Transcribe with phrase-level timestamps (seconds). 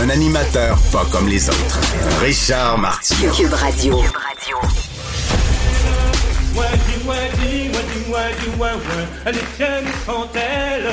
[0.00, 1.80] Un animateur pas comme les autres.
[2.20, 3.32] Richard Martineau.
[3.32, 4.02] Cube Radio.
[9.56, 10.88] Tiennes sont-elles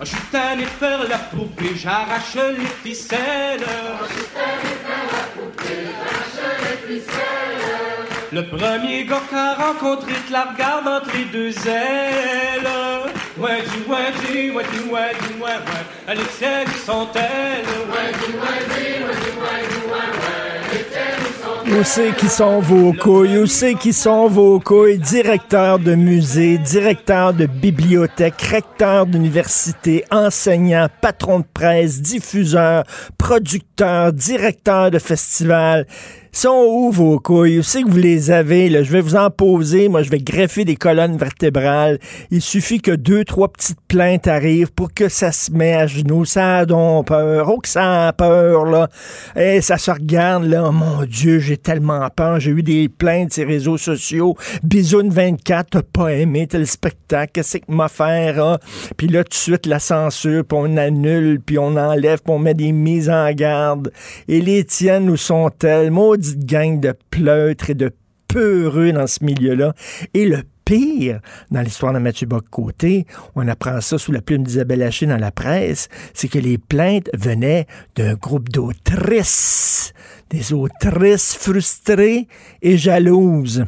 [0.00, 3.18] Je suis faire la poupée, j'arrache les ficelles.
[3.20, 5.86] Je suis allé faire la poupée,
[6.36, 7.44] j'arrache les ficelles.
[8.32, 12.68] Le premier gars qu'a rencontré, te la regarde entre les deux ailes.
[21.66, 23.38] Où c'est qui sont vos couilles?
[23.38, 24.98] Où c'est qui sont vos couilles?
[24.98, 32.84] Directeur de musée, directeur de bibliothèque, recteur d'université, enseignant, patron de presse, diffuseur,
[33.18, 35.86] producteur, directeur de festival
[36.36, 37.58] sont où vos couilles?
[37.58, 38.68] Où c'est que vous les avez?
[38.68, 38.82] Là?
[38.82, 39.88] Je vais vous en poser.
[39.88, 41.98] Moi, je vais greffer des colonnes vertébrales.
[42.30, 46.24] Il suffit que deux, trois petites plaintes arrivent pour que ça se met à genoux.
[46.24, 47.48] Ça a donc peur.
[47.48, 48.88] Oh, que ça a peur, là.
[49.36, 50.64] Et ça se regarde, là.
[50.66, 52.40] Oh, mon Dieu, j'ai tellement peur.
[52.40, 54.36] J'ai eu des plaintes sur les réseaux sociaux.
[54.62, 57.32] Bisoune 24, t'as pas aimé tel spectacle.
[57.32, 58.58] Qu'est-ce que m'a faire, hein?
[58.96, 62.38] Puis là, tout de suite, la censure, puis on annule, puis on enlève, puis on
[62.38, 63.92] met des mises en garde.
[64.26, 65.90] Et les tiennes, où sont-elles?
[66.24, 67.92] Maudite gang de pleutres et de
[68.28, 69.74] peureux dans ce milieu-là.
[70.14, 71.20] Et le pire,
[71.50, 75.30] dans l'histoire de Mathieu Bock-Côté, on apprend ça sous la plume d'Isabelle Haché dans la
[75.30, 79.92] presse, c'est que les plaintes venaient d'un groupe d'autrices,
[80.30, 82.26] des autrices frustrées
[82.62, 83.64] et jalouses.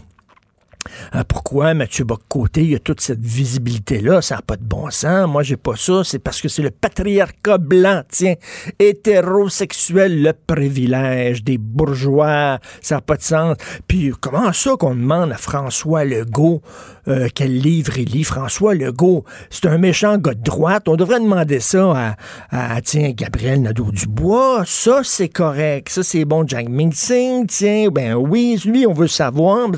[1.15, 4.91] Euh, pourquoi Mathieu Bock-Côté, il y a toute cette visibilité-là, ça n'a pas de bon
[4.91, 5.29] sens.
[5.29, 6.03] Moi, j'ai pas ça.
[6.05, 8.35] C'est parce que c'est le patriarcat blanc, tiens,
[8.79, 12.59] hétérosexuel, le privilège des bourgeois.
[12.81, 13.57] Ça n'a pas de sens.
[13.87, 16.63] Puis, comment ça qu'on demande à François Legault
[17.09, 18.25] euh, quel livre il lit?
[18.25, 20.89] François Legault, c'est un méchant gars de droite.
[20.89, 22.17] On devrait demander ça
[22.51, 24.65] à, tiens, Gabriel Nadeau-Dubois.
[24.67, 25.89] Ça, c'est correct.
[25.89, 26.47] Ça, c'est bon.
[26.47, 29.69] Jack Ming-Sing, tiens, ben oui, lui, on veut savoir.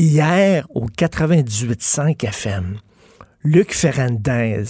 [0.00, 2.78] Hier, au 98.5 FM,
[3.42, 4.62] Luc Ferrandez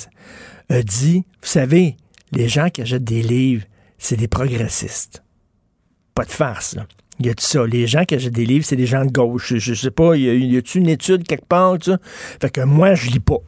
[0.71, 1.99] a dit, vous savez,
[2.33, 3.65] les gens qui achètent des livres,
[3.99, 5.22] c'est des progressistes.
[6.15, 6.87] Pas de farce, là.
[7.21, 7.67] Il y a tout ça?
[7.67, 9.53] Les gens qui achètent des livres, c'est des gens de gauche.
[9.55, 11.99] Je, sais pas, y a, a-tu une étude quelque part, ça?
[12.41, 13.43] Fait que moi, je lis pas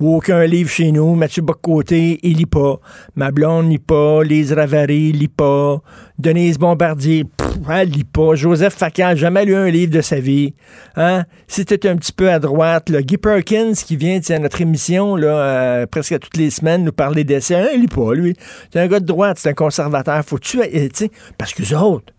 [0.00, 1.14] aucun livre chez nous.
[1.14, 2.80] Mathieu Boccoté, il lit pas.
[3.14, 4.22] Ma blonde lit pas.
[4.22, 5.80] Lise Ravary lit pas.
[6.18, 7.24] Denise Bombardier,
[7.68, 8.34] elle lit pas.
[8.34, 10.54] Joseph Facal, jamais lu un livre de sa vie.
[10.96, 11.24] Hein?
[11.48, 15.16] Si tu un petit peu à droite, là, Guy Perkins qui vient à notre émission
[15.18, 18.36] euh, presque toutes les semaines nous parler d'essais, hein, il lit pas, lui.
[18.72, 20.22] C'est un gars de droite, c'est un conservateur.
[20.32, 22.12] Euh, tu parce que autres,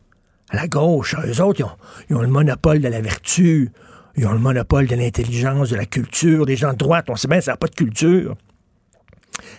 [0.49, 1.71] à la gauche, eux autres, ils ont,
[2.09, 3.71] ils ont le monopole de la vertu.
[4.17, 6.45] Ils ont le monopole de l'intelligence, de la culture.
[6.45, 8.35] Des gens de droite, on sait bien, ça n'a pas de culture.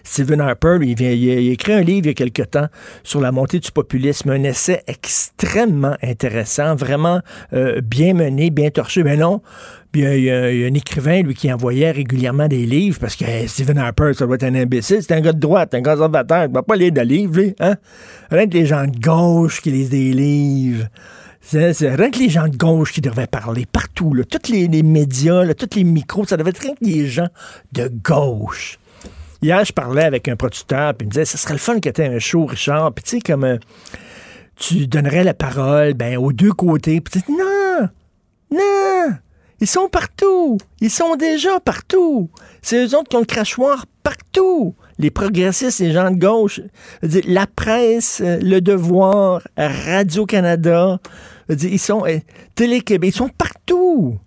[0.04, 2.66] Stephen Harper, il, vient, il, écrit un livre il y a quelque temps
[3.02, 7.20] sur la montée du populisme, un essai extrêmement intéressant, vraiment
[7.52, 9.02] euh, bien mené, bien torché.
[9.02, 9.42] Mais non,
[9.94, 14.12] il y, a, un écrivain, lui, qui envoyait régulièrement des livres parce que Stephen Harper,
[14.14, 15.02] ça doit être un imbécile.
[15.02, 16.44] C'est un gars de droite, un conservateur.
[16.44, 17.54] Il ne va pas lire de livres, lui.
[17.60, 17.76] Hein?
[18.30, 20.86] Rien que les gens de gauche qui lisent des livres.
[21.42, 24.14] C'est rien que les gens de gauche qui devaient parler partout.
[24.30, 27.28] Tous les, médias, tous les micros, ça devait être rien que des gens
[27.72, 28.78] de gauche.
[29.42, 31.88] Hier, je parlais avec un producteur, puis il me disait, ce serait le fun que
[31.88, 32.92] tu aies un show, Richard.
[32.92, 33.58] Puis tu sais, comme euh,
[34.54, 37.00] tu donnerais la parole ben, aux deux côtés.
[37.00, 37.88] Puis tu dis, non,
[38.52, 39.16] non,
[39.60, 40.58] ils sont partout.
[40.80, 42.30] Ils sont déjà partout.
[42.62, 44.76] C'est eux autres qui ont le crachoir partout.
[44.98, 46.60] Les progressistes, les gens de gauche.
[47.02, 51.00] La presse, le devoir, Radio-Canada,
[51.48, 52.18] ils sont euh,
[52.54, 54.20] Télé-Québec, ils sont partout.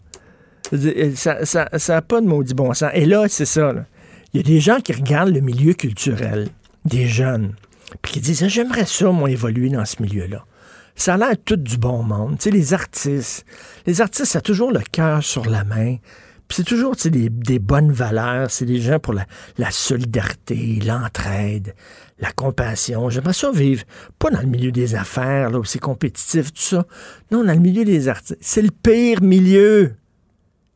[1.15, 2.91] Ça n'a ça pas de maudit bon sens.
[2.93, 3.71] Et là, c'est ça.
[3.71, 3.85] Là.
[4.35, 6.49] Il y a des gens qui regardent le milieu culturel,
[6.83, 7.53] des jeunes,
[8.01, 10.43] puis qui disent, j'aimerais ça, moi, évoluer dans ce milieu-là.
[10.93, 12.37] Ça a l'air tout du bon monde.
[12.37, 13.45] Tu sais, les artistes,
[13.85, 15.95] les artistes, ça a toujours le cœur sur la main.
[16.49, 18.51] Puis c'est toujours tu sais, des, des bonnes valeurs.
[18.51, 19.25] C'est des gens pour la,
[19.57, 21.73] la solidarité, l'entraide,
[22.19, 23.09] la compassion.
[23.09, 23.85] J'aimerais ça vivre,
[24.19, 26.85] pas dans le milieu des affaires, là, où c'est compétitif, tout ça.
[27.31, 28.37] Non, dans le milieu des artistes.
[28.41, 29.95] C'est le pire milieu.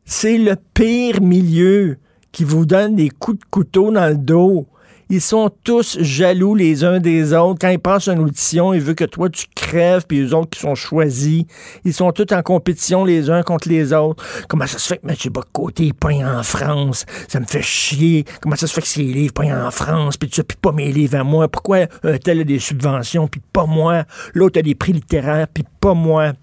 [0.06, 1.98] C'est le pire milieu
[2.32, 4.66] qui vous donne des coups de couteau dans le dos.
[5.12, 7.58] Ils sont tous jaloux les uns des autres.
[7.60, 10.60] Quand ils passent une audition, ils veulent que toi, tu crèves, puis les autres qui
[10.60, 11.46] sont choisis,
[11.84, 14.24] ils sont tous en compétition les uns contre les autres.
[14.48, 15.16] Comment ça se fait que M.
[15.32, 17.06] Bocoté peint en France?
[17.26, 18.24] Ça me fait chier.
[18.40, 20.92] Comment ça se fait que ses livres peignent en France, puis tu puis pas mes
[20.92, 21.48] livres à moi?
[21.48, 24.04] Pourquoi un tel a des subventions, puis pas moi?
[24.32, 26.34] L'autre a des prix littéraires, puis pas moi?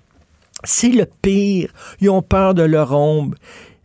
[0.65, 1.71] C'est le pire.
[2.01, 3.35] Ils ont peur de leur ombre.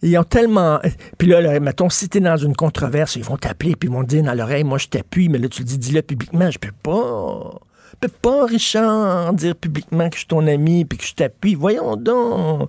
[0.03, 0.81] Ils ont tellement.
[1.17, 4.03] Puis là, là, mettons, si t'es dans une controverse, ils vont t'appeler puis ils vont
[4.03, 6.51] te dire dans l'oreille, moi je t'appuie, mais là tu le dis, dis-le publiquement.
[6.51, 7.61] Je peux pas.
[7.93, 11.55] Je peux pas, Richard, dire publiquement que je suis ton ami puis que je t'appuie.
[11.55, 12.69] Voyons donc.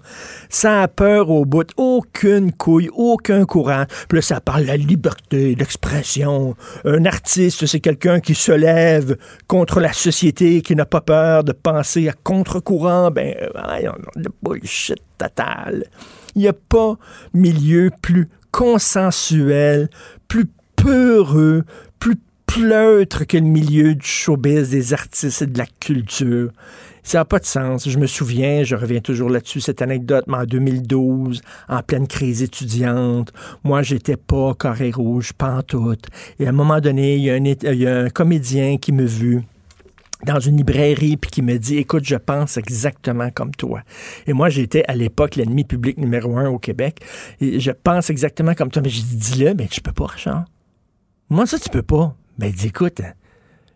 [0.50, 1.71] Ça a peur au bout.
[1.77, 3.86] Aucune couille, aucun courant.
[4.09, 6.56] Puis là, ça parle de la liberté d'expression.
[6.86, 11.53] Un artiste, c'est quelqu'un qui se lève contre la société, qui n'a pas peur de
[11.53, 13.09] penser à contre-courant.
[13.09, 15.86] Ben, voyons, de bullshit total.
[16.35, 16.97] Il n'y a pas
[17.33, 19.89] milieu plus consensuel,
[20.27, 20.45] plus
[20.75, 21.63] peureux,
[22.00, 26.51] plus pleutre que le milieu du showbiz, des artistes et de la culture.
[27.01, 27.89] Ça n'a pas de sens.
[27.89, 32.41] Je me souviens, je reviens toujours là-dessus, cette anecdote, mais en 2012, en pleine crise
[32.44, 33.33] étudiante,
[33.63, 35.31] moi, j'étais pas carré rouge,
[35.68, 35.95] tout.
[36.39, 38.94] Et à un moment donné, il y a un, il y a un comédien qui
[38.94, 39.44] me vu
[40.25, 43.81] dans une librairie puis qui me dit écoute je pense exactement comme toi.
[44.28, 47.00] Et moi j'étais à l'époque l'ennemi public numéro un au Québec.
[47.42, 48.81] Et je pense exactement comme toi.
[48.81, 50.46] Mais j'ai dit dis-le mais tu peux pas Richard.
[51.30, 52.16] Moi ça tu peux pas.
[52.38, 53.02] Ben dis écoute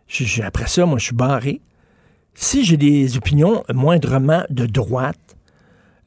[0.08, 1.62] je- je- après ça moi je suis barré.
[2.34, 5.36] Si j'ai des opinions moindrement de droite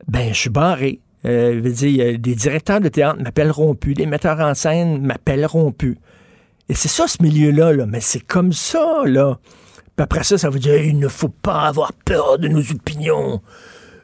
[0.08, 1.00] ben je suis barré.
[1.26, 5.98] Euh, je dire, des directeurs de théâtre m'appelleront plus, des metteurs en scène m'appelleront plus.
[6.70, 7.84] Et c'est ça, ce milieu-là, là.
[7.84, 9.38] mais c'est comme ça, là.
[10.00, 13.42] Après ça, ça veut dire il ne faut pas avoir peur de nos opinions.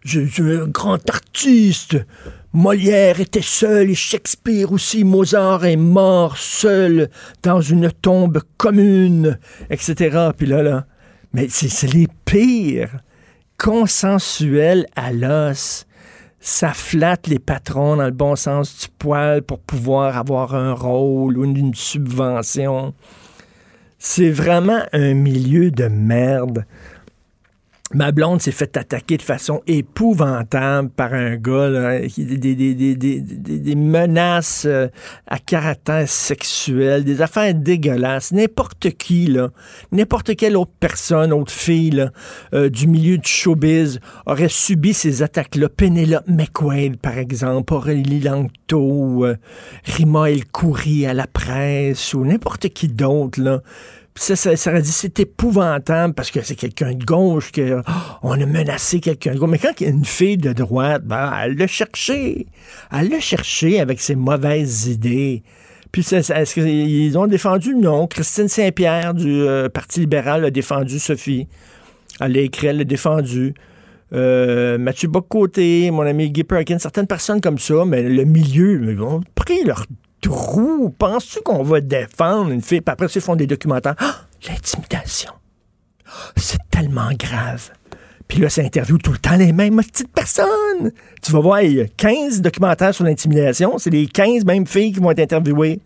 [0.05, 1.97] Je suis un grand artiste.
[2.53, 5.05] Molière était seul et Shakespeare aussi.
[5.05, 7.11] Mozart est mort seul
[7.43, 9.39] dans une tombe commune,
[9.69, 10.29] etc.
[10.37, 10.87] Puis là, là,
[11.33, 12.99] mais c'est les pires.
[13.59, 15.87] Consensuels à l'os.
[16.41, 21.39] Ça flatte les patrons dans le bon sens du poil pour pouvoir avoir un rôle
[21.39, 22.95] ou une subvention.
[23.99, 26.67] C'est vraiment un milieu de merde.
[27.95, 34.89] Ma blonde s'est fait attaquer de façon épouvantable par un gars, des, menaces euh,
[35.29, 38.33] à caractère sexuel, des affaires dégueulasses.
[38.33, 39.37] N'importe qui,
[39.93, 42.05] n'importe quelle autre personne, autre fille
[42.55, 45.69] euh, du milieu du showbiz aurait subi ces attaques-là.
[45.69, 49.37] Penelope McQuaid, par exemple, Aurélie Langto, euh,
[49.85, 53.63] Rima El Khoury à la presse, ou n'importe qui d'autre.
[54.19, 57.93] Ça, ça, ça dit c'est épouvantable parce que c'est quelqu'un de gauche que oh,
[58.23, 59.51] on a menacé quelqu'un de gauche.
[59.51, 62.47] Mais quand il y a une fille de droite, ben, elle l'a cherché.
[62.91, 65.43] Elle l'a cherché avec ses mauvaises idées.
[65.93, 67.75] Puis est-ce qu'ils ont défendu?
[67.75, 68.07] Non.
[68.07, 71.47] Christine Saint-Pierre du euh, Parti libéral a défendu Sophie.
[72.21, 73.55] Elle l'a écrit, elle l'a défendu.
[74.13, 79.01] Euh, Mathieu Bocoté, mon ami Guy Perkins, certaines personnes comme ça, mais le milieu, ils
[79.01, 79.85] ont pris leur
[80.29, 80.91] trou.
[80.99, 82.81] Penses-tu qu'on va défendre une fille?
[82.81, 83.95] Puis après, ils font des documentaires?
[83.99, 84.17] Ah,
[84.49, 85.33] L'intimidation.
[86.37, 87.71] C'est tellement grave.
[88.29, 90.93] Puis là, ça interviewe tout le temps les mêmes petites personnes.
[91.23, 93.79] Tu vas voir, il y a 15 documentaires sur l'intimidation.
[93.79, 95.81] C'est les 15 mêmes filles qui vont être interviewées.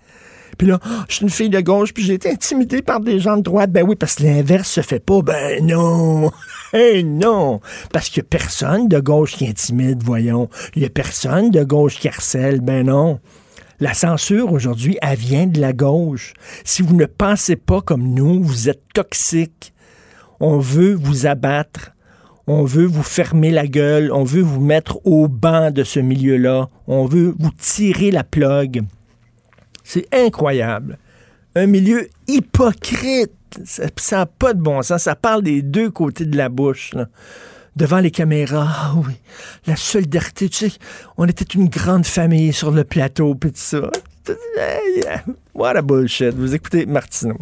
[0.59, 3.19] Puis là, Ah, je suis une fille de gauche, puis j'ai été intimidée par des
[3.19, 3.71] gens de droite.
[3.73, 5.23] Ben oui, parce que l'inverse se fait pas.
[5.23, 6.31] Ben non.
[6.73, 7.61] Eh non.
[7.93, 10.49] Parce qu'il y a personne de gauche qui intimide, voyons.
[10.77, 12.61] Il y a personne de gauche qui harcèle.
[12.61, 13.19] Ben non.
[13.81, 16.35] La censure aujourd'hui, elle vient de la gauche.
[16.65, 19.73] Si vous ne pensez pas comme nous, vous êtes toxique.
[20.39, 21.93] On veut vous abattre.
[22.47, 24.13] On veut vous fermer la gueule.
[24.13, 26.69] On veut vous mettre au banc de ce milieu-là.
[26.87, 28.83] On veut vous tirer la plug.
[29.83, 30.99] C'est incroyable.
[31.55, 33.33] Un milieu hypocrite.
[33.65, 35.05] Ça n'a pas de bon sens.
[35.05, 36.93] Ça parle des deux côtés de la bouche.
[37.77, 39.15] Devant les caméras, ah oui,
[39.67, 40.49] la solidarité.
[40.49, 40.79] Tu sais,
[41.17, 43.91] on était une grande famille sur le plateau, puis tout ça.
[45.55, 46.35] What a bullshit.
[46.35, 47.39] Vous écoutez Martineau.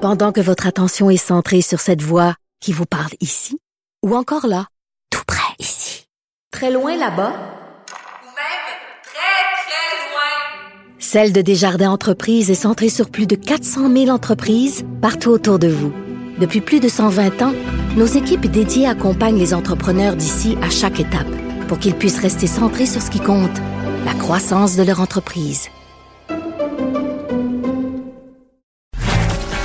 [0.00, 3.58] Pendant que votre attention est centrée sur cette voix qui vous parle ici,
[4.04, 4.66] ou encore là,
[5.10, 6.06] tout près ici,
[6.50, 8.64] très loin là-bas, Ou même
[9.02, 10.98] très, très loin.
[10.98, 15.68] Celle de Desjardins Entreprises est centrée sur plus de 400 000 entreprises partout autour de
[15.68, 15.92] vous.
[16.38, 17.54] Depuis plus de 120 ans,
[17.96, 21.28] nos équipes dédiées accompagnent les entrepreneurs d'ici à chaque étape
[21.68, 23.56] pour qu'ils puissent rester centrés sur ce qui compte,
[24.04, 25.68] la croissance de leur entreprise.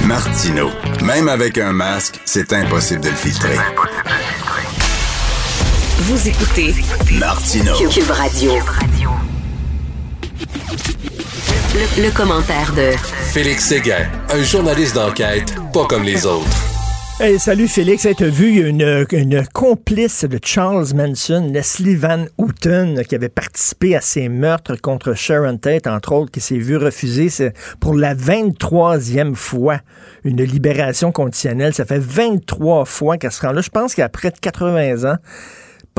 [0.06, 0.70] Martino.
[1.04, 3.58] Même avec un masque, c'est impossible de le filtrer.
[6.00, 6.74] Vous écoutez
[7.20, 7.74] Martino.
[7.90, 8.54] Cube Radio.
[11.74, 12.91] Le, le commentaire de
[13.32, 16.48] Félix Séguin, un journaliste d'enquête pas comme les autres.
[17.20, 21.50] Hey, salut Félix, tu as vu il y a une, une complice de Charles Manson,
[21.51, 26.39] Leslie Van Houten, qui avait participé à ces meurtres contre Sharon Tate, entre autres, qui
[26.39, 27.29] s'est vu refuser
[27.79, 29.79] pour la 23e fois
[30.24, 31.74] une libération conditionnelle.
[31.74, 33.62] Ça fait 23 fois qu'elle se rend là.
[33.62, 35.18] Je pense qu'à près de 80 ans,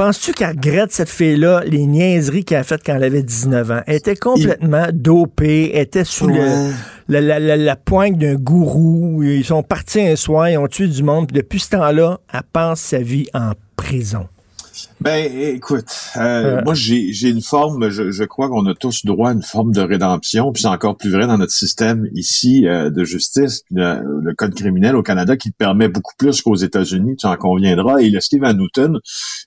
[0.00, 3.80] Penses-tu qu'elle regrette cette fille-là, les niaiseries qu'elle a faites quand elle avait 19 ans?
[3.87, 6.71] Elle était complètement dopée, elle était sous le,
[7.09, 9.23] la, la, la, la pointe d'un gourou.
[9.23, 11.26] Ils sont partis un soir, ils ont tué du monde.
[11.28, 14.26] Puis depuis ce temps-là, elle passe sa vie en prison.
[15.01, 16.21] Ben, écoute, euh,
[16.59, 16.63] Euh.
[16.65, 19.73] moi j'ai j'ai une forme, je, je crois qu'on a tous droit à une forme
[19.73, 23.77] de rédemption, puis c'est encore plus vrai dans notre système ici euh, de justice, puis
[23.77, 27.99] le, le code criminel au Canada qui permet beaucoup plus qu'aux États-Unis, tu en conviendras.
[28.01, 28.99] Et Leslie Van Houten,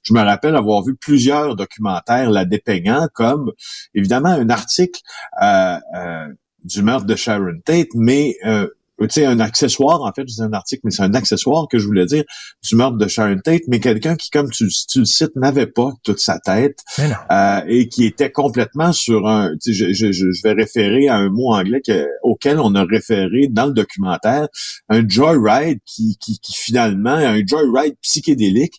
[0.04, 3.52] je me rappelle avoir vu plusieurs documentaires la dépeignant comme
[3.94, 5.02] évidemment un article
[5.42, 6.28] euh, euh,
[6.64, 8.68] du meurtre de Sharon Tate, mais euh,
[9.08, 11.78] tu sais, un accessoire, en fait, je disais un article, mais c'est un accessoire que
[11.80, 12.24] je voulais dire
[12.68, 15.92] du meurtre de Sharon Tate, mais quelqu'un qui, comme tu, tu le cites, n'avait pas
[16.04, 16.80] toute sa tête
[17.32, 21.16] euh, et qui était complètement sur un, tu sais, je, je, je vais référer à
[21.16, 24.48] un mot anglais que- auquel on a référé dans le documentaire,
[24.90, 28.76] un joyride qui, qui, qui finalement, un joyride psychédélique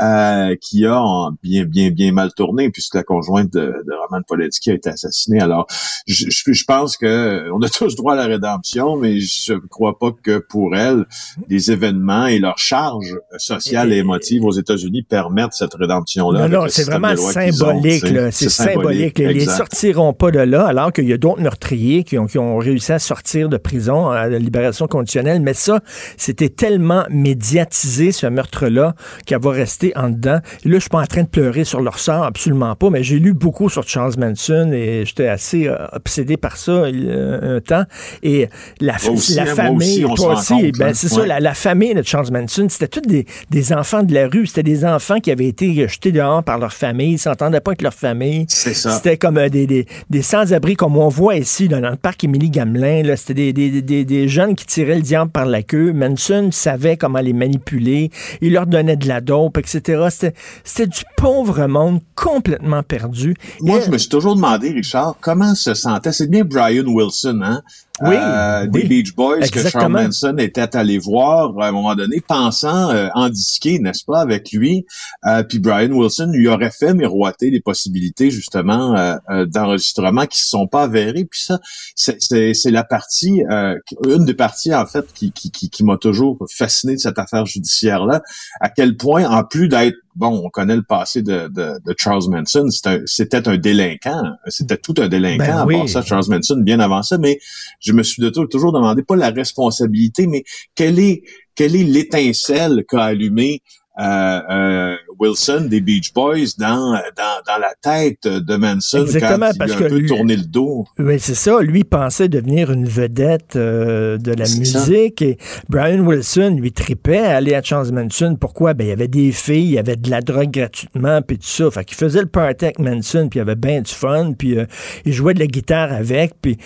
[0.00, 4.22] euh, qui a en bien, bien, bien mal tourné puisque la conjointe de, de Roman
[4.26, 5.40] Polanski a été assassinée.
[5.40, 5.66] Alors,
[6.06, 9.98] je, je, je pense que on a tous droit à la rédemption, mais je crois
[9.98, 11.04] pas que pour elle,
[11.48, 16.48] les événements et leur charge sociale et, Et- émotive aux États-Unis permettent cette rédemption-là.
[16.48, 18.04] Non, c'est vraiment symbolique.
[18.30, 19.18] C'est symbolique.
[19.18, 19.56] Ils exact.
[19.56, 22.92] sortiront pas de là, alors qu'il y a d'autres meurtriers qui ont, qui ont réussi
[22.92, 25.40] à sortir de prison à la libération conditionnelle.
[25.40, 25.80] Mais ça,
[26.16, 28.94] c'était tellement médiatisé, ce meurtre-là,
[29.26, 30.38] qu'elle va rester en dedans.
[30.64, 33.02] Et là, je suis pas en train de pleurer sur leur sort, absolument pas, mais
[33.02, 37.10] j'ai lu beaucoup sur Charles Manson et j'étais assez euh, obsédé par ça il y
[37.10, 37.84] a un temps.
[38.22, 38.48] Et
[38.80, 40.92] la, aussi, la moi famille, aussi, on se toi rend aussi, compte, ben, hein.
[40.94, 44.26] c'est ça, la, la famille de Charles Manson, c'était tous des, des enfants de la
[44.28, 44.46] rue.
[44.46, 47.12] C'était des enfants qui avaient été jetés dehors par leur famille.
[47.12, 48.46] Ils s'entendaient pas avec leur famille.
[48.48, 48.90] C'est ça.
[48.92, 52.50] C'était comme euh, des, des, des sans-abri, comme on voit ici dans le parc Émilie
[52.50, 53.02] Gamelin.
[53.02, 53.16] là.
[53.16, 55.92] C'était des, des, des, des jeunes qui tiraient le diable par la queue.
[55.92, 58.10] Manson savait comment les manipuler.
[58.40, 60.06] Il leur donnait de la dope, etc.
[60.10, 60.34] C'était,
[60.64, 63.34] c'était du pauvre monde complètement perdu.
[63.60, 66.12] Moi, Et- je me suis toujours demandé, Richard, comment se sentait?
[66.12, 67.62] C'est bien Brian Wilson, hein?
[68.02, 68.82] Oui, Euh, oui.
[68.82, 69.92] des Beach Boys que Charles.
[69.92, 74.50] Manson était allé voir à un moment donné, pensant euh, en disquer, n'est-ce pas, avec
[74.50, 74.84] lui.
[75.26, 80.38] Euh, puis Brian Wilson lui aurait fait miroiter les possibilités justement euh, euh, d'enregistrement qui
[80.38, 81.24] se sont pas avérées.
[81.24, 81.60] Puis ça,
[81.94, 83.76] c'est- c'est c'est la partie, euh,
[84.08, 87.46] une des parties en fait qui, qui, qui, qui m'a toujours fasciné de cette affaire
[87.46, 88.22] judiciaire là.
[88.60, 92.24] À quel point, en plus d'être bon, on connaît le passé de, de, de Charles
[92.28, 95.88] Manson, c'était un- délinquant, c'était tout un délinquant Ben à oui.
[95.88, 97.38] ça, Charles Manson, bien avant ça, mais
[97.80, 100.44] je me suis de toujours demandé, pas la responsabilité, mais
[100.74, 101.22] quelle est,
[101.54, 103.62] quelle est l'étincelle qu'a allumé
[104.00, 109.52] euh, euh, Wilson des Beach Boys dans, dans, dans la tête de Manson Exactement, quand
[109.54, 110.84] il parce a un que peu lui- tourné le dos.
[110.98, 111.60] Oui, c'est ça.
[111.60, 114.58] Lui pensait devenir une vedette euh, de la ça.
[114.58, 115.22] musique.
[115.22, 118.36] Et Brian Wilson, lui, tripait à aller à Charles Manson.
[118.40, 118.74] Pourquoi?
[118.74, 121.46] Ben, il y avait des filles, il y avait de la drogue gratuitement, puis tout
[121.46, 121.70] ça.
[121.70, 124.64] Fait qu'il faisait le party avec Manson, puis il avait bien du fun, puis euh,
[125.04, 126.58] il jouait de la guitare avec, puis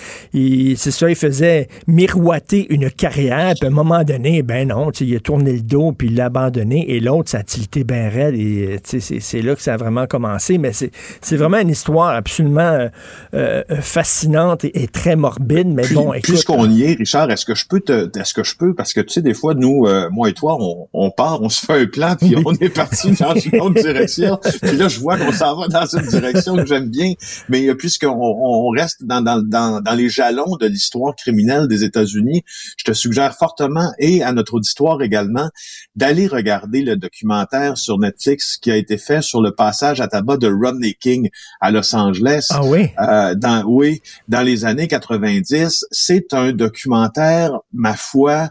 [0.77, 5.15] c'est ça, il faisait miroiter une carrière, puis à un moment donné, ben non, il
[5.17, 8.35] a tourné le dos, puis il l'a abandonné, et l'autre, ça a tilté bien raide,
[8.35, 12.61] et sais, c'est- là que ça a vraiment commencé, mais c'est vraiment une histoire absolument
[12.61, 12.89] euh,
[13.35, 16.31] euh, fascinante et, et très morbide, mais Puis, bon, écoute...
[16.31, 19.01] puisqu'on y est, Richard, est-ce que je peux te, est-ce que je peux, parce que
[19.01, 21.81] tu sais, des fois, nous, euh, moi et toi, on, on part, on se fait
[21.83, 24.39] un plan, puis on est parti dans une autre direction.
[24.63, 27.13] Puis là, je vois qu'on s'en va dans une direction que j'aime bien.
[27.49, 31.69] Mais euh, puisqu'on on on reste dans, dans, dans, dans les jalons de l'histoire criminelle
[31.69, 32.43] des États-Unis,
[32.77, 35.49] je te suggère fortement, et à notre auditoire également,
[35.97, 40.37] d'aller regarder le documentaire sur Netflix qui a été fait sur le passage à tabac
[40.37, 42.49] de Rodney King à Los Angeles.
[42.51, 42.91] Ah oui?
[43.01, 48.51] Euh, dans, oui, dans les années 90, c'est un documentaire, ma foi,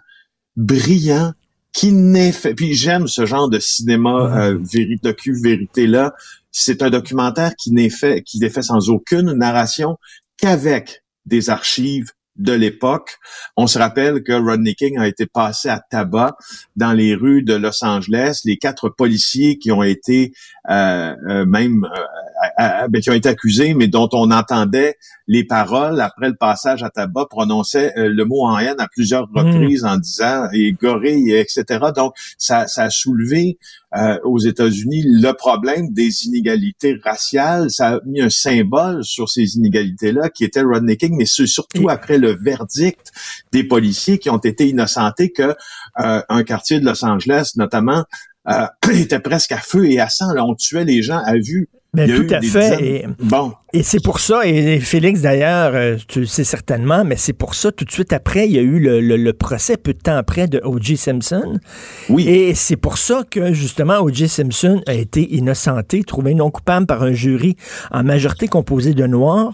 [0.55, 1.33] brillant,
[1.71, 2.55] qui n'est fait.
[2.55, 6.13] Puis j'aime ce genre de cinéma euh, véri, docu vérité là.
[6.51, 9.97] C'est un documentaire qui n'est fait, qui n'est fait sans aucune narration
[10.37, 13.17] qu'avec des archives de l'époque.
[13.56, 16.38] On se rappelle que Rodney King a été passé à tabac
[16.75, 18.41] dans les rues de Los Angeles.
[18.46, 20.34] Les quatre policiers qui ont été
[20.70, 21.88] euh, euh, même
[22.60, 24.96] euh, ben, qui ont été accusés, mais dont on entendait
[25.27, 29.39] les paroles après le passage à tabac prononçaient le mot en haine à plusieurs Hmm.
[29.39, 31.63] reprises en disant et gorille, etc.
[31.96, 33.58] Donc ça, ça a soulevé
[34.24, 37.72] aux États-Unis le problème des inégalités raciales.
[37.72, 41.89] Ça a mis un symbole sur ces inégalités-là qui était Rodney King, mais c'est surtout
[41.89, 43.12] après le verdict
[43.51, 45.56] des policiers qui ont été innocentés que
[46.00, 48.03] euh, un quartier de Los Angeles, notamment,
[48.50, 50.34] euh, était presque à feu et à sang.
[50.34, 51.70] Là, on tuait les gens à vue.
[51.94, 52.84] Ben, y a tout à fait.
[52.86, 57.15] Et, Bon, et c'est pour ça, et Félix d'ailleurs, euh, tu le sais certainement, mais
[57.15, 59.77] c'est pour ça, tout de suite après, il y a eu le, le- le procès,
[59.77, 60.98] peu de temps après, de O.J.
[60.98, 61.60] Simpson.
[62.10, 62.27] oui.
[62.27, 64.27] Et c'est pour ça que, justement, O.J.
[64.27, 67.56] Simpson a été innocenté, trouvé non coupable par un jury
[67.91, 69.53] en majorité composé de Noirs.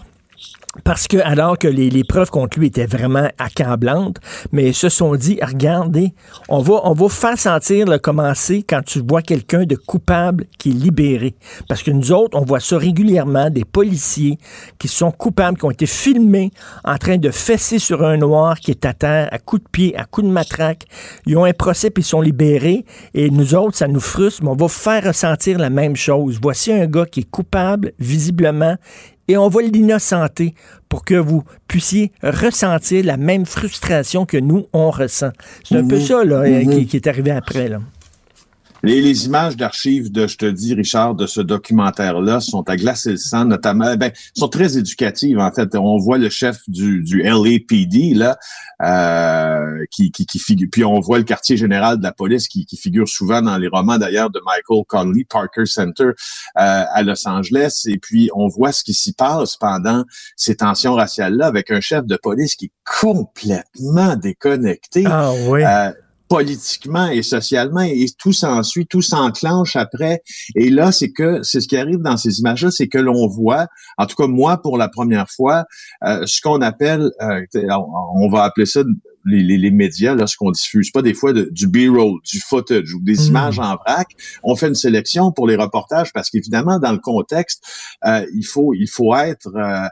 [0.82, 4.16] Parce que, alors que les, les preuves contre lui étaient vraiment accablantes,
[4.52, 6.12] mais ils se sont dit, regardez,
[6.48, 10.70] on va, on va faire sentir le commencer quand tu vois quelqu'un de coupable qui
[10.70, 11.34] est libéré.
[11.68, 14.38] Parce que nous autres, on voit ça régulièrement, des policiers
[14.78, 16.50] qui sont coupables, qui ont été filmés
[16.84, 19.96] en train de fesser sur un noir qui est à terre, à coups de pied,
[19.96, 20.84] à coups de matraque.
[21.26, 22.84] Ils ont un procès puis ils sont libérés.
[23.14, 26.38] Et nous autres, ça nous frustre, mais on va faire ressentir la même chose.
[26.42, 28.76] Voici un gars qui est coupable, visiblement,
[29.28, 30.54] et on va l'innocenter
[30.88, 35.30] pour que vous puissiez ressentir la même frustration que nous, on ressent.
[35.64, 36.00] C'est un peu Mhm.
[36.02, 37.68] ça là, euh, qui, qui est arrivé après.
[37.68, 37.80] Là.
[38.84, 43.12] Les, les images d'archives de, je te dis, Richard, de ce documentaire-là sont à glacer
[43.12, 45.74] le sang, notamment, ben, sont très éducatives, en fait.
[45.74, 48.36] On voit le chef du, du LAPD, là,
[48.82, 52.66] euh, qui, qui, qui figure, puis on voit le quartier général de la police qui,
[52.66, 56.12] qui figure souvent dans les romans, d'ailleurs, de Michael Conley, Parker Center, euh,
[56.54, 60.04] à Los Angeles, et puis on voit ce qui s'y passe pendant
[60.36, 65.62] ces tensions raciales-là, avec un chef de police qui est complètement déconnecté Ah oui.
[65.64, 65.90] euh,
[66.36, 70.22] politiquement et socialement et tout s'ensuit, tout s'enclenche après.
[70.56, 73.66] Et là, c'est que c'est ce qui arrive dans ces images-là, c'est que l'on voit,
[73.98, 75.64] en tout cas moi pour la première fois,
[76.02, 77.40] euh, ce qu'on appelle, euh,
[78.16, 78.80] on, va appeler ça
[79.26, 82.40] les, les, les médias, là, ce qu'on diffuse pas des fois de- du B-roll, du
[82.40, 83.26] footage ou des Mm.
[83.28, 84.08] images en vrac.
[84.42, 87.64] On fait une sélection pour les reportages parce qu'évidemment dans le contexte,
[88.06, 89.86] euh, il faut il faut être euh,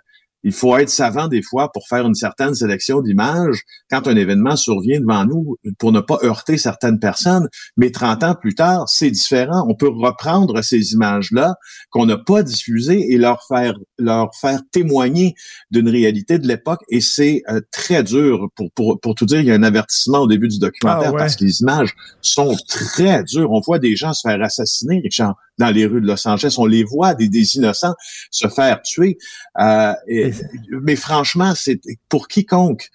[0.44, 4.57] il faut être savant des fois pour faire une certaine sélection d'images quand un événement
[4.57, 7.48] survient devant nous pour ne pas heurter certaines personnes.
[7.76, 9.64] Mais 30 ans plus tard, c'est différent.
[9.68, 11.55] On peut reprendre ces images-là
[11.90, 15.35] qu'on n'a pas diffusées et leur faire leur faire témoigner
[15.70, 16.81] d'une réalité de l'époque.
[16.88, 18.48] Et c'est euh, très dur.
[18.57, 21.12] Pour, pour, pour tout dire, il y a un avertissement au début du documentaire Ah
[21.12, 21.18] ouais.
[21.18, 23.50] parce que les images sont très dures.
[23.52, 26.56] On voit des gens se faire assassiner, Richard, dans les rues de Los Angeles.
[26.58, 27.94] On les voit, des, des innocents
[28.30, 29.18] se faire tuer.
[29.60, 30.32] Euh, et-
[30.82, 32.88] mais franchement, c'est pour quiconque,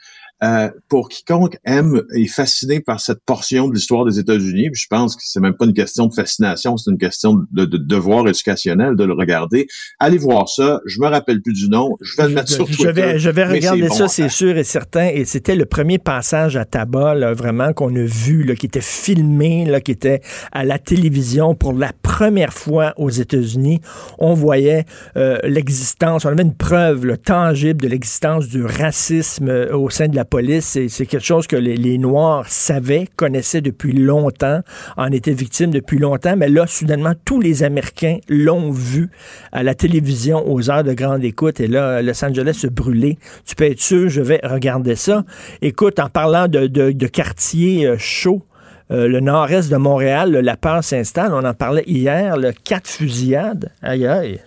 [0.43, 4.86] euh, pour quiconque aime et est fasciné par cette portion de l'histoire des États-Unis, je
[4.89, 8.28] pense que c'est même pas une question de fascination, c'est une question de, de devoir
[8.28, 9.67] éducationnel de le regarder.
[10.00, 10.82] Allez voir ça.
[10.86, 11.95] Je me rappelle plus du nom.
[12.02, 12.91] Je vais le mettre sur Je Twitter.
[12.91, 15.08] vais, je vais regarder bon ça, à c'est sûr et certain.
[15.08, 18.82] Et c'était le premier passage à tabac, là, vraiment, qu'on a vu, là, qui était
[18.82, 20.21] filmé, là, qui était
[20.52, 23.82] à la télévision pour la première fois aux États-Unis.
[24.19, 29.76] On voyait euh, l'existence, on avait une preuve là, tangible de l'existence du racisme euh,
[29.76, 30.78] au sein de la police.
[30.88, 34.62] C'est quelque chose que les, Noirs savaient, connaissaient depuis longtemps,
[34.98, 36.36] en étaient victimes depuis longtemps.
[36.38, 39.10] Mais là, soudainement, tous les Américains l'ont vu
[39.52, 41.60] à la télévision aux heures de grande écoute.
[41.60, 43.18] Et là, Los Angeles se brûlait.
[43.46, 45.24] Tu peux être sûr, je vais regarder ça.
[45.62, 48.44] Écoute, en parlant de, de, de quartiers euh, chauds,
[48.90, 51.34] euh, le nord-est de Montréal, la peur s'installe.
[51.34, 53.72] On en parlait hier, quatre fusillades.
[53.82, 54.40] Aïe, aïe.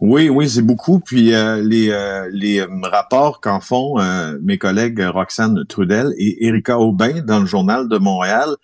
[0.00, 1.00] Oui, oui, c'est beaucoup.
[1.00, 3.96] Puis euh, les, euh, euh, rapports qu'en font
[4.40, 8.54] mes collègues Roxane Trudel et Erika Aubin dans le journal de Montréal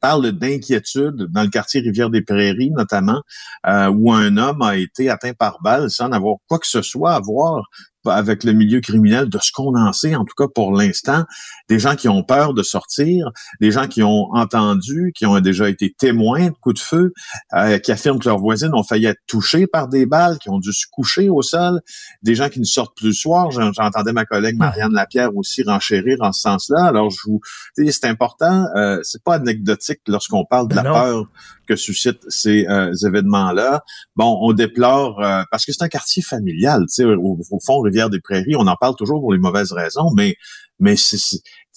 [0.00, 3.22] parlent d'inquiétude dans le quartier Rivière-des-Prairies notamment,
[3.64, 7.20] où un homme a été atteint par balle sans avoir quoi que ce soit à
[7.20, 7.62] voir
[8.04, 11.24] avec le milieu criminel de ce qu'on en sait, en tout cas pour l'instant,
[11.72, 15.70] des gens qui ont peur de sortir, des gens qui ont entendu, qui ont déjà
[15.70, 17.14] été témoins de coups de feu,
[17.54, 20.58] euh, qui affirment que leurs voisines ont failli être touchées par des balles, qui ont
[20.58, 21.80] dû se coucher au sol,
[22.22, 23.50] des gens qui ne sortent plus le soir.
[23.50, 26.84] J'en- J'entendais ma collègue Marianne Lapierre aussi renchérir en ce sens-là.
[26.84, 27.40] Alors, je vous,
[27.74, 28.66] c'est important.
[28.76, 30.92] Euh, c'est pas anecdotique lorsqu'on parle de la non.
[30.92, 31.24] peur
[31.66, 33.82] que suscitent ces euh, événements-là.
[34.14, 36.80] Bon, on déplore euh, parce que c'est un quartier familial.
[36.82, 39.72] Tu sais, au, au fond, Rivière des Prairies, on en parle toujours pour les mauvaises
[39.72, 40.36] raisons, mais
[40.80, 41.18] mais c'est,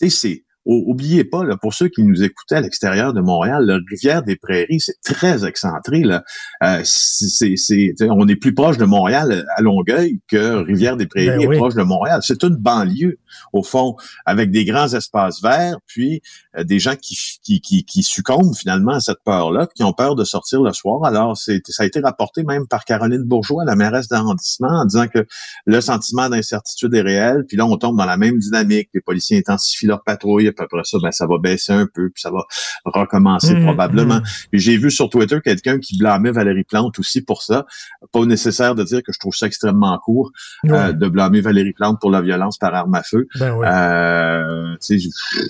[0.10, 4.23] c'est- oubliez pas, là, pour ceux qui nous écoutaient à l'extérieur de Montréal, la rivière
[4.23, 6.01] des Prairies, c'est très excentré.
[6.01, 6.23] Là.
[6.63, 11.38] Euh, c'est, c'est, on est plus proche de Montréal à Longueuil que Rivière des Prairies
[11.38, 11.58] Ben est oui.
[11.58, 12.21] proche de Montréal.
[12.23, 13.19] C'est une banlieue,
[13.53, 18.04] au fond, avec des grands espaces verts, puis euh, des gens qui, qui, qui, qui
[18.04, 21.04] succombent finalement à cette peur-là, qui ont peur de sortir le soir.
[21.06, 25.08] Alors, c'est, ça a été rapporté même par Caroline Bourgeois, la mairesse d'arrondissement, en disant
[25.08, 25.26] que
[25.65, 28.89] le sentiment d'incertitude est réel, puis là, on tombe dans la même dynamique.
[28.94, 32.22] Les policiers intensifient leur patrouille, puis après ça, ben, ça va baisser un peu, puis
[32.22, 32.44] ça va
[32.86, 34.18] recommencer Mmh, probablement.
[34.18, 34.24] mmh.
[34.54, 37.65] J'ai vu sur Twitter quelqu'un qui blâmait Valérie Plante aussi pour ça.
[38.12, 40.32] Pas nécessaire de dire que je trouve ça extrêmement court
[40.63, 40.72] Ouais.
[40.72, 43.28] euh, de blâmer Valérie Plante pour la violence par arme à feu.
[43.39, 43.65] Ben oui.
[43.68, 44.76] Euh,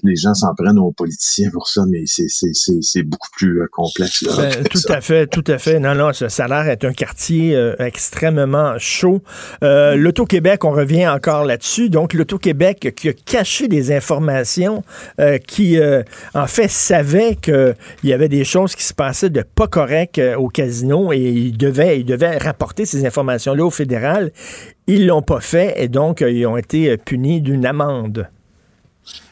[0.04, 3.62] les gens s'en prennent aux politiciens pour ça, mais c'est c'est c'est c'est beaucoup plus
[3.62, 4.22] euh, complexe.
[4.24, 4.96] Là, Ben, tout ça.
[4.96, 5.80] à fait, tout à fait.
[5.80, 9.22] Non, non, a l'air d'être un quartier euh, extrêmement chaud.
[9.64, 11.90] Euh, L'Auto-Québec, on revient encore là-dessus.
[11.90, 14.84] Donc, l'Auto-Québec qui a caché des informations,
[15.20, 15.78] euh, qui,
[16.34, 20.48] en fait, savait qu'il y avait des choses qui se passaient de pas correct au
[20.48, 24.32] casino et il devait, il devait rapporter ces informations-là au fédéral.
[24.88, 28.28] Ils l'ont pas fait et donc, ils ont été punis d'une amende.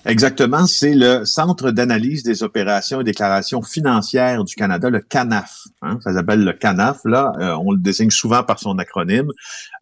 [0.05, 5.67] Exactement, c'est le Centre d'analyse des opérations et déclarations financières du Canada, le CANAF.
[5.81, 9.29] hein, ça s'appelle le CANAF, là, euh, on le désigne souvent par son acronyme,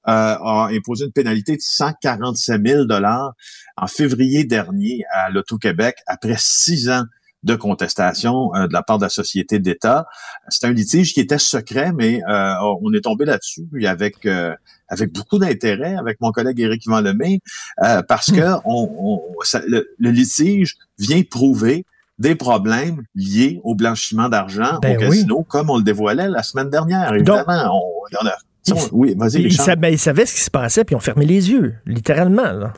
[0.08, 3.34] euh, a imposé une pénalité de 147 000 dollars
[3.78, 7.04] en février dernier à l'Auto-Québec après six ans
[7.44, 10.06] de contestation euh, de la part de la société d'État.
[10.50, 14.54] C'est un litige qui était secret, mais euh, on est tombé là-dessus puis avec euh,
[14.90, 17.40] avec beaucoup d'intérêt avec mon collègue Éric Yvan Lemay,
[17.84, 21.86] euh, parce que on, on- ça- le, le litige vient prouver
[22.20, 25.08] des problèmes liés au blanchiment d'argent Ben au oui.
[25.08, 27.12] casino, comme on le dévoilait la semaine dernière.
[27.14, 30.42] Évidemment, on, il y en a- Il- oui, vas-y, Ils, ben, ils savaient ce qui
[30.42, 32.52] se passait, puis ils ont fermé les yeux, littéralement.
[32.52, 32.74] Là.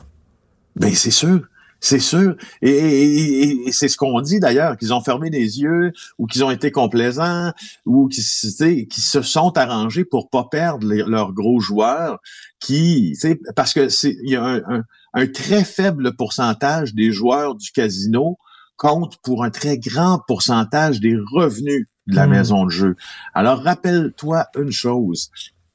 [0.76, 1.42] Ben c'est sûr,
[1.84, 2.34] c'est sûr.
[2.62, 6.26] Et, et- et- et c'est ce qu'on dit d'ailleurs, qu'ils ont fermé les yeux ou
[6.26, 7.52] qu'ils ont été complaisants
[7.84, 12.18] ou qu'ils se sont arrangés pour pas perdre les- leurs gros joueurs.
[12.60, 13.14] Qui,
[13.54, 17.70] parce que c'est il y a un, un- un très faible pourcentage des joueurs du
[17.72, 18.38] casino
[18.76, 22.30] compte pour un très grand pourcentage des revenus de la Hmm.
[22.30, 22.96] maison de jeu.
[23.34, 25.30] Alors rappelle-toi une chose.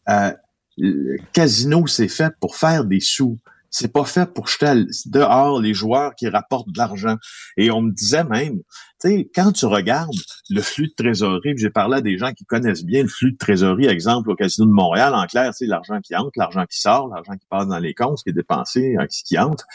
[0.09, 0.31] Euh,
[0.77, 3.37] le casino, c'est fait pour faire des sous.
[3.71, 7.17] C'est pas fait pour jeter dehors les joueurs qui rapportent de l'argent.
[7.57, 8.59] Et on me disait même,
[9.01, 10.09] tu sais, quand tu regardes
[10.49, 13.37] le flux de trésorerie, j'ai parlé à des gens qui connaissent bien le flux de
[13.37, 17.07] trésorerie, exemple au Casino de Montréal, en clair, c'est l'argent qui entre, l'argent qui sort,
[17.07, 19.65] l'argent qui passe dans les comptes, ce qui est dépensé, hein, qui entre.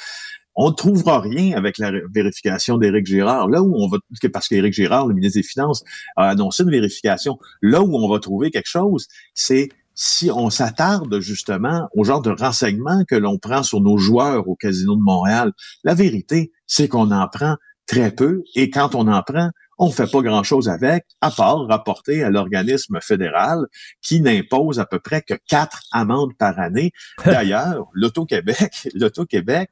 [0.56, 3.48] On ne trouvera rien avec la vérification d'Éric Girard.
[3.48, 3.98] Là où on va,
[4.32, 5.82] parce qu'Éric Girard, le ministre des Finances,
[6.16, 7.38] a annoncé une vérification.
[7.60, 12.30] Là où on va trouver quelque chose, c'est si on s'attarde justement au genre de
[12.30, 15.52] renseignements que l'on prend sur nos joueurs au Casino de Montréal,
[15.84, 20.10] la vérité, c'est qu'on en prend très peu et quand on en prend, on fait
[20.10, 23.66] pas grand-chose avec, à part rapporter à l'organisme fédéral
[24.02, 26.92] qui n'impose à peu près que quatre amendes par année.
[27.24, 29.70] D'ailleurs, l'Auto-Québec, l'Auto-Québec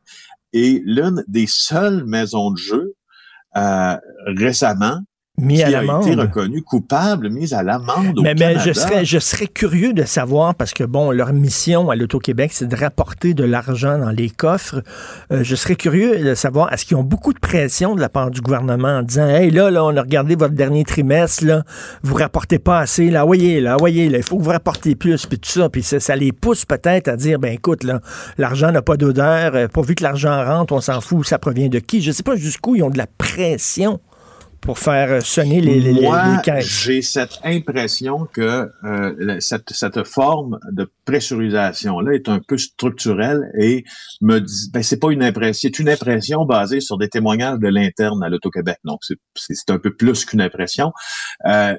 [0.52, 2.94] est l'une des seules maisons de jeu
[3.56, 5.00] euh, récemment
[5.38, 6.06] Mis qui à a l'amende.
[6.06, 8.74] été reconnue coupable, mise à l'amende au Mais, mais je Canada.
[8.74, 12.76] serais, je serais curieux de savoir, parce que bon, leur mission à l'Auto-Québec, c'est de
[12.76, 14.82] rapporter de l'argent dans les coffres.
[15.32, 18.30] Euh, je serais curieux de savoir, est-ce qu'ils ont beaucoup de pression de la part
[18.30, 21.62] du gouvernement en disant, hey, là, là, on a regardé votre dernier trimestre, là,
[22.02, 25.24] vous rapportez pas assez, là, voyez, là, voyez, là, il faut que vous rapportez plus,
[25.24, 28.00] puis tout ça, puis ça, ça les pousse peut-être à dire, ben écoute, là,
[28.36, 31.78] l'argent n'a pas d'odeur, euh, pourvu que l'argent rentre, on s'en fout, ça provient de
[31.78, 32.02] qui?
[32.02, 33.98] Je sais pas jusqu'où ils ont de la pression
[34.62, 36.64] pour faire sonner les, les, Moi, les caisses.
[36.84, 43.84] j'ai cette impression que euh, cette, cette forme de pressurisation-là est un peu structurelle et
[44.20, 47.66] me dit, ben c'est pas une impression, c'est une impression basée sur des témoignages de
[47.68, 48.78] l'interne à l'Auto-Québec.
[48.84, 49.18] Donc c'est-
[49.70, 50.92] un peu plus qu'une impression.
[51.46, 51.76] Euh,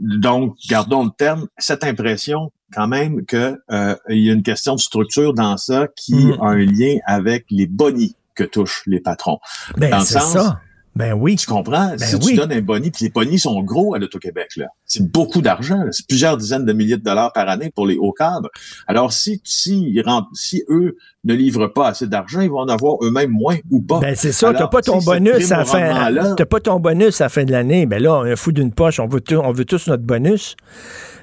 [0.00, 4.74] donc, gardons le terme, cette impression quand même que euh, il y a une question
[4.74, 6.36] de structure dans ça qui Mm.
[6.42, 9.38] a un lien avec les bonnies que touchent les patrons.
[9.78, 10.60] Ben, dans le c'est sens- ça.
[10.96, 11.36] Ben oui.
[11.36, 11.96] Tu comprends?
[11.96, 12.22] si oui.
[12.32, 14.66] tu donnes un boni, puis les bonis sont gros à l'Auto-Québec, là.
[14.84, 15.84] C'est beaucoup d'argent.
[15.92, 18.50] C'est plusieurs dizaines de milliers de dollars par année pour les hauts cadres.
[18.86, 19.94] Alors, si, si,
[20.34, 24.00] si eux ne livrent pas assez d'argent, ils vont en avoir eux-mêmes moins ou pas.
[24.00, 26.34] Ben c'est ça, t'as pas ton cette bonus à la fin.
[26.36, 27.86] T'as pas ton bonus à la fin de l'année.
[27.86, 30.56] Ben là, un fou d'une poche, on veut, tout- on veut tous notre bonus.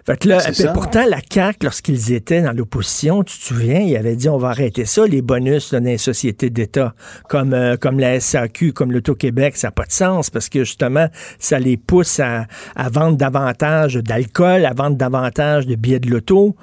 [0.05, 3.97] Fait que là, puis pourtant, la CAQ, lorsqu'ils étaient dans l'opposition, tu te souviens, ils
[3.97, 6.93] avaient dit on va arrêter ça, les bonus là, dans les sociétés d'État,
[7.27, 11.07] comme, euh, comme la SAQ, comme l'Auto-Québec, ça n'a pas de sens parce que justement,
[11.39, 16.55] ça les pousse à, à vendre davantage d'alcool, à vendre davantage de billets de loto,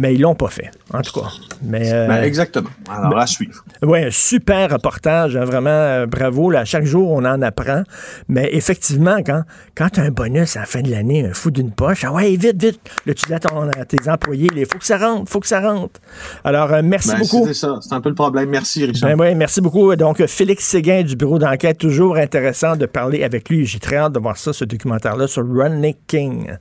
[0.00, 1.26] mais ils l'ont pas fait, en tout cas.
[1.62, 2.70] Mais, euh, Ben, exactement.
[2.90, 3.62] Alors, à suivre.
[3.82, 6.50] Oui, un super reportage, hein, vraiment euh, bravo.
[6.50, 7.82] Là, chaque jour, on en apprend.
[8.26, 9.42] Mais effectivement, quand,
[9.74, 12.12] quand tu as un bonus à la fin de l'année, un fou d'une poche, ah
[12.14, 14.96] ouais, vite, vite, là, tu dis à, ton- à tes employés, il faut que ça
[14.96, 16.00] rentre, faut que ça rentre.
[16.44, 17.46] Alors, euh, merci Ben, beaucoup.
[17.46, 17.78] c'est ça.
[17.82, 18.48] C'est un peu le problème.
[18.48, 19.10] Merci, Richard.
[19.10, 19.94] Ben oui, merci beaucoup.
[19.96, 23.66] Donc, Félix Séguin du bureau d'enquête, toujours intéressant de parler avec lui.
[23.66, 26.56] J'ai très hâte de voir ça, ce documentaire-là sur Rodney King.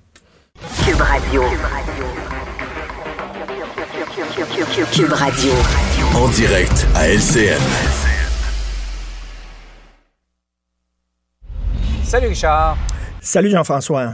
[0.85, 1.41] Cube Radio.
[1.43, 2.18] Cube Radio.
[6.15, 7.59] En direct à LCN.
[12.05, 12.77] Salut Richard.
[13.19, 14.13] Salut Jean-François.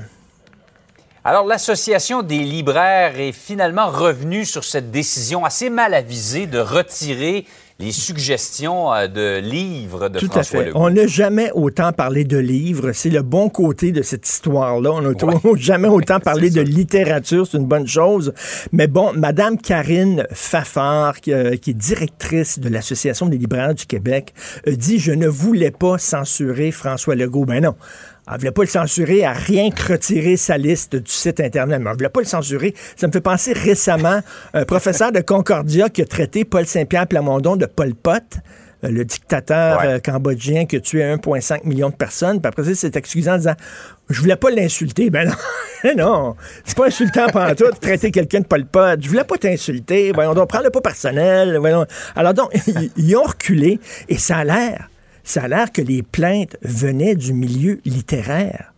[1.23, 7.45] Alors, l'Association des libraires est finalement revenue sur cette décision assez mal avisée de retirer
[7.77, 10.65] les suggestions euh, de livres de Tout à fait.
[10.67, 10.79] Legault.
[10.79, 12.93] On n'a jamais autant parlé de livres.
[12.93, 14.91] C'est le bon côté de cette histoire-là.
[14.93, 15.35] On n'a Ouais.
[15.57, 16.63] jamais autant parlé de ça.
[16.63, 17.45] littérature.
[17.45, 18.33] C'est une bonne chose.
[18.71, 23.85] Mais bon, Madame Karine Fafard, qui, euh, qui est directrice de l'Association des libraires du
[23.85, 24.33] Québec,
[24.65, 27.45] dit Je ne voulais pas censurer François Legault.
[27.45, 27.75] Ben non.
[28.27, 31.77] Elle ne voulait pas le censurer, à rien que retirer sa liste du site Internet.
[31.79, 32.73] Mais elle ne voulait pas le censurer.
[32.95, 34.19] Ça me fait penser récemment,
[34.53, 38.23] un professeur de Concordia qui a traité Paul Saint-Pierre Plamondon de Pol Pot,
[38.83, 39.87] euh, le dictateur Ouais.
[39.87, 42.41] euh, cambodgien qui a tué 1,5 million de personnes.
[42.41, 43.53] Puis après ça, il s'est excusé en disant
[44.09, 45.11] Je voulais pas l'insulter.
[45.11, 45.29] Ben
[45.83, 46.35] non, non.
[46.65, 48.99] C'est pas insultant pendant tout de traiter quelqu'un de Pol Pot.
[49.01, 50.11] Je voulais pas t'insulter.
[50.13, 51.57] Voyons donc, prends-le pas personnel.
[51.59, 51.85] Voyons.
[52.15, 52.49] Alors donc,
[52.97, 54.89] ils ont reculé et ça a l'air
[55.25, 58.71] ça a l'air que les plaintes venaient du milieu littéraire.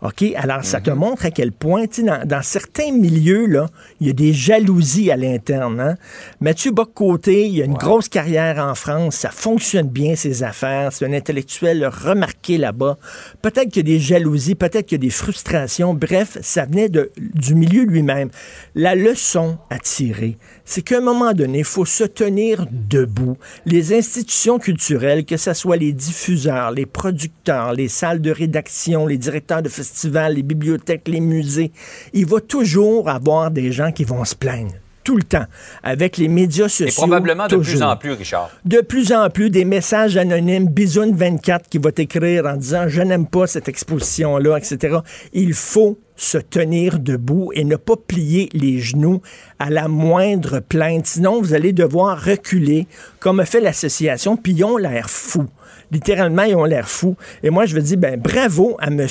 [0.00, 0.24] OK?
[0.36, 3.66] Alors, ça te montre à quel point, dans, dans certains milieux, là,
[4.00, 5.80] il y a des jalousies à l'interne.
[5.80, 5.96] Hein?
[6.40, 9.16] Mathieu Bock-Côté, il a une grosse carrière en France.
[9.16, 10.92] Ça fonctionne bien, ses affaires.
[10.92, 12.96] C'est un intellectuel remarqué là-bas.
[13.42, 15.94] Peut-être qu'il y a des jalousies, peut-être qu'il y a des frustrations.
[15.94, 18.30] Bref, ça venait de, du milieu lui-même.
[18.76, 23.38] La leçon à tirer, c'est qu'à un moment donné, il faut se tenir debout.
[23.64, 29.16] Les institutions culturelles, que ce soit les diffuseurs, les producteurs, les salles de rédaction, les
[29.16, 31.72] directeurs de festivals, les bibliothèques, les musées,
[32.12, 34.74] il va toujours avoir des gens qui vont se plaindre.
[35.04, 35.46] Tout le temps.
[35.82, 37.02] Avec les médias Et sociaux.
[37.06, 38.50] probablement de plus en plus, Richard.
[38.66, 43.00] De plus en plus, des messages anonymes, Bisoun 24 qui va t'écrire en disant je
[43.00, 44.98] n'aime pas cette exposition-là, etc.
[45.32, 49.22] Il faut se tenir debout et ne pas plier les genoux
[49.58, 51.06] à la moindre plainte.
[51.06, 52.86] Sinon, vous allez devoir reculer,
[53.20, 55.48] comme a fait l'association, puis ils ont l'air fous.
[55.90, 57.16] Littéralement, ils ont l'air fous.
[57.42, 59.06] Et moi, je veux dire, ben, bravo à M.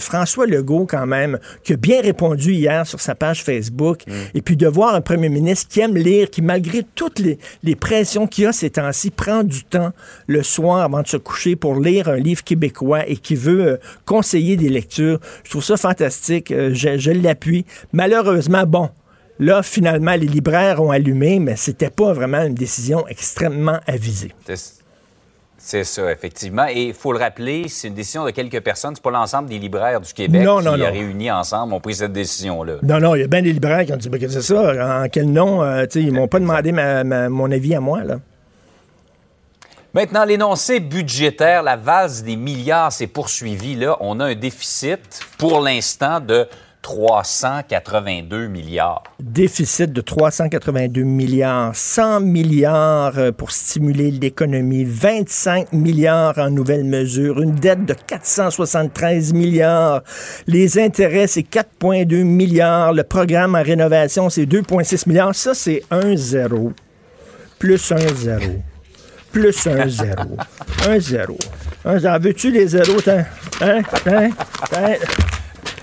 [0.00, 4.02] François Legault, quand même, qui a bien répondu hier sur sa page Facebook.
[4.34, 7.76] Et puis de voir un premier ministre qui aime lire, qui, malgré toutes les, les
[7.76, 9.92] pressions qu'il a ces temps-ci, prend du temps
[10.26, 13.76] le soir avant de se coucher pour lire un livre québécois et qui veut euh,
[14.04, 15.18] conseiller des lectures.
[15.44, 16.50] Je trouve ça fantastique.
[16.50, 17.64] Euh, je je l'appuie.
[17.92, 18.90] Malheureusement, bon.
[19.40, 24.32] Là, finalement, les libraires ont allumé, mais c'était pas vraiment une décision extrêmement avisée.
[25.60, 26.66] C'est- ça, effectivement.
[26.68, 28.94] Et il faut le rappeler, c'est une décision de quelques personnes.
[28.94, 30.84] C'est pas l'ensemble des libraires du Québec Non, qui, non, non.
[30.86, 32.74] réunis ensemble, ont pris cette décision-là.
[32.82, 35.02] Non, non, il y a bien des libraires qui ont dit, Ben, c'est ça?
[35.04, 35.62] En quel nom?
[35.62, 38.18] Euh, ils m'ont pas demandé ma- ma- mon avis à moi, là.
[39.94, 43.74] Maintenant, l'énoncé budgétaire, la valse des milliards s'est poursuivie.
[43.74, 46.46] Là, on a un déficit pour l'instant de
[46.82, 49.02] 382 milliards.
[49.20, 57.40] Déficit de 382 milliards, 100 milliards euh, pour stimuler l'économie, 25 milliards en nouvelles mesures,
[57.40, 60.02] une dette de 473 milliards,
[60.46, 65.34] les intérêts, c'est 4,2 milliards, le programme en rénovation, c'est 2,6 milliards.
[65.34, 66.72] Ça, c'est un zéro,
[67.58, 68.62] plus un zéro,
[69.32, 70.36] plus un zéro,
[70.86, 71.36] un zéro.
[71.84, 72.18] Un zéro.
[72.18, 73.00] Veux-tu les zéros?
[73.06, 73.24] Hein?
[73.60, 73.82] Hein?
[74.06, 74.94] Hein?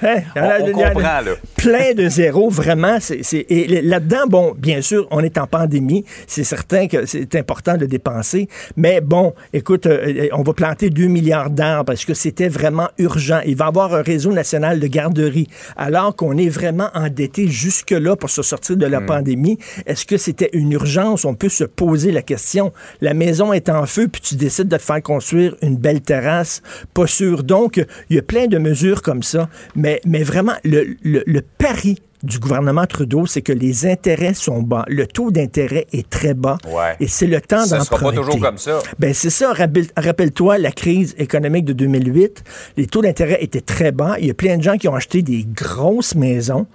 [0.01, 0.23] Hein?
[0.36, 0.60] Hein?
[0.62, 1.31] On, on comprend, là.
[1.65, 2.97] Plein de zéros, vraiment.
[2.99, 6.06] c'est c'est- et là-dedans, bon, bien sûr, on est en pandémie.
[6.28, 8.47] C'est certain que c'est important de dépenser.
[8.75, 13.39] Mais bon, écoute, euh, on va planter 2 milliards d'arbres parce que c'était vraiment urgent.
[13.45, 15.47] Il va y avoir un réseau national de garderies.
[15.75, 20.49] Alors qu'on est vraiment endetté jusque-là pour se sortir de la pandémie, est-ce que c'était
[20.54, 21.25] une urgence?
[21.25, 22.71] On peut se poser la question.
[23.01, 26.62] La maison est en feu, puis tu décides de te faire construire une belle terrasse.
[26.93, 27.43] Pas sûr.
[27.43, 29.49] Donc, il y a plein de mesures comme ça.
[29.75, 34.62] Mais, mais vraiment, le, le, le pari du gouvernement Trudeau, c'est que les intérêts sont
[34.62, 34.84] bas.
[34.88, 36.58] Le taux d'intérêt est très bas.
[36.67, 36.95] Ouais.
[36.99, 37.99] Et c'est le temps Ça d'emprunter.
[38.06, 38.80] sera pas toujours comme ça.
[38.99, 39.54] Ben c'est ça.
[39.54, 42.43] Rappelle- Rappelle-toi la crise économique de 2008.
[42.78, 44.15] Les taux d'intérêt étaient très bas.
[44.19, 46.65] Il y a plein de gens qui ont acheté des grosses maisons.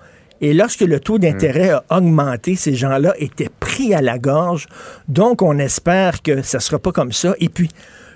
[0.40, 4.66] Et lorsque le taux d'intérêt a augmenté, ces gens-là étaient pris à la gorge.
[5.08, 7.34] Donc, on espère que ça ne sera pas comme ça.
[7.40, 7.68] Et puis,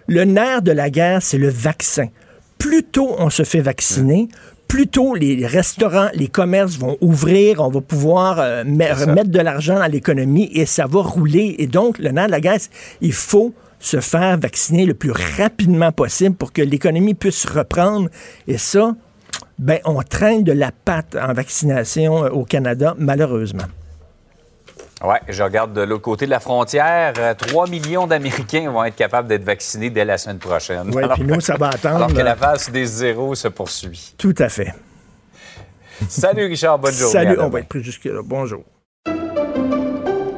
[0.07, 2.07] le nerf de la guerre, c'est le vaccin.
[2.59, 4.29] Plus tôt on se fait vacciner,
[4.75, 9.39] plus tôt les restaurants, les commerces vont ouvrir, on va pouvoir euh, me- remettre de
[9.39, 11.55] l'argent dans l'économie et ça va rouler.
[11.59, 12.59] Et donc, le nerf de la guerre,
[13.01, 18.09] il faut se faire vacciner le plus rapidement possible pour que l'économie puisse reprendre.
[18.49, 18.97] Et ça,
[19.61, 23.69] ben, on traîne de la patte en vaccination euh, au Canada, malheureusement.
[25.07, 27.13] Oui, je regarde de l'autre côté de la frontière.
[27.19, 30.91] euh, 3 millions d'Américains vont être capables d'être vaccinés dès la semaine prochaine.
[30.95, 31.97] Oui, puis nous, ça va attendre.
[31.97, 34.15] Alors que la phase des zéros se poursuit.
[34.17, 34.73] Tout à fait.
[36.09, 37.13] Salut Richard, bonne journée.
[37.13, 38.21] Salut, on va être pris jusque-là.
[38.25, 38.65] Bonjour.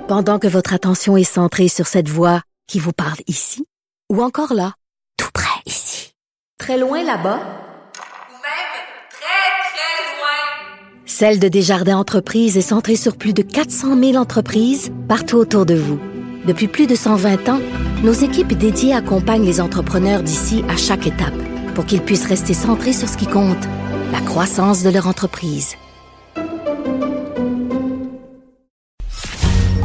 [0.09, 3.67] Pendant que votre attention est centrée sur cette voix qui vous parle ici,
[4.13, 4.73] ou encore là,
[5.17, 6.13] tout près ici,
[6.59, 8.77] très loin là-bas, Ou même
[9.11, 10.96] très, très loin.
[11.09, 15.77] Celle de Desjardins Entreprises est centrée sur plus de 400 000 entreprises partout autour de
[15.77, 16.01] vous.
[16.45, 17.61] Depuis plus de 120 ans,
[18.03, 21.33] nos équipes dédiées accompagnent les entrepreneurs d'ici à chaque étape
[21.77, 23.65] pour qu'ils puissent rester centrés sur ce qui compte,
[24.11, 25.77] la croissance de leur entreprise.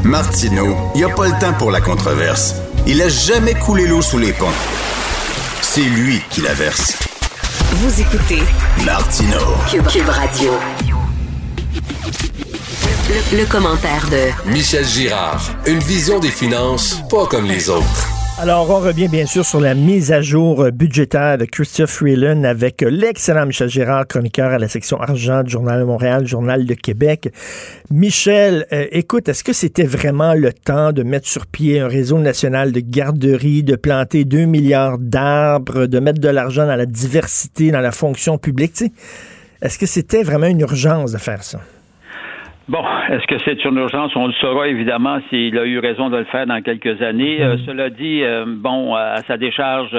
[0.04, 2.56] Martineau, il n'y a pas le temps pour la controverse.
[2.88, 4.48] Il a jamais coulé l'eau sous les ponts.
[5.62, 6.98] C'est lui qui la verse.
[7.74, 8.42] Vous écoutez
[8.84, 9.38] Martineau.
[9.70, 10.52] Cube, Cube Radio.
[11.92, 15.42] Le, le commentaire de Michel Girard.
[15.68, 18.08] Une vision des finances pas comme les autres.
[18.40, 22.82] Alors, on revient bien sûr sur la mise à jour budgétaire de Christophe Freeland avec
[22.82, 27.32] l'excellent Michel Girard, chroniqueur à la section argent du Journal de Montréal, Journal de Québec.
[27.92, 32.20] Michel, euh, écoute, est-ce que c'était vraiment le temps de mettre sur pied un réseau
[32.20, 37.70] national de garderies, de planter 2 milliards d'arbres, de mettre de l'argent dans la diversité,
[37.70, 38.82] dans la fonction publique?
[39.62, 41.60] Est-ce que c'était vraiment une urgence de faire ça?
[42.68, 44.16] Bon, est-ce que c'est une urgence?
[44.16, 47.42] On le saura évidemment s'il a eu raison de le faire dans quelques années.
[47.42, 49.98] Euh, cela dit, euh, bon, à sa décharge,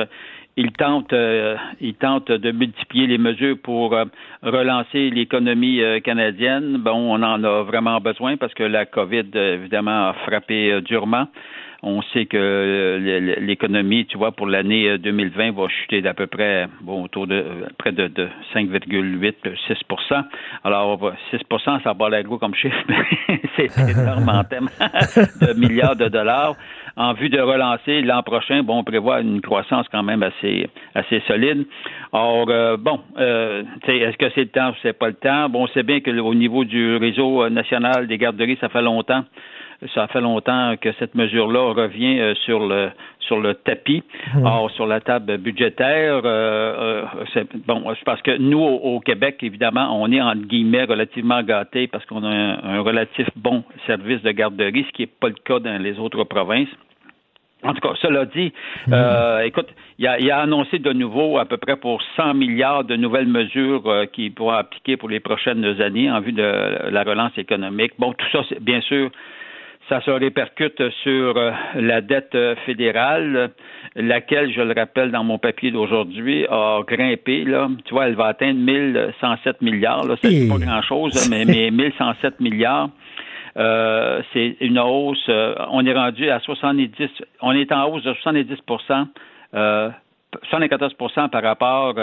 [0.57, 4.05] il tente, euh, il tente de multiplier les mesures pour euh,
[4.43, 6.77] relancer l'économie euh, canadienne.
[6.79, 11.27] Bon, on en a vraiment besoin parce que la COVID, évidemment, a frappé durement.
[11.85, 16.29] On sait que euh, l'économie, tu vois, pour l'année euh, 2020 va chuter d'à peu
[16.29, 19.35] près, bon, autour de euh, près de, de 5,8,
[19.67, 19.75] 6
[20.63, 21.39] Alors, on va- 6
[21.83, 24.69] ça va l'air gros comme chiffre, mais c'est énorme en termes
[25.41, 26.55] de milliards de dollars.
[26.95, 31.21] En vue de relancer l'an prochain, bon, on prévoit une croissance quand même assez, assez
[31.27, 31.65] solide.
[32.13, 35.49] Or, euh, bon, euh, est-ce que c'est le temps ou c'est pas le temps?
[35.49, 38.69] Bon, on sait bien que le- au niveau du réseau euh, national des garderies, ça
[38.69, 39.25] fait longtemps
[39.95, 42.91] ça fait longtemps que cette mesure-là revient euh, sur le
[43.21, 44.03] sur le tapis.
[44.45, 49.01] Or, sur la table budgétaire, euh, euh, c'est- bon, c'est parce que nous, au, au
[49.01, 53.63] Québec, évidemment, on est entre guillemets relativement gâtés parce qu'on a un, un relatif bon
[53.87, 56.69] service de garderie, ce qui n'est pas le cas dans les autres provinces.
[57.65, 58.53] En tout cas, cela dit,
[58.93, 59.69] euh, écoute,
[60.01, 63.29] il a, il a annoncé de nouveau à peu près pour 100 milliards de nouvelles
[63.29, 66.43] mesures euh, qui pourront appliquer pour les prochaines années en vue de
[66.91, 67.93] la relance économique.
[68.01, 69.11] Bon, tout ça, bien sûr,
[69.93, 73.51] ça se répercute sur euh, la dette euh, fédérale,
[73.95, 77.45] laquelle, je le rappelle dans mon papier d'aujourd'hui, a grimpé.
[77.45, 77.69] Là.
[77.85, 80.07] Tu vois, elle va atteindre 1107 milliards.
[80.07, 80.15] Là.
[80.23, 82.89] C'est Et- pas grand-chose, mais, mais 1107 milliards.
[83.59, 85.27] Euh, c'est une hausse.
[85.29, 87.11] euh, on est rendu à 70,
[87.43, 88.47] on est en hausse de 70
[89.55, 89.91] euh,
[90.51, 91.95] 74% par rapport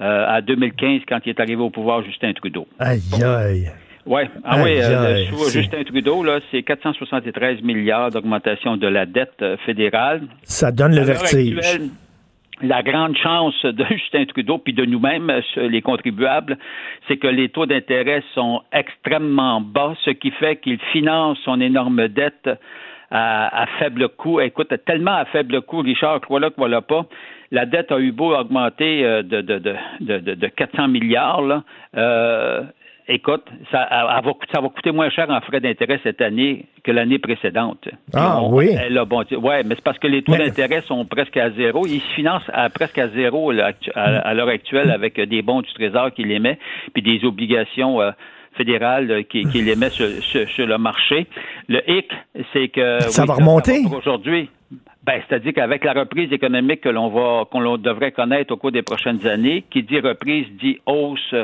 [0.00, 2.66] à 2015 quand il est arrivé au pouvoir Justin Trudeau.
[2.80, 3.70] Aïe, aïe.
[4.08, 4.28] Ouais.
[4.44, 9.34] Ah Aïe, oui, euh, sous Justin Trudeau, là, c'est 473 milliards d'augmentation de la dette
[9.42, 10.22] euh, fédérale.
[10.44, 11.56] Ça donne le vertige.
[11.58, 11.88] actuelle,
[12.62, 16.56] La grande chance de Justin Trudeau puis de nous-mêmes, euh, les contribuables,
[17.06, 22.08] c'est que les taux d'intérêt sont extrêmement bas, ce qui fait qu'il finance son énorme
[22.08, 22.48] dette
[23.10, 24.40] à, à faible coût.
[24.40, 27.06] Écoute, tellement à faible coût, Richard, crois-le, crois-le pas.
[27.50, 31.40] La dette a eu beau augmenter euh, de, de, de, de, de- de 400 milliards.
[31.42, 31.62] Là.
[31.96, 32.62] Euh,
[33.08, 36.66] écoute, ça, elle va, coûter- ça va coûter moins cher en frais d'intérêt cette année
[36.84, 37.88] que l'année précédente.
[38.14, 38.70] Ah, On- oui.
[38.78, 41.50] elle a bon- ouais, mais c'est parce que les taux Mais- d'intérêt sont presque à
[41.50, 41.86] zéro.
[41.86, 45.62] Ils se financent à presque à zéro là, à, à l'heure actuelle avec des bons
[45.62, 46.58] du Trésor qui les met,
[46.92, 48.10] puis des obligations euh,
[48.54, 51.26] fédérales euh, qui, qui les met sur, sur- sur le marché.
[51.68, 52.10] Le hic,
[52.52, 53.80] c'est que Ça oui, va remonter?
[53.96, 54.50] aujourd'hui.
[55.04, 58.82] Ben, c'est-à-dire qu'avec la reprise économique que l'on va qu'on devrait connaître au cours des
[58.82, 61.34] prochaines années, qui dit reprise dit hausse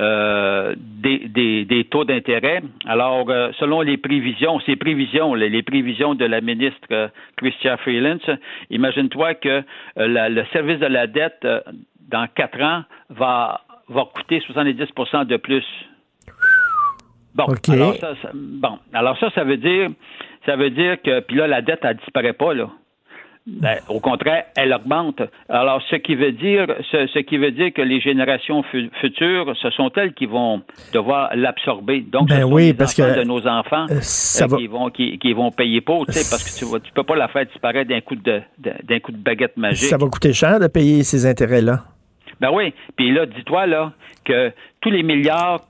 [0.00, 2.62] euh, des, des, des taux d'intérêt.
[2.86, 7.08] Alors, euh, selon les prévisions, ces prévisions, les, les prévisions de la ministre euh,
[7.78, 8.18] Freeland,
[8.70, 9.62] imagine-toi que euh,
[10.08, 11.46] la- le service de la dette,
[12.08, 15.64] dans quatre ans, va, va coûter 70% de plus.
[17.34, 17.68] Bon, OK.
[17.68, 19.90] alors ça, ça- bon, alors ça, ça veut dire,
[20.46, 22.70] ça veut dire que, puis là, la dette, elle disparaît pas, là.
[23.60, 25.22] Ben, au contraire, elle augmente.
[25.48, 29.54] Alors, ce qui veut dire, ce, ce qui veut dire que les générations fu- futures,
[29.60, 30.62] ce sont elles qui vont
[30.94, 32.00] devoir l'absorber.
[32.00, 34.56] Donc, Ben ce sont oui, les parce que, de nos enfants euh, ça euh, va-
[34.56, 37.02] qui vont qui, qui vont payer pour, tu sais, parce que tu, vas- tu peux
[37.02, 39.88] pas la faire disparaître d'un coup de de- d'un coup de baguette magique.
[39.88, 41.80] Ça va coûter cher de payer ces intérêts-là.
[42.40, 42.72] Ben oui.
[42.96, 43.92] Puis là, dis-toi là
[44.24, 45.60] que tous les milliards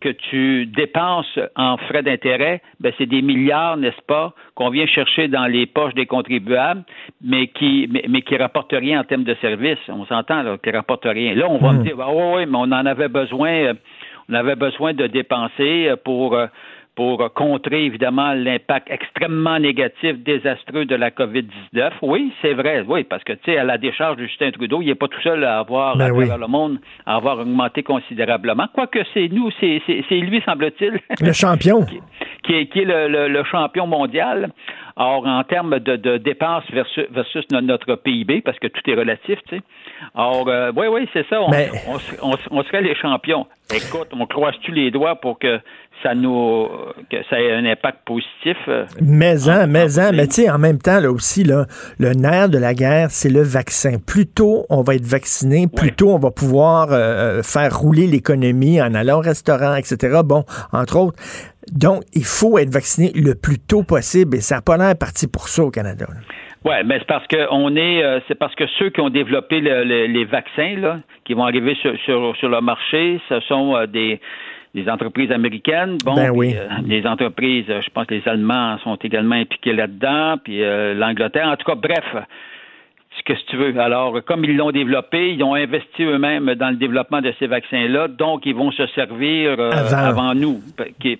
[0.00, 5.28] que tu dépenses en frais d'intérêt, ben c'est des milliards, n'est-ce pas, qu'on vient chercher
[5.28, 6.84] dans les poches des contribuables,
[7.22, 9.78] mais qui mais, mais qui rapportent rien en termes de services.
[9.88, 11.34] On s'entend là, qui rapportent rien.
[11.34, 13.74] Là, on va me dire, ah ouais, ouais, mais on en avait besoin, euh,
[14.28, 16.46] on avait besoin de dépenser euh, pour euh,
[16.96, 21.90] pour contrer évidemment l'impact extrêmement négatif, désastreux de la COVID-19.
[22.02, 24.86] Oui, c'est vrai, oui, parce que tu sais, à la décharge de Justin Trudeau, il
[24.86, 26.26] n'est pas tout seul à avoir Ben à oui.
[26.26, 28.66] le monde à avoir augmenté considérablement.
[28.72, 29.80] Quoique c'est nous, c'est
[30.10, 30.98] lui, semble-t-il.
[31.20, 31.84] Le champion.
[32.42, 34.50] qui est, qui est le, le- le champion mondial.
[34.98, 38.94] Or, en termes de, de dépenses versus, versus no- notre PIB, parce que tout est
[38.94, 39.62] relatif, tu sais.
[40.14, 41.42] Or, euh, oui, oui, c'est ça.
[41.42, 41.68] On, Mais-
[42.22, 43.46] on, on serait les champions.
[43.74, 45.60] Écoute, on croise-tu les doigts pour que
[46.02, 46.66] ça nous
[47.10, 48.56] que ça ait un impact positif?
[48.68, 48.84] euh?
[49.02, 51.66] Mais Ah, en, mais en, mais tu sais, en même temps, là aussi, là,
[51.98, 53.96] le nerf de la guerre, c'est le vaccin.
[54.06, 58.80] Plus tôt on va être vacciné, plus tôt on va pouvoir euh, faire rouler l'économie
[58.80, 60.20] en allant au restaurant, etc.
[60.24, 61.18] Bon, entre autres.
[61.72, 65.26] Donc, il faut être vacciné le plus tôt possible et ça n'a pas l'air parti
[65.26, 66.06] pour ça au Canada.
[66.64, 69.60] Ouais, mais c'est parce que on est, euh, c'est parce que ceux qui ont développé
[69.60, 73.74] le- le- les vaccins là, qui vont arriver sur, sur, sur le marché, ce sont
[73.76, 74.20] euh, des
[74.76, 75.96] des entreprises américaines.
[76.04, 76.50] Bon, Ben oui.
[76.50, 80.94] puis, euh, les entreprises, je pense que les Allemands sont également impliqués là-dedans, puis euh,
[80.94, 81.48] l'Angleterre.
[81.48, 82.04] En tout cas, bref,
[83.34, 83.78] ce que tu veux?
[83.80, 88.08] Alors, comme ils l'ont développé, ils ont investi eux-mêmes dans le développement de ces vaccins-là,
[88.08, 89.96] donc ils vont se servir euh, Avant.
[89.96, 90.34] avant.
[90.34, 90.60] nous,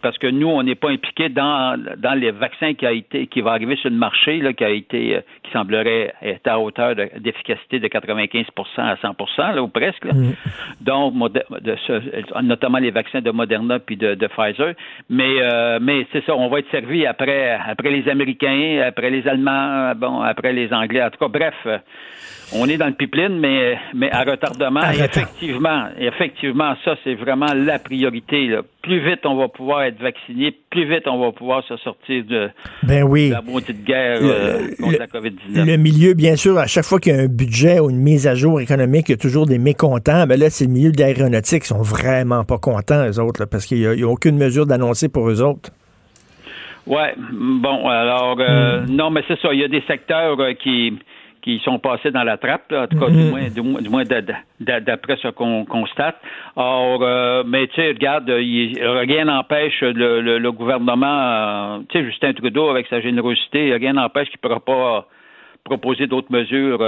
[0.03, 3.41] parce que nous, on n'est pas impliqués dans dans les vaccins qui a été qui
[3.41, 6.95] va arriver sur le marché, là, qui a été, euh, qui semblerait être à hauteur
[6.95, 10.05] de- d'efficacité de 95% à 100% là, ou presque.
[10.05, 10.13] là.
[10.81, 14.75] Donc, mode- de ce- notamment les vaccins de Moderna puis de, de Pfizer.
[15.11, 19.27] Mais, euh, mais c'est ça, on va être servi après, après les Américains, après les
[19.27, 21.03] Allemands, bon, après les Anglais.
[21.03, 21.55] En tout cas, bref,
[22.53, 24.81] on est dans le pipeline, mais, mais à retardement.
[24.93, 28.47] Et effectivement, effectivement, ça, c'est vraiment la priorité.
[28.47, 28.63] là.
[28.83, 32.49] Plus vite on va pouvoir être vacciné, plus vite on va pouvoir se sortir de,
[32.85, 33.31] Ben oui.
[33.31, 35.67] de la maudite guerre Le- euh, contre le- la COVID-19.
[35.67, 38.29] Le milieu, bien sûr, à chaque fois qu'il y a un budget ou une mise
[38.29, 40.25] à jour économique, il y a toujours des mécontents.
[40.29, 43.47] Ben là, c'est le milieu de l'aéronautique qui sont vraiment pas contents, eux autres, là,
[43.49, 45.71] parce qu'il n'y a aucune mesure d'annoncer pour eux autres.
[46.87, 48.95] Ouais, bon, alors, euh, Hmm.
[48.95, 50.97] non, mais c'est ça, il y a des secteurs euh, qui
[51.47, 53.29] qui sont passés dans la trappe, là, en tout cas, du Mhm.
[53.31, 53.89] moins, du moins, du
[54.81, 56.17] d'après ce qu'on constate.
[56.57, 62.01] Or, euh, mais tu sais, regarde, il- rien n'empêche le, le, le gouvernement, euh, tu
[62.01, 65.07] sais, Justin Trudeau, avec sa générosité, rien n'empêche qu'il ne pourra pas
[65.63, 66.83] proposer d'autres mesures.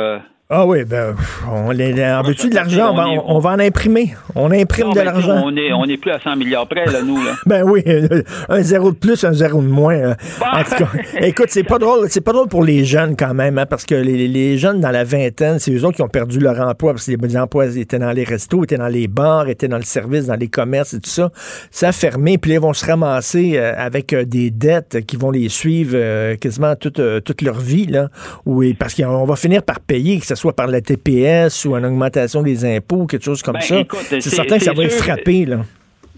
[0.50, 1.14] Euh, Ah oui, ben,
[1.52, 2.92] on les, en veux-tu de l'argent?
[2.92, 4.14] On, va- On est- on- on va en imprimer.
[4.34, 5.42] On imprime non, de sais, l'argent.
[5.44, 7.32] On est, on est plus à 100 milliards près, là, nous, là.
[7.46, 7.82] Ben oui,
[8.48, 9.94] un zéro de plus, un zéro de moins.
[9.96, 10.14] euh.
[10.40, 10.88] En tout cas,
[11.20, 13.94] écoute, c'est pas drôle, c'est pas drôle pour les jeunes quand même, hein, parce que
[13.94, 17.06] les, les jeunes dans la vingtaine, c'est eux autres qui ont perdu leur emploi, parce
[17.06, 20.26] que les emplois étaient dans les restos, étaient dans les bars, étaient dans le service,
[20.26, 21.30] dans les commerces et tout ça.
[21.70, 25.16] Ça a fermé, puis là, ils vont se ramasser euh, avec euh, des dettes qui
[25.16, 28.08] vont les suivre euh, quasiment toute, euh, toute leur vie, là.
[28.46, 31.84] Oui, parce qu'on va finir par payer, que ce soit par la TPS ou une
[31.84, 33.82] augmentation des impôts, quelque chose comme Ben, ça.
[34.08, 35.58] c'est certain que ça va être frappé, là.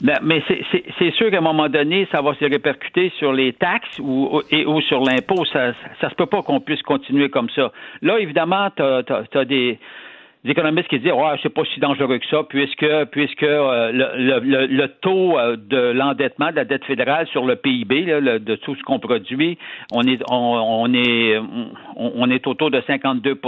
[0.00, 3.98] Ben, mais c'est- sûr qu'à un moment donné, ça va se répercuter sur les taxes
[3.98, 5.44] ou, et, ou sur l'impôt.
[5.52, 7.70] Ça, ça se peut pas qu'on puisse continuer comme ça.
[8.00, 9.78] Là, évidemment, tu as, des,
[10.45, 14.07] des économistes qui disent ouais, c'est pas si dangereux que ça, puisque puisque euh, le,
[14.16, 18.20] le- le- le taux euh, de l'endettement de la dette fédérale sur le PIB, là,
[18.20, 19.59] le- de tout ce qu'on produit,
[19.93, 23.38] on est on, on est on, on est autour de 52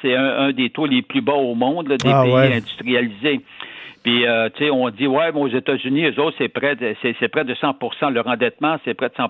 [0.00, 2.54] C'est un, un des taux les plus bas au monde là, des Ah, pays ouais.
[2.56, 3.40] industrialisés.
[4.02, 6.94] Puis, euh, tu sais, on dit, ouais, mais aux États-Unis, eux autres, c'est près de,
[7.02, 9.26] c'est, c'est près de 100% Leur endettement, c'est près de 100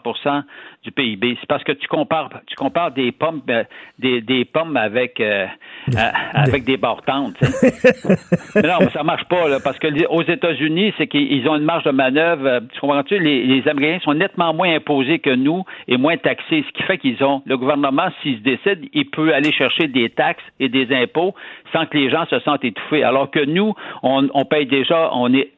[0.82, 1.36] du PIB.
[1.40, 3.64] C'est parce que tu compares, tu compares des pommes, euh,
[3.98, 5.46] des, des pommes avec, euh,
[5.94, 5.98] euh,
[6.32, 6.76] avec des
[8.54, 11.56] mais non, mais ça marche pas, là, parce que les- aux États-Unis, c'est qu'ils ont
[11.56, 12.46] une marge de manœuvre.
[12.46, 13.18] euh, Tu comprends-tu?
[13.18, 16.98] Les, les Américains sont nettement moins imposés que nous et moins taxés, ce qui fait
[16.98, 20.94] qu'ils ont, le gouvernement, s'il se décide, il peut aller chercher des taxes et des
[20.94, 21.34] impôts
[21.72, 23.02] sans que les gens se sentent étouffés.
[23.04, 25.50] Alors que nous, on, on paye déjà, on est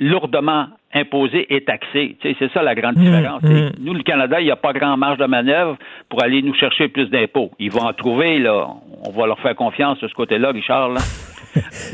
[0.00, 2.16] lourdement imposé et taxé.
[2.20, 3.42] Tu sais, c'est ça la grande différence.
[3.42, 3.70] mm.
[3.80, 5.76] Nous, le Canada, il n'y a pas grand marge de manœuvre
[6.08, 7.50] pour aller nous chercher plus d'impôts.
[7.58, 8.66] Ils vont en trouver, là.
[9.06, 11.00] On va leur faire confiance de ce côté-là, Richard, là.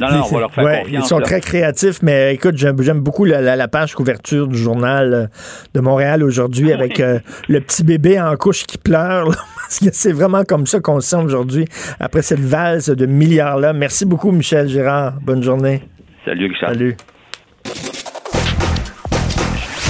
[0.00, 1.04] Non, non, on va leur faire Ouais, confiance.
[1.04, 1.24] Ils sont là.
[1.24, 5.26] très créatifs, mais écoute, j'aime beaucoup la, la- la page couverture du journal euh,
[5.74, 7.18] de Montréal aujourd'hui avec euh,
[7.48, 9.28] le petit bébé en couche qui pleure.
[9.30, 9.34] là.
[9.68, 11.64] Est-ce que c'est vraiment comme ça qu'on se sent aujourd'hui
[12.00, 13.72] après cette valse de milliards-là?
[13.72, 15.14] Merci beaucoup, Michel Gérard.
[15.22, 15.80] Bonne journée.
[16.26, 16.70] Salut, Richard.
[16.74, 16.94] Salut.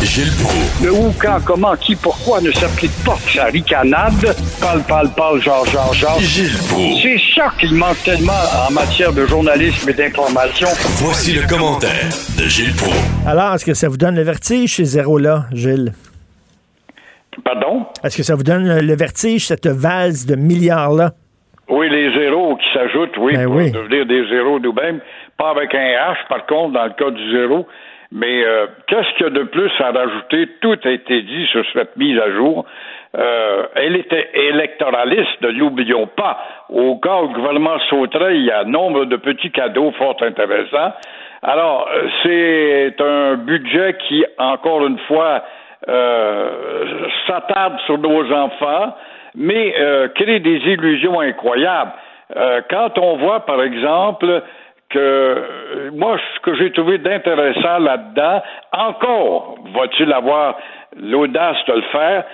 [0.03, 0.85] Gilles Proulx.
[0.85, 4.35] Le où, quand, comment, qui, pourquoi ne s'applique pas sa ricanade?
[4.61, 6.18] Parle, parle, parle, genre, genre, genre.
[6.20, 7.03] Gilles Proulx.
[7.03, 8.33] C'est ça qu'il manque tellement
[8.68, 10.68] en matière de journalisme et d'information.
[10.99, 12.09] Voici le commentaire
[12.39, 12.97] de Gilles Proulx.
[13.27, 15.93] Alors, est-ce que ça vous donne le vertige, ces zéros-là, Gilles?
[17.45, 17.87] Pardon?
[18.03, 21.12] Est-ce que ça vous donne le vertige, cette valse de milliards-là?
[21.68, 23.70] Oui, les zéros qui s'ajoutent, oui, Ben pour oui.
[23.72, 25.01] devenir des zéros nous-mêmes.
[25.39, 27.66] Pas avec un H, par contre, dans le cas du zéro.
[28.12, 30.49] Mais euh, qu'est-ce qu'il y a de plus à rajouter?
[30.61, 32.64] Tout a été dit sur cette mise à jour.
[33.16, 36.39] Euh, elle était électoraliste, ne l'oublions pas.
[36.68, 40.93] Au cas où le gouvernement sauterait, il y a nombre de petits cadeaux fort intéressants.
[41.43, 45.43] Alors, euh, c'est un budget qui, encore une fois,
[45.89, 48.97] euh, s'attarde sur nos enfants,
[49.34, 51.93] mais euh, crée des illusions incroyables.
[52.34, 54.43] Euh, quand on voit, par exemple,
[54.91, 60.57] que euh, moi, ce que j'ai trouvé d'intéressant là-dedans, encore va-t-il avoir
[60.97, 62.24] l'audace de le faire,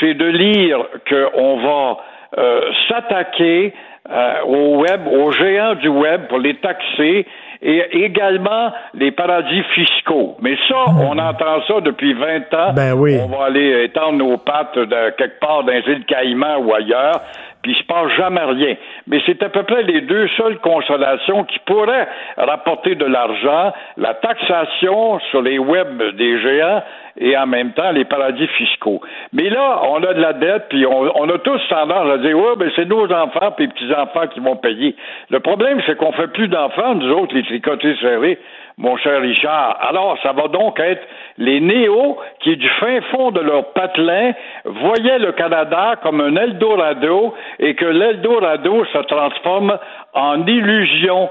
[0.00, 1.96] c'est de lire qu'on va
[2.38, 3.74] euh, s'attaquer
[4.10, 7.26] euh, au web, aux géants du web pour les taxer
[7.62, 10.36] et également les paradis fiscaux.
[10.40, 12.72] Mais ça, on entend ça depuis 20 ans.
[12.74, 13.16] Ben oui.
[13.22, 17.20] On va aller étendre nos pattes de quelque part dans les îles Caïmans ou ailleurs,
[17.62, 18.74] puis il se passe jamais rien.
[19.06, 24.14] Mais c'est à peu près les deux seules consolations qui pourraient rapporter de l'argent, la
[24.14, 26.82] taxation sur les web des géants
[27.16, 29.00] et en même temps les paradis fiscaux.
[29.32, 32.56] Mais là, on a de la dette, puis on, a tous tendance à dire, ouais,
[32.56, 34.96] ben c'est nos enfants puis petits-enfants qui vont payer.
[35.30, 38.38] Le problème, c'est qu'on fait plus d'enfants, nous autres, les tricotés serrés,
[38.78, 39.78] mon cher Richard.
[39.80, 41.02] Alors, ça va donc être
[41.38, 44.32] les néos qui, du fin fond de leur patelin,
[44.64, 49.78] voyaient le Canada comme un Eldorado et que l'Eldorado se transforme
[50.14, 51.28] en illusion.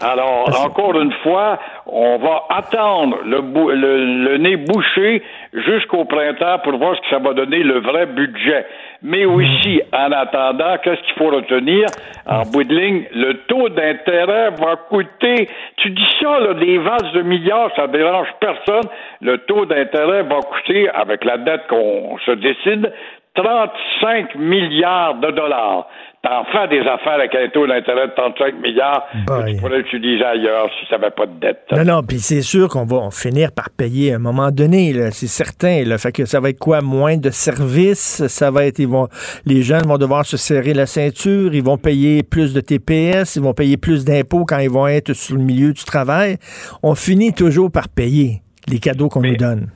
[0.00, 5.22] Alors, encore une fois, on va attendre le, bou- le, le nez bouché
[5.52, 8.64] jusqu'au printemps pour voir ce que ça va donner le vrai budget.
[9.02, 11.86] Mais aussi, en attendant, qu'est-ce qu'il faut retenir?
[12.26, 17.12] En bout de ligne, le taux d'intérêt va coûter, tu dis ça, là, des vases
[17.12, 18.88] de milliards, ça dérange personne.
[19.20, 22.90] Le taux d'intérêt va coûter, avec la dette qu'on se décide,
[23.34, 25.86] 35 milliards de dollars.
[26.22, 30.24] T'en fais des affaires avec un taux d'intérêt de 35 milliards que tu pourrais utiliser
[30.24, 31.64] ailleurs si ça n'avait pas de dette.
[31.72, 35.26] Non, non, puis c'est sûr qu'on va finir par payer à un moment donné, c'est
[35.26, 35.82] certain.
[35.84, 35.98] Là.
[35.98, 36.80] Fait que ça va être quoi?
[36.80, 39.08] Moins de services, ça va être, ils vont,
[39.46, 43.42] les jeunes vont devoir se serrer la ceinture, ils vont payer plus de TPS, ils
[43.42, 46.36] vont payer plus d'impôts quand ils vont être sur le milieu du travail.
[46.84, 49.70] On finit toujours par payer les cadeaux qu'on nous donne.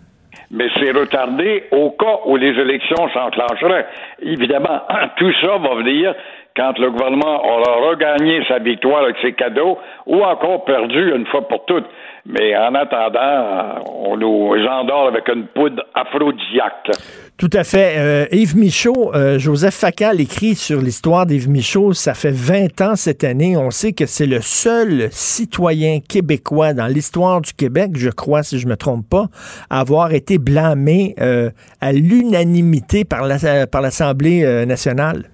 [0.51, 3.87] Mais c'est retardé au cas où les élections s'enclencheraient.
[4.23, 4.83] Évidemment,
[5.17, 6.15] tout ça va venir
[6.57, 11.47] quand le gouvernement aura regagné sa victoire avec ses cadeaux ou encore perdu une fois
[11.47, 11.87] pour toutes.
[12.25, 16.91] Mais en attendant, on nous endort avec une poudre aphrodisiaque.
[17.39, 17.97] Tout à fait.
[17.99, 21.93] Euh, Yves Michaud, euh, Joseph Facal écrit sur l'histoire d'Yves Michaud.
[21.93, 23.59] Ça fait 20 ans cette année.
[23.59, 28.59] On sait que c'est le seul citoyen québécois dans l'histoire du Québec, je crois, si
[28.59, 29.27] je me trompe pas,
[29.69, 31.51] à avoir été blâmé euh,
[31.83, 35.25] à l'unanimité par la- par l'Assemblée euh, nationale.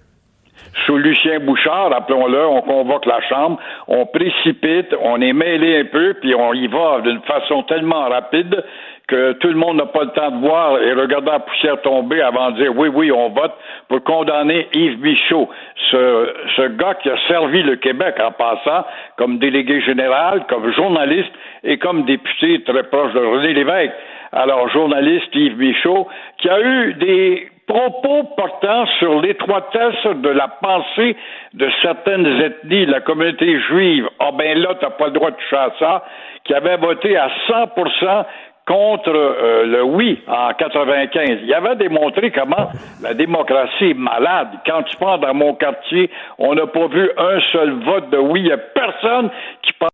[0.87, 6.15] Sous Lucien Bouchard, rappelons-le, on convoque la Chambre, on précipite, on est mêlé un peu,
[6.21, 8.65] puis on y va d'une façon tellement rapide
[9.09, 12.21] que tout le monde n'a pas le temps de voir et regarder la poussière tomber
[12.23, 13.53] avant de dire oui, oui, on vote
[13.89, 15.49] pour condamner Yves Michaud,
[15.91, 18.87] ce, ce gars qui a servi le Québec en passant
[19.17, 21.33] comme délégué général, comme journaliste
[21.65, 23.93] et comme député très proche de René Lévesque.
[24.33, 31.17] Alors, journaliste Yves Michaud, qui a eu des propos portant sur l'étroitesse de la pensée
[31.55, 34.09] de certaines ethnies la communauté juive.
[34.19, 36.05] Ah ben là, t'as pas le droit de toucher à ça,
[36.45, 38.25] qui avait voté à 100%
[38.67, 41.41] contre euh, le oui en 95.
[41.43, 42.71] Il avait démontré comment
[43.03, 44.49] la démocratie est malade.
[44.67, 48.41] Quand tu prends dans mon quartier, on n'a pas vu un seul vote de oui.
[48.41, 49.31] Il n'y a personne
[49.63, 49.91] qui pense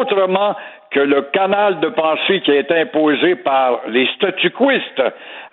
[0.00, 0.54] autrement
[0.90, 5.02] que le canal de pensée qui a été imposé par les statuquistes.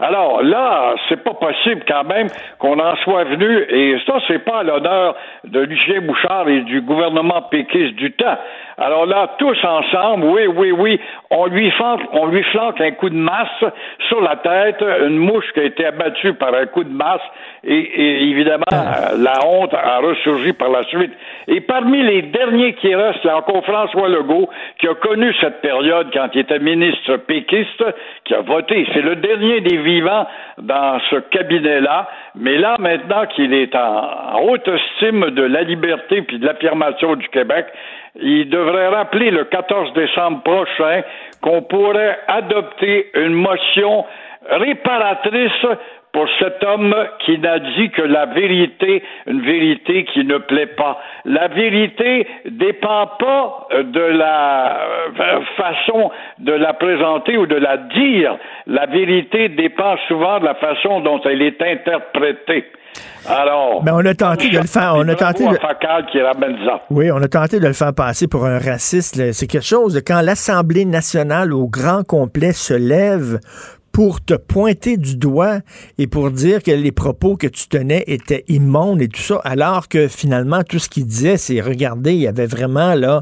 [0.04, 2.28] Alors là, c'est pas possible quand même
[2.60, 6.82] qu'on en soit venu, et ça, c'est pas à l'honneur de Lucien Bouchard et du
[6.82, 8.38] gouvernement péquiste du temps.
[8.78, 11.00] Alors là, tous ensemble, oui, oui, oui,
[11.30, 13.64] on lui flanque, on lui flanque un coup de masse
[14.10, 17.22] sur la tête, une mouche qui a été abattue par un coup de masse,
[17.64, 21.14] et, et évidemment, euh, la honte a ressurgi par la suite.
[21.48, 24.50] Et parmi les derniers qui restent, a encore François Legault,
[24.80, 27.84] qui a connu connu cette période quand il était ministre péquiste,
[28.26, 28.88] qui a voté.
[28.94, 32.10] C'est le dernier des dans ce cabinet-là.
[32.36, 37.28] Mais là, maintenant qu'il est en, haute estime de la liberté puis de l'affirmation du
[37.30, 37.68] Québec,
[38.16, 41.02] il devrait rappeler le 14 décembre prochain
[41.42, 44.06] qu'on pourrait adopter une motion
[44.50, 45.66] réparatrice
[46.14, 46.96] pour cet homme
[47.26, 51.00] qui n'a dit que la vérité, une vérité qui ne plaît pas.
[51.26, 54.78] La vérité dépend pas de la
[55.20, 58.38] euh, façon de la présenter ou de la dire.
[58.68, 62.66] La vérité dépend souvent de la façon dont elle est interprétée.
[63.28, 64.94] Alors, ben, on a tenté de le faire.
[64.96, 66.12] On a tenté de...
[66.12, 66.82] qui ramène ça.
[66.92, 69.32] Oui, on a tenté de le faire passer pour un raciste.
[69.32, 73.40] C'est quelque chose de quand l'Assemblée nationale au grand complet se lève
[73.94, 75.60] pour te pointer du doigt
[76.00, 79.88] et pour dire que les propos que tu tenais étaient immondes et tout ça, alors
[79.88, 83.22] que finalement, tout ce qu'il disait, c'est, regardez, il y avait vraiment là,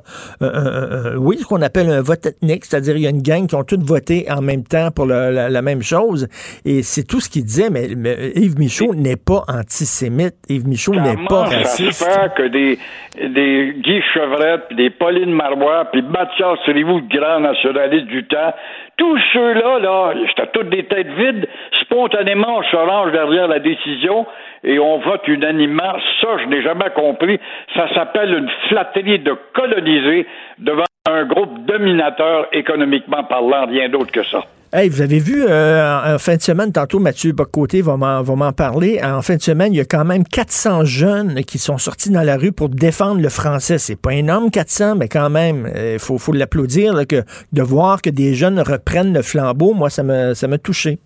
[1.18, 3.64] oui, ce qu'on appelle un vote ethnique, c'est-à-dire il y a une gang qui ont
[3.64, 6.28] toutes voté en même temps pour la, même chose,
[6.66, 7.90] et c'est tout ce qu'il disait, mais,
[8.36, 12.04] Yves Michaud n'est pas antisémite, Yves Michaud n'est pas raciste.
[12.04, 12.80] Ça que des,
[13.20, 18.54] des Guy Chevrette, puis des Pauline Marois, puis Mathias Rivou, grand nationaliste du temps,
[18.98, 21.48] tous ceux-là, là, c'était toutes des têtes vides.
[21.82, 24.26] Spontanément, on se range derrière la décision
[24.64, 25.94] et on vote unanimement.
[26.22, 27.40] Ça, je n'ai jamais compris.
[27.76, 30.28] Ça s'appelle une flatterie de coloniser
[30.60, 34.44] devant un groupe dominateur économiquement parlant, rien d'autre que ça.
[34.74, 39.02] Hey, vous avez vu, euh, en fin de semaine, tantôt Mathieu Bocoté va m'en parler,
[39.04, 42.22] en fin de semaine, il y a quand même 400 jeunes qui sont sortis dans
[42.22, 43.80] la rue pour défendre le français.
[43.80, 48.34] C'est pas énorme, 400, mais quand même, il euh, faut, l'applaudir, de voir que des
[48.34, 51.00] jeunes reprennent le flambeau, moi, ça m'a ça touché.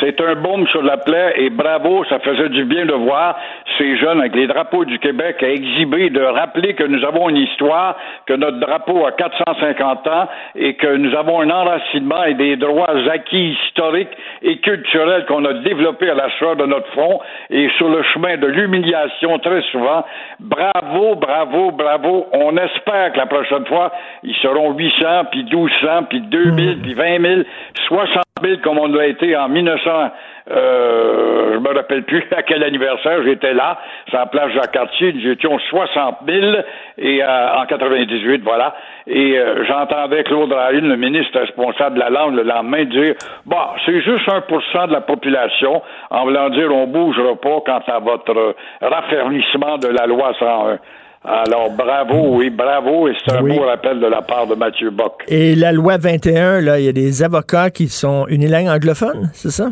[0.00, 3.36] C'est un baume sur la plaie et bravo, ça faisait du bien de voir
[3.78, 7.36] ces jeunes avec les drapeaux du Québec à exhiber, de rappeler que nous avons une
[7.36, 12.56] histoire, que notre drapeau a 450 ans et que nous avons un enracinement et des
[12.56, 17.20] droits acquis historiques et culturels qu'on a développés à la sueur de notre front
[17.50, 20.04] et sur le chemin de l'humiliation très souvent.
[20.40, 22.26] Bravo, bravo, bravo.
[22.32, 23.92] On espère que la prochaine fois,
[24.22, 27.42] ils seront 800, puis 1200, puis 2000, puis 20 000,
[27.88, 28.33] 60 000
[28.64, 30.10] comme on l'a été en 1900.
[30.50, 33.78] Euh, je me rappelle plus à quel anniversaire j'étais là.
[34.10, 35.12] C'est en place Jacques-Cartier.
[35.12, 36.56] Nous étions 60 000
[36.98, 38.74] et euh, en 98, voilà.
[39.06, 43.14] Et euh, j'entendais Claude Rahune, le ministre responsable de la langue, le lendemain dire
[43.46, 43.56] Bon,
[43.86, 45.80] c'est juste 1% de la population,
[46.10, 50.78] en voulant dire on bougera pas quant à votre raffermissement de la loi 101.
[51.24, 55.24] Alors, bravo, oui, bravo, et c'est un beau rappel de la part de Mathieu Bock.
[55.28, 59.50] Et la loi 21, là, il y a des avocats qui sont unilingues anglophones, c'est
[59.50, 59.68] ça?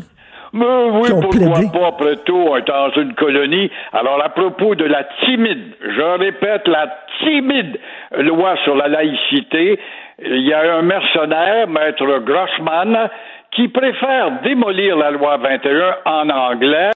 [0.55, 3.71] Mais oui, pourquoi pas, après tout, on est dans une colonie.
[3.93, 6.89] Alors, à propos de la timide, je répète, la
[7.23, 7.79] timide
[8.19, 9.79] loi sur la laïcité,
[10.25, 13.11] il y a un mercenaire, Maître Grossman,
[13.55, 16.91] qui préfère démolir la loi 21 en anglais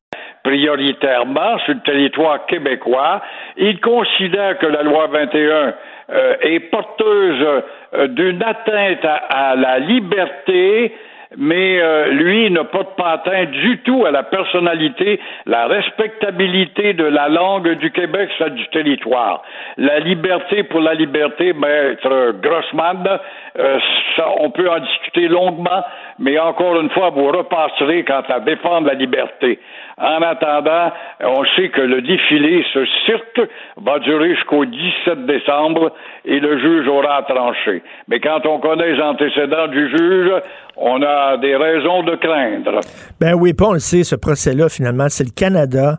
[0.47, 3.20] prioritairement sur le territoire québécois.
[3.57, 5.74] Il considère que la loi 21
[6.11, 7.62] euh, est porteuse
[7.94, 10.94] euh, d'une atteinte à, la liberté,
[11.36, 17.05] mais euh, lui n'a pas de patin du tout à la personnalité, la respectabilité de
[17.05, 19.42] la langue du Québec, celle du territoire.
[19.78, 23.18] La liberté pour la liberté, maître Grossman,
[24.38, 25.82] on peut en discuter longuement,
[26.19, 29.59] mais encore une fois, vous repasserez quant à défendre la liberté.
[29.99, 33.41] En attendant, on sait que le défilé, ce cirque,
[33.79, 35.93] va durer jusqu'au 17 décembre
[36.25, 37.83] et le juge aura tranché.
[38.09, 40.33] Mais quand on connaît les antécédents du juge,
[40.77, 42.81] on a des raisons de craindre.
[43.21, 45.97] Ben oui, pas on le sait, ce procès-là, finalement, c'est le Canada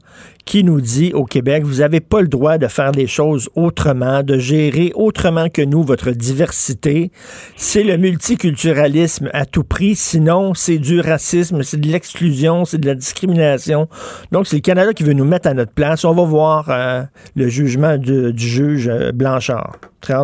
[0.48, 4.24] qui nous dit au Québec, vous n'avez pas le droit de faire des choses autrement,
[4.24, 7.12] de gérer autrement que nous votre diversité.
[7.58, 12.88] C'est le multiculturalisme à tout prix, sinon c'est du racisme, c'est de l'exclusion, c'est de
[12.88, 13.90] la discrimination.
[14.32, 16.06] Donc c'est le Canada qui veut nous mettre à notre place.
[16.06, 17.02] On va voir euh,
[17.36, 19.76] le jugement du, juge euh, Blanchard.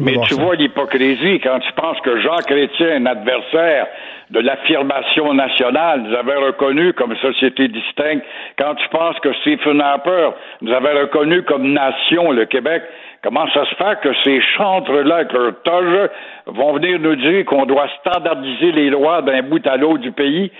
[0.01, 3.87] Mais tu vois l'hypocrisie quand tu penses que Jean Chrétien, un adversaire,
[4.33, 8.25] de l'affirmation nationale, nous avait reconnu comme société distincte.
[8.57, 10.31] Quand tu penses que Stephen Harper
[10.61, 12.81] nous avait reconnu comme nation le Québec,
[13.23, 16.09] comment ça se fait que ces chantres-là avec leur toge
[16.47, 20.51] vont venir nous dire qu'on doit standardiser les lois d'un bout à l'autre du pays?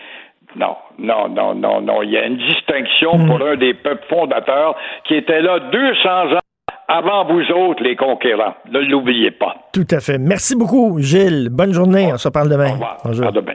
[0.55, 2.03] Non, non, non, non, non.
[2.03, 3.53] Il y a une distinction pour hmm.
[3.53, 6.43] un des peuples fondateurs qui était là 200 ans
[6.87, 8.55] avant vous autres, les conquérants.
[8.71, 9.55] Ne l'oubliez pas.
[9.71, 10.17] Tout à fait.
[10.17, 11.49] Merci beaucoup, Gilles.
[11.49, 12.11] Bonne journée.
[12.13, 12.69] On se parle demain.
[12.69, 12.97] Au revoir.
[13.03, 13.27] Bonjour.
[13.27, 13.53] À demain.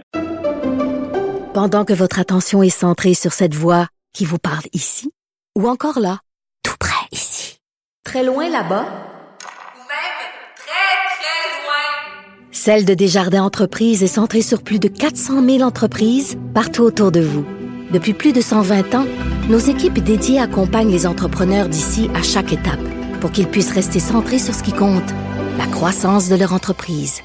[1.55, 5.11] Pendant que votre attention est centrée sur cette voix qui vous parle ici,
[5.57, 6.19] ou encore là,
[6.63, 7.59] tout près ici,
[8.05, 10.19] très loin là-bas, ou même
[10.57, 16.39] très, très loin, Celle de Desjardins Entreprises est centrée sur plus de 400 000 entreprises
[16.55, 17.45] partout autour de vous.
[17.91, 19.07] Depuis plus de 120 ans,
[19.49, 22.79] nos équipes dédiées accompagnent les entrepreneurs d'ici à chaque étape
[23.21, 25.11] pour qu'ils puissent rester centrés sur ce qui compte,
[25.59, 27.23] la croissance de leur entreprise.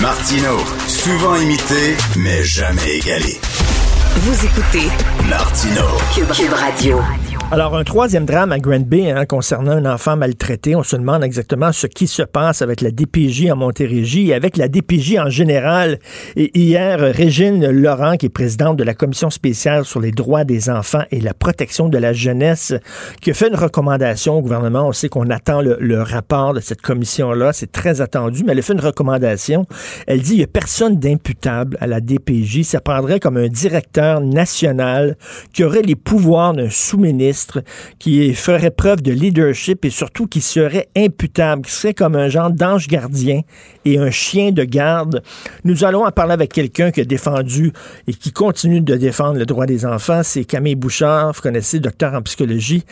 [0.00, 0.58] Martino,
[0.88, 3.38] souvent imité, mais jamais égalé.
[4.16, 4.88] Vous écoutez
[5.28, 5.82] Martino,
[6.14, 6.98] Cube, Cube Radio.
[7.52, 10.76] Alors, un troisième drame à Grand Bay hein, concernant un enfant maltraité.
[10.76, 14.56] On se demande exactement ce qui se passe avec la DPJ en Montérégie et avec
[14.56, 15.98] la DPJ en général.
[16.36, 20.70] Et hier, Régine Laurent, qui est présidente de la Commission spéciale sur les droits des
[20.70, 22.72] enfants et la protection de la jeunesse,
[23.20, 24.86] qui a fait une recommandation au gouvernement.
[24.86, 27.52] On sait qu'on attend le, le, rapport de cette commission-là.
[27.52, 29.66] C'est très attendu, mais elle a fait une recommandation.
[30.06, 32.62] Elle dit il n'y a personne d'imputable à la DPJ.
[32.62, 35.16] Ça prendrait comme un directeur national
[35.52, 37.39] qui aurait les pouvoirs d'un sous-ministre
[37.98, 42.50] qui ferait preuve de leadership et surtout qui serait imputable, qui serait comme un genre
[42.50, 43.40] d'ange gardien
[43.84, 45.22] et un chien de garde.
[45.64, 47.72] Nous allons en parler avec quelqu'un qui a défendu
[48.06, 50.22] et qui continue de défendre le droit des enfants.
[50.22, 52.84] C'est Camille Bouchard, vous connaissez, docteur en psychologie,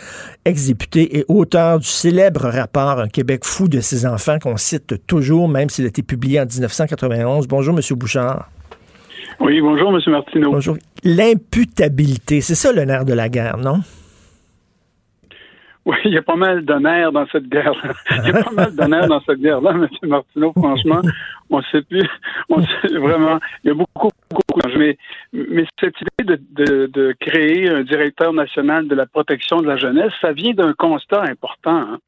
[0.44, 5.49] ex-député et auteur du célèbre rapport Un Québec fou de ses enfants qu'on cite toujours,
[5.49, 7.46] même s'il a été publié en 1991.
[7.46, 8.49] Bonjour, Monsieur Bouchard.
[9.40, 10.01] Oui, bonjour, M.
[10.09, 10.51] Martineau.
[10.51, 10.76] Bonjour.
[11.05, 13.80] L'imputabilité, c'est ça le nerf de la guerre, non?
[15.89, 17.95] Oui, il y a pas mal d'honneur dans cette guerre-là.
[18.11, 19.89] Il y a pas mal d'honneur dans cette guerre-là, M.
[20.03, 21.01] Martineau, franchement.
[21.49, 22.07] On sait plus.
[22.51, 23.39] On sait vraiment.
[23.64, 24.99] Il y a beaucoup, beaucoup mais,
[25.32, 30.12] mais cette idée de, de, créer un directeur national de la protection de la jeunesse,
[30.20, 31.78] ça vient d'un constat important.
[31.78, 31.99] Hein.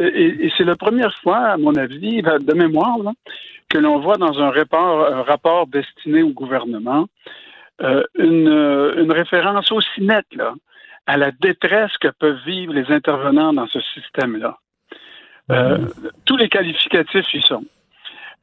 [0.00, 2.98] Et, c'est la première fois, à mon avis, de mémoire,
[3.68, 7.06] que l'on voit dans un rapport, un rapport destiné au gouvernement
[7.80, 8.48] euh, une,
[8.96, 10.54] une référence aussi nette là,
[11.08, 14.58] à la détresse que peuvent vivre les intervenants dans ce système-là.
[15.50, 15.78] Euh,
[16.26, 17.64] tous les qualificatifs y sont.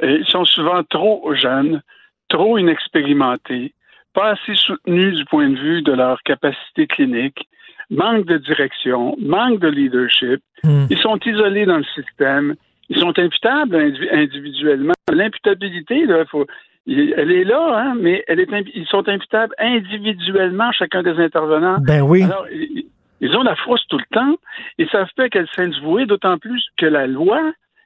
[0.01, 1.83] Et ils sont souvent trop jeunes,
[2.27, 3.75] trop inexpérimentés,
[4.13, 7.47] pas assez soutenus du point de vue de leur capacité clinique,
[7.91, 10.41] manque de direction, manque de leadership.
[10.63, 10.87] Hmm.
[10.89, 12.55] Ils sont isolés dans le système.
[12.89, 13.75] Ils sont imputables
[14.11, 14.93] individuellement.
[15.11, 16.47] L'imputabilité, là, faut,
[16.87, 21.77] elle est là, hein, mais elle est, ils sont imputables individuellement, chacun des intervenants.
[21.79, 22.23] Ben oui.
[22.23, 24.35] Alors, ils, ont la frousse tout le temps.
[24.77, 27.41] Ils savent pas qu'elle s'invouer, d'autant plus que la loi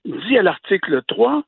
[0.05, 1.43] dit à l'article 3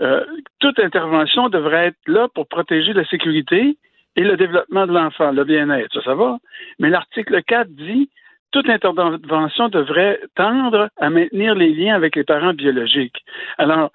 [0.00, 0.24] euh,
[0.60, 3.76] toute intervention devrait être là pour protéger la sécurité
[4.16, 5.92] et le développement de l'enfant, le bien-être.
[5.92, 6.38] Ça, ça va.
[6.78, 8.08] Mais l'article 4 dit
[8.52, 13.24] toute intervention devrait tendre à maintenir les liens avec les parents biologiques.
[13.58, 13.90] Alors,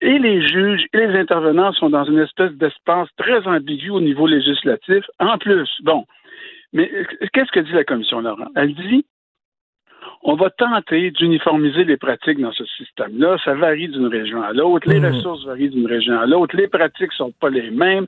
[0.00, 4.26] et les juges et les intervenants sont dans une espèce d'espace très ambigu au niveau
[4.26, 5.04] législatif.
[5.18, 6.04] En plus, bon,
[6.72, 6.90] mais
[7.32, 8.48] qu'est-ce que dit la commission Laurent?
[8.54, 9.04] Elle dit
[10.22, 13.38] on va tenter d'uniformiser les pratiques dans ce système-là.
[13.44, 14.88] Ça varie d'une région à l'autre.
[14.88, 15.14] Les mmh.
[15.14, 16.56] ressources varient d'une région à l'autre.
[16.56, 18.06] Les pratiques sont pas les mêmes.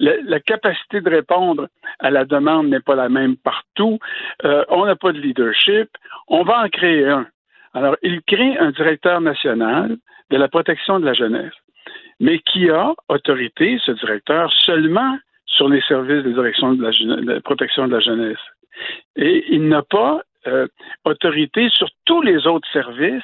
[0.00, 1.68] La, la capacité de répondre
[2.00, 3.98] à la demande n'est pas la même partout.
[4.44, 5.88] Euh, on n'a pas de leadership.
[6.28, 7.26] On va en créer un.
[7.74, 9.96] Alors, il crée un directeur national
[10.30, 11.54] de la protection de la jeunesse,
[12.20, 17.32] mais qui a autorité, ce directeur, seulement sur les services de direction de la, de
[17.32, 18.38] la protection de la jeunesse.
[19.16, 20.66] Et il n'a pas euh,
[21.04, 23.22] autorité sur tous les autres services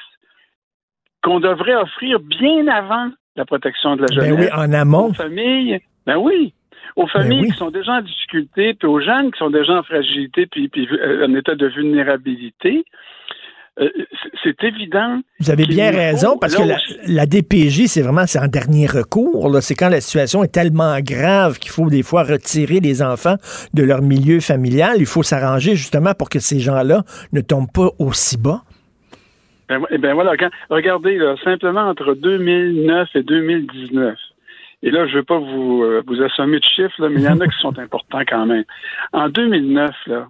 [1.21, 4.37] qu'on devrait offrir bien avant la protection de la jeunesse.
[4.37, 5.09] Ben oui, en amont.
[5.09, 6.53] Aux familles, ben oui.
[6.95, 7.51] Aux familles Ben oui.
[7.51, 10.87] qui sont déjà en difficulté, puis aux jeunes qui sont déjà en fragilité, puis, puis
[10.91, 12.83] euh, en état de vulnérabilité.
[13.79, 13.89] Euh,
[14.43, 15.21] c'est évident.
[15.39, 16.63] Vous avez bien raison, parce que
[17.07, 19.57] la, DPJ, c'est vraiment c'est en dernier recours.
[19.61, 23.35] C'est quand la situation est tellement grave qu'il faut des fois retirer les enfants
[23.73, 24.95] de leur milieu familial.
[24.97, 27.03] Il faut s'arranger justement pour que ces gens-là
[27.33, 28.61] ne tombent pas aussi bas.
[29.67, 34.15] Ben, eh ben voilà, quand- regardez, là, simplement entre 2009 et 2019,
[34.81, 37.23] et là, je ne veux pas vous, euh, vous assommer de chiffres, là, mais il
[37.25, 38.63] y en a qui sont importants quand même.
[39.13, 40.27] En 2009, là,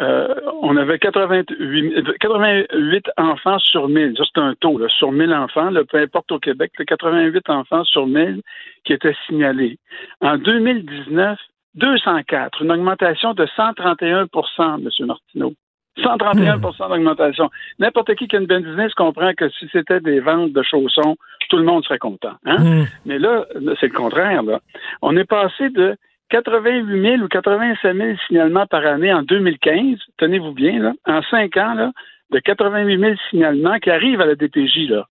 [0.00, 4.14] euh, on avait 88, euh, 88 enfants sur 1000.
[4.16, 7.50] Ça, c'est un taux, là, sur 1000 enfants, là, peu importe au Québec, là, 88
[7.50, 8.40] enfants sur 1000
[8.84, 9.78] qui étaient signalés.
[10.20, 11.38] En 2019,
[11.74, 15.06] 204, une augmentation de 131% M.
[15.06, 15.54] Martineau.
[15.98, 17.50] 131% d'augmentation.
[17.78, 21.16] N'importe qui qui a une bonne business comprend que si c'était des ventes de chaussons,
[21.48, 22.34] tout le monde serait content.
[22.46, 22.58] Hein?
[22.58, 22.84] Hmm.
[23.04, 24.42] Mais là, là, c'est le contraire.
[24.42, 24.60] Là.
[25.02, 25.96] On est passé de
[26.30, 31.56] 88 000 ou 85 000 signalements par année en 2015, tenez-vous bien, là, en cinq
[31.56, 31.92] ans, là,
[32.30, 35.06] de 88 000 signalements qui arrivent à la DPJ là,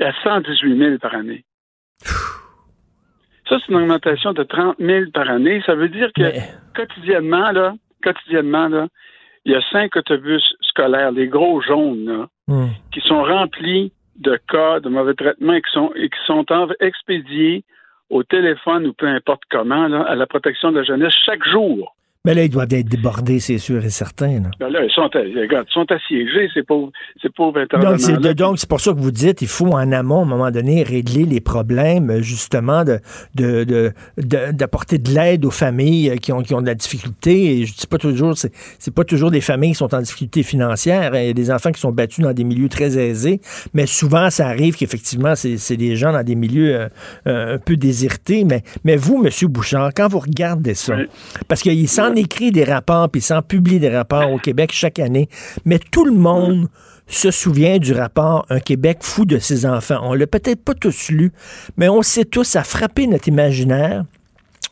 [0.00, 1.44] à 118 000 par année.
[3.48, 5.62] Ça, c'est une augmentation de 30 000 par année.
[5.66, 8.86] Ça veut dire que Mais- quotidiennement, là, quotidiennement, là,
[9.44, 12.68] il y a cinq autobus scolaires, les gros jaunes, là, Hmm.
[12.92, 16.44] qui sont remplis de cas de mauvais traitement et qui sont, et qui sont
[16.80, 17.64] expédiés
[18.10, 21.94] au téléphone ou peu importe comment là, à la protection de la jeunesse chaque jour.
[22.26, 24.40] Mais là, ils doivent être débordés, c'est sûr et certain.
[24.42, 24.50] là.
[24.60, 26.92] Ben là, ils sont, regarde, ils sont assiégés, ces pauvres,
[27.22, 28.34] ces pauvres Donc, c'est intervenants.
[28.34, 30.82] donc, c'est pour ça que vous dites il faut en amont, à un moment donné,
[30.82, 32.98] régler les problèmes, justement, de,
[33.36, 36.74] de, de- de- d'apporter de, l'aide aux familles euh, qui ont, qui ont de la
[36.74, 37.60] difficulté.
[37.60, 40.42] Et je dis pas toujours, c'est, c'est pas toujours des familles qui sont en difficulté
[40.42, 41.14] financière.
[41.16, 43.40] Il y a des enfants qui sont battus dans des milieux très aisés,
[43.72, 46.88] mais souvent, ça arrive qu'effectivement, c'est, c'est des gens dans des milieux euh,
[47.28, 48.44] euh, un peu désertés.
[48.44, 50.96] Mais, mais vous, Monsieur Bouchard, quand vous regardez ça,
[51.48, 55.28] parce qu'il s'en écrit des rapports, puis s'en publie des rapports au Québec chaque année,
[55.64, 56.68] mais tout le monde
[57.06, 59.98] se souvient du rapport Un Québec fou de ses enfants.
[60.02, 61.32] On l'a peut-être pas tous lu,
[61.76, 64.04] mais on sait tous, ça a frappé notre imaginaire,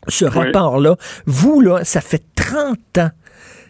[0.06, 0.96] ce rapport-là.
[1.26, 3.10] Vous, là, ça fait 30 ans.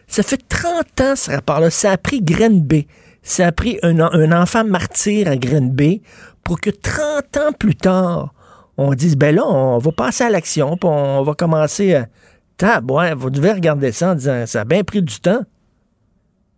[0.06, 1.70] Ça fait 30 ans, ce rapport-là.
[1.70, 2.86] Ça a pris Grenby.
[3.22, 6.02] Ça a pris un, en- un enfant martyr à Grenby
[6.44, 8.32] pour que 30 ans plus tard,
[8.76, 12.06] on dise, ben là, on va passer à l'action, puis on va commencer à...
[13.16, 15.42] Vous devez regarder ça en disant, ça a bien pris du temps.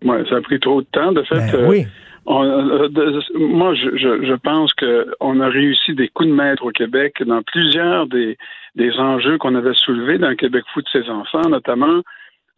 [0.05, 1.13] Ouais, ça a pris trop de temps.
[1.13, 1.87] De fait, Ben euh, oui.
[2.27, 6.65] on- euh, de- moi, je, je, je pense qu'on a réussi des coups de maître
[6.65, 8.39] au Québec dans plusieurs des,
[8.77, 12.01] des enjeux qu'on avait soulevés dans le Québec fou de ses enfants, notamment.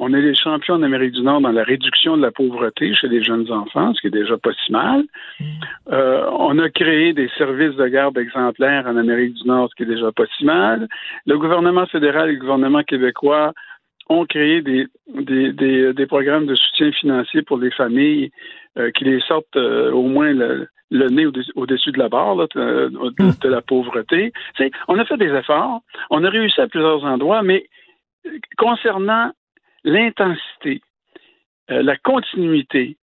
[0.05, 3.07] On est les champions en Amérique du Nord dans la réduction de la pauvreté chez
[3.07, 5.05] les jeunes enfants, ce qui est déjà pas si mal.
[5.93, 9.85] Euh, on a créé des services de garde exemplaires en Amérique du Nord, ce qui
[9.85, 10.89] est déjà pas si mal.
[11.25, 13.53] Le gouvernement fédéral et le gouvernement québécois
[14.09, 14.87] ont créé des,
[15.31, 18.31] des, des, des programmes de soutien financier pour les familles
[18.79, 22.35] euh, qui les sortent euh, au moins le, le nez au- au-dessus de la barre
[22.35, 24.33] là, de, de- de la pauvreté.
[24.89, 25.81] On a fait des efforts,
[26.11, 27.61] on a réussi à plusieurs endroits, mais
[28.59, 29.31] concernant
[29.85, 30.81] l'intensité,
[31.71, 32.97] euh, la continuité,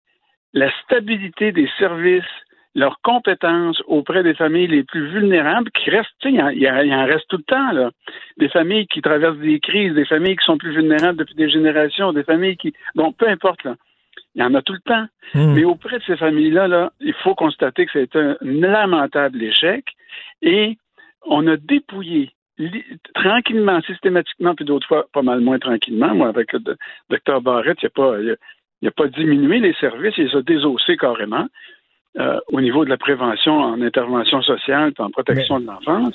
[0.52, 2.24] la stabilité des services,
[2.74, 6.82] leurs compétences auprès des familles les plus vulnérables qui restent, tu sais, il y en-
[6.82, 7.90] y, reste tout le temps, là.
[8.36, 12.12] Des familles qui traversent des crises, des familles qui sont plus vulnérables depuis des générations,
[12.12, 13.76] des familles qui, bon, peu importe, là.
[14.34, 15.06] Il y en a tout le temps.
[15.54, 19.86] Mais auprès de ces familles-là, là, il faut constater que c'est un lamentable échec
[20.42, 20.76] et
[21.24, 22.30] on a dépouillé
[23.14, 26.14] tranquillement, systématiquement, puis d'autres fois pas mal moins tranquillement.
[26.14, 26.74] Moi, avec le do-
[27.10, 28.36] docteur Barrett, il n'a pas, il a-
[28.82, 31.46] il a pas diminué les services, il les a désossés carrément
[32.18, 36.14] euh, au niveau de la prévention en intervention sociale et en protection de l'enfance.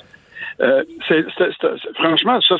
[0.60, 2.56] Euh, c'est- c'est- c'est- franchement, ça,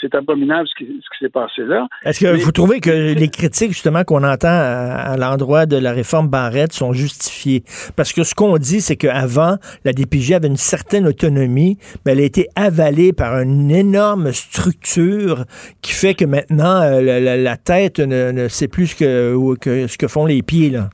[0.00, 1.86] c'est abominable ce qui, ce qui s'est passé là.
[2.04, 5.76] Est-ce que Mais- vous trouvez que les critiques, justement, qu'on entend à, à l'endroit de
[5.76, 7.62] la réforme Barrette sont justifiées?
[7.96, 12.20] Parce que ce qu'on dit, c'est qu'avant, la DPJ avait une certaine autonomie, mais elle
[12.20, 15.44] a été avalée par une énorme structure
[15.82, 19.86] qui fait que maintenant, euh, la, la- la tête ne, ne sait plus ce que-
[19.86, 20.90] ce que font les pieds, là.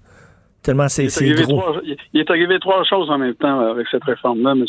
[0.65, 1.61] Tellement c'est Il est, arrivé gros.
[1.61, 4.65] trois, il- il est arrivé trois choses en même temps avec cette réforme-là, M.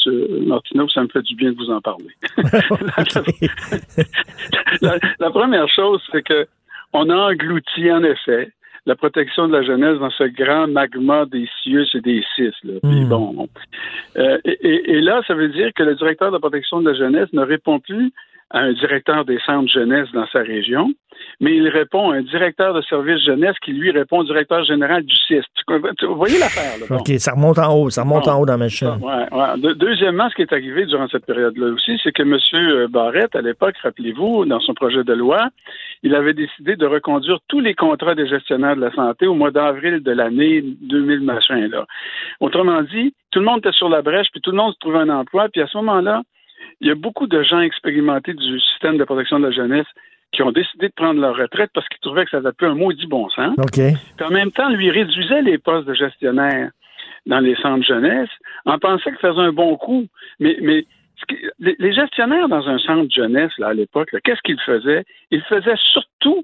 [0.45, 2.09] Martineau, ça me fait du bien de vous en parler.
[4.81, 6.47] la, la première chose, c'est que
[6.93, 8.51] on a englouti, en effet,
[8.85, 12.51] la protection de la jeunesse dans ce grand magma des cieux et des cis.
[12.63, 12.73] Là.
[12.83, 13.09] Puis Hmm.
[13.09, 13.47] bon.
[14.17, 16.97] Euh, et- et là, ça veut dire que le directeur de la protection de la
[16.97, 18.11] jeunesse ne répond plus
[18.51, 20.93] à un directeur des centres jeunesse dans sa région,
[21.39, 25.03] mais il répond à un directeur de service jeunesse qui lui répond au directeur général
[25.03, 25.41] du CIS.
[25.55, 26.85] Tu- tu- Vous voyez l'affaire, là?
[26.89, 26.97] bon.
[26.97, 28.31] OK, ça remonte en haut, ça remonte Bon.
[28.31, 28.99] en haut dans ma chaîne.
[29.01, 29.57] Ouais, ouais.
[29.59, 32.87] De- deuxièmement, ce qui est arrivé durant cette période-là aussi, c'est que M.
[32.89, 35.49] Barrett, à l'époque, rappelez-vous, dans son projet de loi,
[36.03, 39.51] il avait décidé de reconduire tous les contrats des gestionnaires de la santé au mois
[39.51, 41.85] d'avril de l'année 2000 machin là.
[42.39, 44.99] Autrement dit, tout le monde était sur la brèche, puis tout le monde se trouvait
[44.99, 46.21] un emploi, puis à ce moment-là,
[46.81, 49.85] il y a beaucoup de gens expérimentés du système de protection de la jeunesse
[50.31, 52.75] qui ont décidé de prendre leur retraite parce qu'ils trouvaient que ça avait plus un
[52.75, 53.55] maudit bon sens.
[54.17, 56.71] Puis en même temps, lui réduisait les postes de gestionnaire
[57.25, 58.29] dans les centres jeunesse
[58.65, 60.05] en pensant qu'il faisait un bon coup.
[60.39, 60.57] Mais,
[61.59, 65.05] les, gestionnaires dans un centre jeunesse, là, à l'époque, qu'est-ce qu'ils faisaient?
[65.31, 66.43] Ils faisaient surtout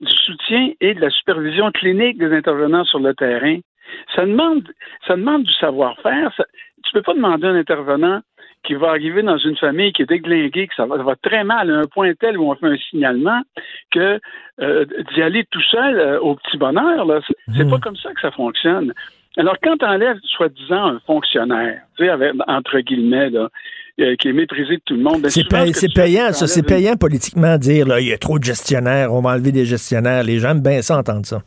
[0.00, 3.58] du soutien et de la supervision clinique des intervenants sur le terrain.
[4.14, 4.68] Ça demande,
[5.06, 6.32] ça demande du savoir-faire.
[6.36, 6.46] Ça-
[6.84, 8.20] Tu peux pas demander à un intervenant
[8.64, 11.42] qui va arriver dans une famille qui est déglinguée, que ça va, ça va très
[11.44, 13.40] mal à un point tel où on fait un signalement
[13.90, 14.20] que
[14.60, 14.84] euh,
[15.14, 17.20] d'y aller tout seul euh, au petit bonheur, là,
[17.56, 18.92] c'est pas comme ça que ça fonctionne.
[19.36, 23.48] Alors, quand tu enlèves, soi-disant, un fonctionnaire, tu sais, avec, entre guillemets, là,
[24.00, 26.46] euh, qui est maîtrisé de tout le monde, ben, C'est pay- ce payant, ça?
[26.46, 29.64] C'est payant politiquement dire, là, il y a trop de gestionnaires, on va enlever des
[29.64, 30.22] gestionnaires.
[30.22, 31.42] Les gens aiment bien ça entendre ça.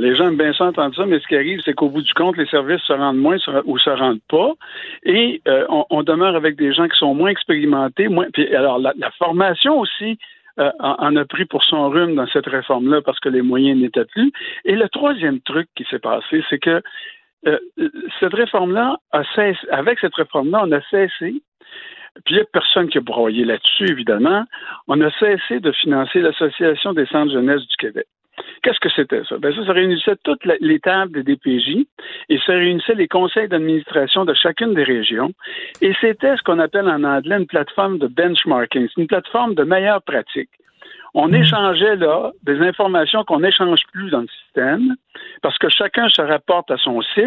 [0.00, 2.14] Les gens aiment bien ça entendre ça, mais ce qui arrive, c'est qu'au bout du
[2.14, 4.52] compte, les services se rendent moins se- ou se rendent pas,
[5.04, 8.08] et euh, on, demeure avec des gens qui sont moins expérimentés.
[8.32, 10.18] Puis alors la, formation aussi
[10.58, 13.80] euh, en, en a pris pour son rhume dans cette réforme-là parce que les moyens
[13.80, 14.32] n'étaient plus.
[14.64, 16.82] Et le troisième truc qui s'est passé, c'est que
[17.46, 17.58] euh,
[18.18, 21.34] cette réforme-là a cessé, avec cette réforme-là, on a cessé,
[22.24, 24.44] puis il n'y a personne qui a broyé là-dessus, évidemment,
[24.88, 28.06] on a cessé de financer l'Association des centres jeunesse du Québec.
[28.62, 29.38] Qu'est-ce que c'était ça?
[29.38, 31.86] Ben ça, ça réunissait toutes les tables des DPJ
[32.28, 35.32] et ça réunissait les conseils d'administration de chacune des régions.
[35.80, 38.88] Et c'était ce qu'on appelle en anglais une plateforme de benchmarking.
[38.88, 40.50] C'est une plateforme de meilleure pratique.
[41.18, 44.94] On échangeait là des informations qu'on n'échange plus dans le système
[45.40, 47.22] parce que chacun se rapporte à son 6,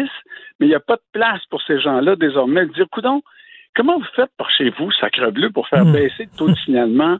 [0.60, 3.22] mais il n'y a pas de place pour ces gens-là désormais de dire, coudon,
[3.74, 7.18] comment vous faites par chez vous, sacre bleu, pour faire baisser le taux de signalement?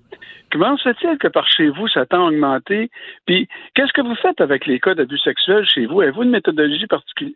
[0.53, 2.90] Comment se fait-il que par chez vous, ça tend à augmenter?
[3.26, 6.01] Puis, qu'est-ce que vous faites avec les cas d'abus sexuels chez vous?
[6.01, 7.34] Avez-vous une méthodologie particulière?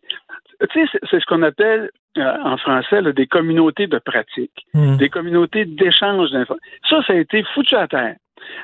[0.73, 4.67] Tu sais, c'est- ce qu'on appelle euh, en français là, des communautés de pratique,
[4.99, 6.57] des communautés d'échange d'informations.
[6.89, 8.15] Ça, ça a été foutu à terre.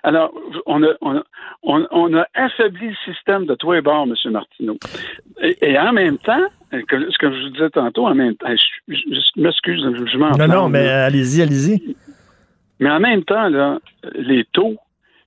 [0.02, 0.32] Alors,
[0.66, 1.22] on a, on, a,
[1.62, 4.14] on, on a affaibli le système de toi et bord, M.
[4.32, 4.78] Martineau.
[5.42, 6.42] Et, et en même temps,
[6.88, 8.48] que- ce que je vous disais tantôt, en même temps,
[8.88, 9.00] je, je-
[9.36, 11.96] je m'excuse, je, je m'en Non, non, mais allez-y, allez-y.
[12.78, 13.78] mais en même temps, là,
[14.14, 14.76] les taux,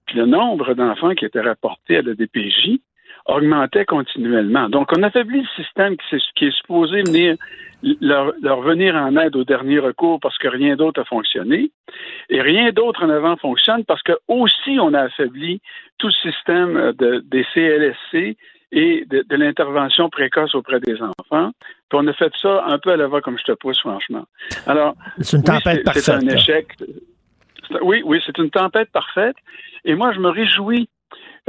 [0.06, 2.80] puis le nombre d'enfants qui étaient rapportés à la DPJ
[3.26, 4.70] augmentait continuellement.
[4.70, 5.96] Donc, on affaiblit le système
[6.36, 7.36] qui, est supposé venir
[8.02, 11.72] leur, leur venir en aide au dernier recours parce que rien d'autre a fonctionné.
[12.30, 15.62] Et rien d'autre en avant fonctionne parce que aussi on a affaibli
[15.98, 18.38] tout le système euh, de, des CLSC
[18.72, 21.52] et de, de l'intervention précoce auprès des enfants.
[21.90, 24.26] Puis on a fait ça un peu à l'avant comme je te pousse, franchement.
[24.66, 26.34] Alors, C'est une oui, tempête c'est- un parfaite, là.
[26.36, 26.68] échec.
[27.82, 29.36] Oui, oui, c'est une tempête parfaite.
[29.86, 30.90] Et moi, je me réjouis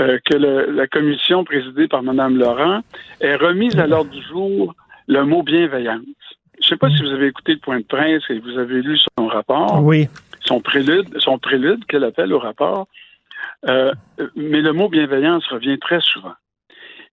[0.01, 2.81] euh, que le- la commission présidée par Mme Laurent
[3.21, 4.75] ait remise à l'ordre du jour
[5.07, 6.03] le mot bienveillance.
[6.61, 8.81] Je ne sais pas si vous avez écouté le point de presse et vous avez
[8.83, 10.09] lu son rapport, Oui.
[10.41, 12.87] son prélude, son prélude qu'elle appelle au rapport.
[13.69, 13.93] Euh,
[14.37, 16.35] mais le mot bienveillance revient très souvent.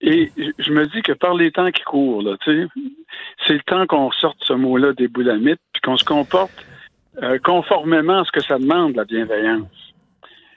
[0.02, 4.12] Et je me dis que par les temps qui courent, là, c'est le temps qu'on
[4.12, 6.66] sorte ce mot-là des boulamites, puis qu'on se comporte
[7.22, 9.68] euh, conformément à ce que ça demande, la bienveillance.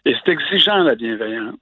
[0.06, 1.54] Et c'est exigeant, la bienveillance.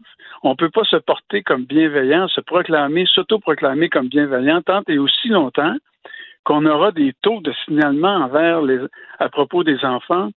[0.42, 4.98] On ne peut pas se porter comme bienveillant, se proclamer, s'auto-proclamer comme bienveillant tant et
[4.98, 5.74] aussi longtemps
[6.44, 8.78] qu'on aura des taux de signalement envers les,
[9.20, 10.30] à propos des enfants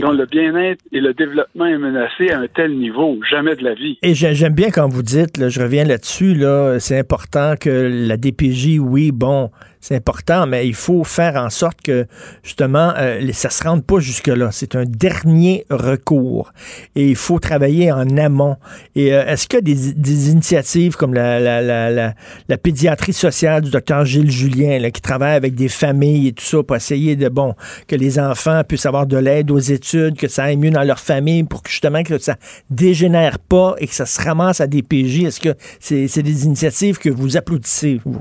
[0.00, 3.74] dont le bien-être et le développement est menacé à un tel niveau, jamais de la
[3.74, 3.96] vie.
[4.02, 7.88] Et j'ai- j'aime bien quand vous dites, là, je reviens là-dessus, là, c'est important que
[8.08, 9.50] la DPJ, oui, bon,
[9.86, 12.06] c'est important, mais il faut faire en sorte que,
[12.42, 14.48] justement, euh, ça se rende pas jusque-là.
[14.50, 16.52] C'est un dernier recours.
[16.96, 18.56] Et il faut travailler en amont.
[18.96, 22.14] Et euh, est-ce qu'il y a des, des initiatives comme la, la, la, la,
[22.48, 26.44] la pédiatrie sociale du docteur Gilles Julien, là, qui travaille avec des familles et tout
[26.44, 27.54] ça pour essayer de, bon,
[27.86, 30.98] que les enfants puissent avoir de l'aide aux études, que ça aille mieux dans leur
[30.98, 32.34] famille pour que, justement, que ça
[32.70, 35.26] dégénère pas et que ça se ramasse à des PJ?
[35.26, 38.20] Est-ce que c'est c'est des initiatives que vous applaudissez, vous?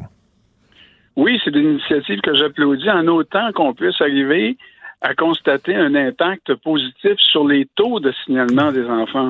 [1.16, 4.58] Oui, c'est une initiative que j'applaudis en autant qu'on puisse arriver
[5.02, 9.30] à constater un impact positif sur les taux de signalement des enfants.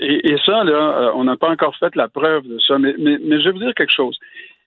[0.00, 2.94] Et, et ça, là, euh, on n'a pas encore fait la preuve de ça, mais,
[2.98, 4.18] mais, mais je vais vous dire quelque chose.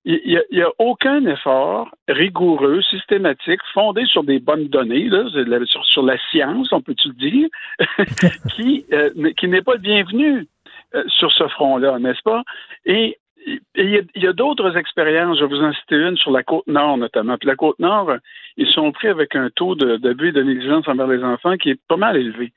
[0.06, 5.26] Il n'y a, aucun effort rigoureux, systématique, fondé sur des bonnes données, là,
[5.66, 7.48] sur, sur la science, on peut-tu le dire,
[8.56, 10.48] qui, euh, qui n'est pas le bienvenu
[10.96, 12.44] euh, sur ce front-là, n'est-ce pas?
[12.86, 16.18] Et il y a, il y a d'autres expériences, je vais vous en citer une
[16.18, 17.38] sur la côte nord notamment.
[17.38, 18.14] Puis la côte nord,
[18.58, 21.72] ils sont pris avec un taux de- d'abus et de négligence envers les enfants qui
[21.72, 22.52] est pas mal élevé.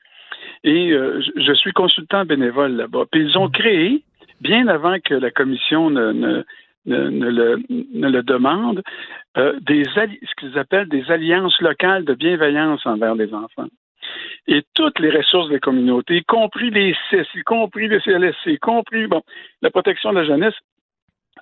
[0.63, 3.05] Et euh, je, suis consultant bénévole là-bas.
[3.11, 4.03] Puis ils ont créé,
[4.41, 6.43] bien avant que la commission ne, ne,
[6.85, 8.81] ne, ne le, demande,
[9.37, 13.67] euh, des ce qu'ils appellent des alliances locales de bienveillance envers les enfants.
[14.47, 18.57] Et toutes les ressources des communautés, y compris les CIS, y compris les CLSC, y
[18.57, 19.21] compris bon,
[19.61, 20.55] la protection de la jeunesse,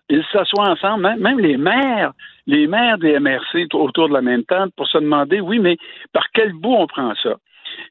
[0.10, 2.12] ils s'assoient ensemble, même, même les maires,
[2.48, 5.78] les maires des MRC autour de la même table pour se demander, oui, mais
[6.14, 7.36] par quel bout on prend ça?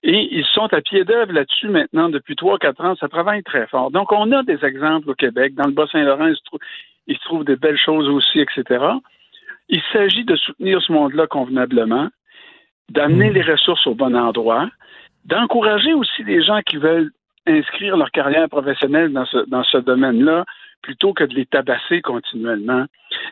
[0.02, 2.94] Et ils sont à pied d'œuvre là-dessus maintenant depuis trois, quatre ans.
[2.96, 3.90] Ça travaille très fort.
[3.90, 5.54] Donc, on a des exemples au Québec.
[5.54, 6.60] Dans le Bas-Saint-Laurent, il se trouve,
[7.06, 8.84] il se trouve des belles choses aussi, etc.
[9.68, 12.08] Il s'agit de soutenir ce monde-là convenablement,
[12.90, 14.68] d'amener les ressources au bon endroit,
[15.24, 17.10] d'encourager aussi les gens qui veulent
[17.46, 20.44] inscrire leur carrière professionnelle dans ce, dans ce domaine-là
[20.82, 22.86] plutôt que de les tabasser continuellement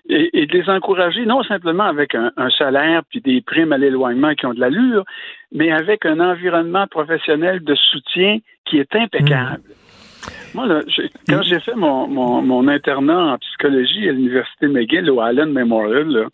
[0.09, 3.78] et, et de les encourager non simplement avec un, un salaire puis des primes à
[3.78, 5.05] l'éloignement qui ont de l'allure,
[5.53, 9.62] mais avec un environnement professionnel de soutien qui est impeccable.
[10.55, 10.80] Moi, là,
[11.28, 16.09] quand j'ai fait mon, mon, mon internat en psychologie à l'Université McGill au Allen Memorial,
[16.09, 16.26] là,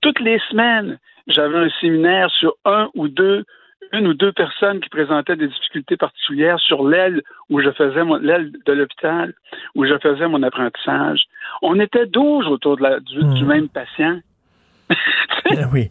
[0.00, 3.44] toutes les semaines, j'avais un séminaire sur un ou deux
[3.92, 8.16] une ou deux personnes qui présentaient des difficultés particulières sur l'aile où je faisais mon,
[8.16, 9.34] l'aile de l'hôpital,
[9.74, 11.24] où je faisais mon apprentissage.
[11.62, 14.20] On était 12 autour de la, du, du même patient.
[15.50, 15.88] Ben oui.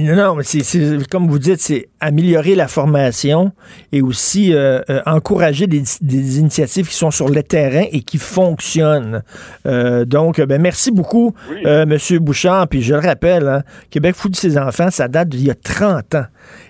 [0.00, 3.52] Non, c'est, comme vous dites, c'est améliorer la formation
[3.92, 8.18] et aussi euh, euh, encourager des, des initiatives qui sont sur le terrain et qui
[8.18, 9.22] fonctionnent.
[9.66, 12.68] Euh, donc, ben, merci beaucoup, euh, Monsieur Bouchard.
[12.68, 15.54] Puis je le rappelle, hein, Québec fout de ses enfants, ça date d'il y a
[15.54, 16.26] 30 ans.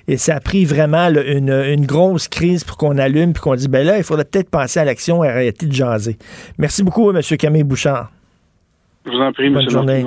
[0.06, 3.56] Et ça a pris vraiment là, une, une grosse crise pour qu'on allume puis qu'on
[3.56, 6.18] dit, ben là, il faudrait peut-être penser à l'action et arrêter de jaser.
[6.58, 8.10] Merci beaucoup, Monsieur Camille Bouchard.
[9.06, 9.70] Je vous en prie, Bonne M.
[9.70, 10.06] journée.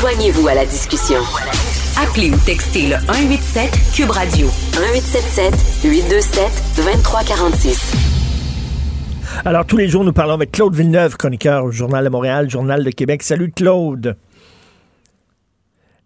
[0.00, 1.20] Joignez-vous à la discussion.
[2.02, 6.42] Appelez ou textez le 187 Cube Radio 1877 827
[6.76, 7.92] 2346.
[9.44, 12.82] Alors, tous les jours, nous parlons avec Claude Villeneuve, chroniqueur au Journal de Montréal, Journal
[12.82, 13.22] de Québec.
[13.22, 14.16] Salut, Claude.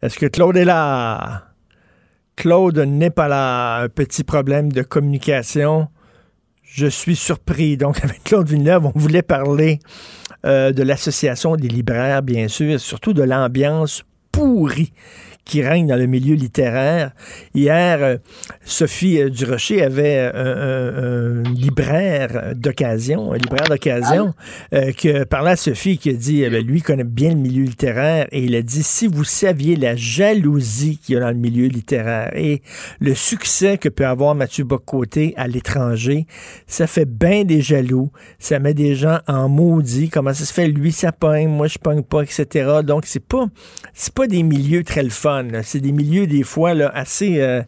[0.02, 1.44] Est-ce que Claude est là?
[2.34, 3.76] Claude n'est pas là.
[3.82, 5.86] Un petit problème de communication.
[6.64, 7.76] Je suis surpris.
[7.76, 9.78] Donc, avec Claude Villeneuve, on voulait parler
[10.44, 14.92] euh, de l'Association des libraires, bien sûr, et surtout de l'ambiance pourrie
[15.44, 17.12] qui règne dans le milieu littéraire.
[17.54, 18.16] Hier, euh,
[18.64, 24.34] Sophie euh, Durocher avait euh, un, un- un libraire d'occasion, un libraire d'occasion,
[24.72, 27.64] euh, que parlait à Sophie qui a dit, eh ben, lui connaît bien le milieu
[27.64, 31.34] littéraire et il a dit, si vous saviez la jalousie qu'il y a dans le
[31.34, 32.62] milieu littéraire et
[33.00, 36.26] le succès que peut avoir Mathieu Bocoté à l'étranger,
[36.66, 40.68] ça fait bien des jaloux, ça met des gens en maudit, comment ça se fait,
[40.68, 42.80] lui ça pogne, moi je pogne pas, etc.
[42.84, 43.46] Donc c'est pas,
[43.92, 47.62] c'est pas des milieux très le fun, c'est des milieux des fois là, assez, euh,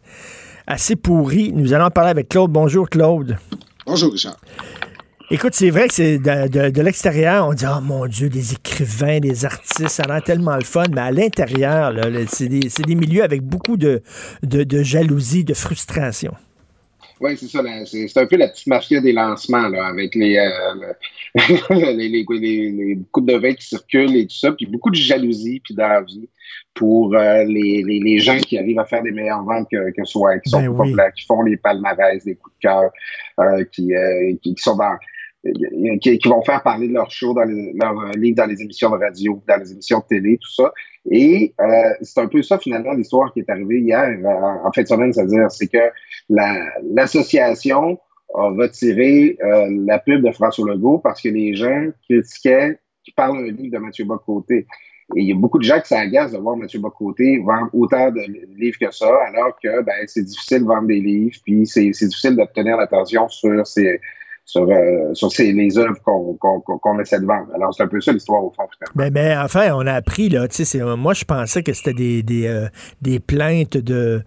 [0.67, 1.51] assez pourris.
[1.53, 2.51] Nous allons parler avec Claude.
[2.51, 3.37] Bonjour Claude.
[3.85, 4.37] Bonjour, Richard.
[5.29, 8.53] Écoute, c'est vrai que c'est de, de- de l'extérieur, on dit Oh mon Dieu, des
[8.53, 11.93] écrivains, des artistes, ça a l'air tellement le fun, mais à l'intérieur,
[12.29, 14.01] c'est des, milieux avec beaucoup de,
[14.43, 16.33] de, de jalousie, de frustration.
[17.19, 17.61] Oui, c'est ça.
[17.61, 20.73] là, C'est un peu la petite mafia des lancements, là, avec les, euh,
[21.35, 21.35] le-
[21.95, 24.95] les, les, les- les coups de vin qui circulent et tout ça, puis beaucoup de
[24.95, 26.29] jalousie puis d'envie
[26.73, 30.03] pour euh, les, les, les gens qui arrivent à faire des meilleures ventes que, que
[30.05, 30.77] soi, qui sont Ben oui.
[30.77, 32.91] populaires, qui font les palmarès, des coups de cœur,
[33.39, 34.93] euh, qui, euh, qui, qui sont dans
[36.01, 38.61] qui, qui vont faire parler de leur show, dans les, leurs euh, livres, dans les
[38.61, 40.71] émissions de radio, dans les émissions de télé, tout ça.
[41.09, 44.81] Et euh, c'est un peu ça, finalement, l'histoire qui est arrivée hier, euh, en fin
[44.81, 45.91] de semaine, c'est-à-dire, c'est que
[46.29, 47.99] la- l'association
[48.35, 53.37] a retiré euh, la pub de François Legault parce que les gens critiquaient qui parlent
[53.37, 54.67] un livre de Mathieu Bocoté.
[55.15, 58.11] Et il y a beaucoup de gens qui s'agacent de voir Mathieu Bocoté vendre autant
[58.11, 58.21] de
[58.57, 62.35] livres que ça, alors que ben, c'est difficile de vendre des livres, puis c'est difficile
[62.35, 64.01] d'obtenir l'attention sur ces
[64.47, 67.47] sur, euh, sur ces, les œuvres qu'on qu'on- qu'on essaie de vendre.
[67.53, 68.93] Alors, c'est un peu ça l'histoire au fond, finalement.
[68.95, 72.23] Ben, ben, enfin, on a appris, là, tu sais, moi, je pensais que c'était des,
[72.23, 72.67] des, euh,
[73.01, 74.21] des plaintes de,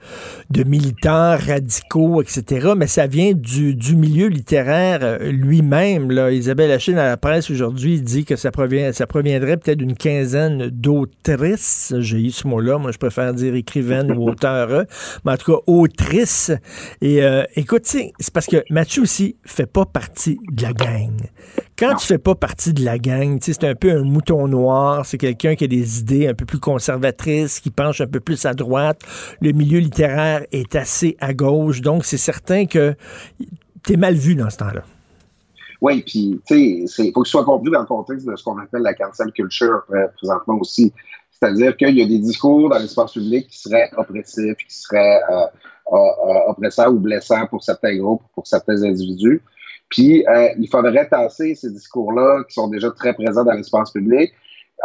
[0.50, 6.30] de militants radicaux, etc., mais ça vient du, du milieu littéraire euh, lui-même, là.
[6.30, 10.68] Isabelle Haché, dans la presse aujourd'hui, dit que ça, provient, ça proviendrait peut-être d'une quinzaine
[10.68, 11.94] d'autrices.
[11.98, 14.84] J'ai eu ce mot-là, moi, je préfère dire écrivaine ou auteur,
[15.24, 16.52] mais en tout cas, autrice.
[17.00, 21.12] Et euh, écoute, c'est parce que Mathieu aussi fait pas partie de la gang.
[21.78, 25.06] Quand tu fais pas partie de la gang, tu c'est un peu un mouton noir,
[25.06, 28.44] c'est quelqu'un qui a des idées un peu plus conservatrices, qui penche un peu plus
[28.44, 29.00] à droite.
[29.40, 32.94] Le milieu littéraire est assez à gauche, donc c'est certain que
[33.82, 34.82] t'es mal vu dans ce temps-là.
[35.80, 38.44] Oui, puis, tu sais, il faut que ce soit compris dans le contexte de ce
[38.44, 40.92] qu'on appelle la cancel culture euh, présentement aussi.
[41.30, 45.46] C'est-à-dire qu'il y a des discours dans l'espace public qui seraient oppressifs, qui seraient euh,
[45.92, 49.42] euh, oppressants ou blessants pour certains groupes, pour certains individus.
[49.90, 54.32] Puis, euh, il faudrait tasser ces discours-là qui sont déjà très présents dans l'espace public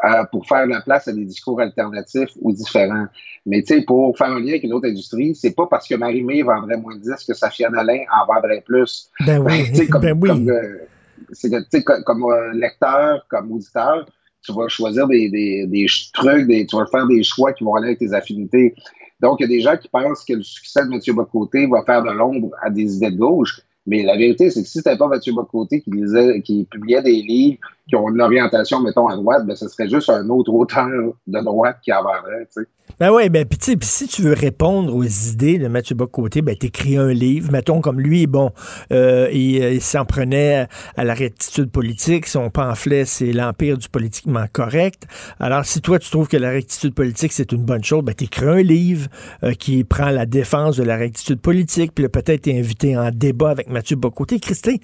[0.03, 3.05] euh, pour faire la place à des discours alternatifs ou différents.
[3.45, 5.95] Mais tu sais, pour faire un lien avec une autre industrie, c'est pas parce que
[5.95, 9.09] Marie-Mé vendrait moins de disques que Safia Nolin en vendrait plus.
[9.25, 10.29] Ben oui, Tu sais, comme, ben oui.
[10.29, 14.05] comme, euh, comme, comme, euh, lecteur, comme auditeur,
[14.43, 17.75] tu vas choisir des, des, des trucs, des, tu vas faire des choix qui vont
[17.75, 18.75] aller avec tes affinités.
[19.19, 21.83] Donc, il y a des gens qui pensent que le succès de Mathieu Bocoté va
[21.83, 23.61] faire de l'ombre à des idées de gauche.
[23.85, 27.21] Mais la vérité, c'est que si c'était pas Mathieu Bocoté qui lisait, qui publiait des
[27.21, 30.87] livres qui ont une orientation, mettons, à droite, ben, ce serait juste un autre auteur
[31.27, 32.67] de droite qui avarait, tu sais.
[32.99, 36.41] Ben oui, ben puis tu sais, si tu veux répondre aux idées de Mathieu Bocoté,
[36.41, 38.51] ben t'écris un livre, mettons comme lui, bon,
[38.93, 44.45] euh, il, il s'en prenait à la rectitude politique, son pamphlet c'est l'empire du politiquement
[44.53, 45.07] correct.
[45.41, 48.45] Alors si toi tu trouves que la rectitude politique c'est une bonne chose, ben t'écris
[48.45, 49.09] un livre
[49.43, 53.49] euh, qui prend la défense de la rectitude politique, puis peut-être t'es invité en débat
[53.49, 54.39] avec Mathieu Bocoté.
[54.39, 54.77] Christine,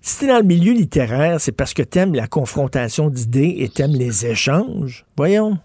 [0.00, 3.92] si t'es dans le milieu littéraire, c'est parce que t'aimes la confrontation d'idées et t'aimes
[3.92, 5.04] les échanges.
[5.18, 5.58] Voyons.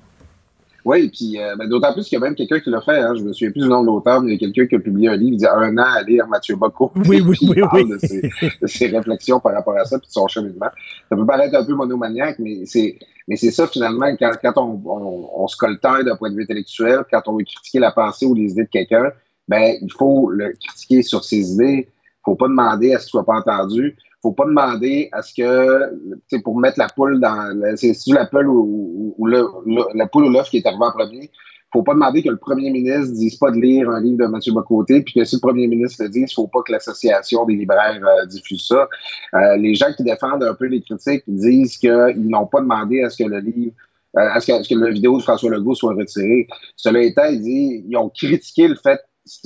[0.83, 2.99] Oui, puis euh, ben, d'autant plus qu'il y a même quelqu'un qui l'a fait.
[2.99, 4.75] Hein, je me souviens plus du nom de l'auteur, mais il y a quelqu'un qui
[4.75, 6.91] a publié un livre, il dit un an à lire Mathieu Bocco.
[7.07, 7.89] Oui, oui, puis il oui, parle oui.
[7.89, 8.21] De, ses,
[8.61, 10.67] de ses réflexions par rapport à ça, puis de son cheminement.
[11.09, 12.99] Ça peut paraître un peu monomaniaque, mais c'est
[13.29, 16.43] mais c'est ça finalement, quand, quand on, on, on se coltère d'un point de vue
[16.43, 19.09] intellectuel, quand on veut critiquer la pensée ou les idées de quelqu'un,
[19.47, 21.87] ben il faut le critiquer sur ses idées.
[22.25, 26.39] faut pas demander à ce qu'il soit pas entendu faut pas demander à ce que,
[26.39, 29.45] pour mettre la poule dans, c'est la poule ou, le,
[29.93, 31.29] la poule ou l'œuf qui est arrivé en premier.
[31.73, 34.39] Faut pas demander que le premier ministre dise pas de lire un livre de M.
[34.53, 37.99] Bocoté, puis que si le premier ministre le dit, faut pas que l'association des libraires
[38.01, 38.87] euh, diffuse ça.
[39.33, 43.09] Euh, les gens qui défendent un peu les critiques disent qu'ils n'ont pas demandé à
[43.09, 43.73] ce que le livre
[44.15, 46.47] euh, à ce que, à ce que la vidéo de François Legault soit retirée.
[46.75, 48.99] Cela étant, il dit, ils ont critiqué le fait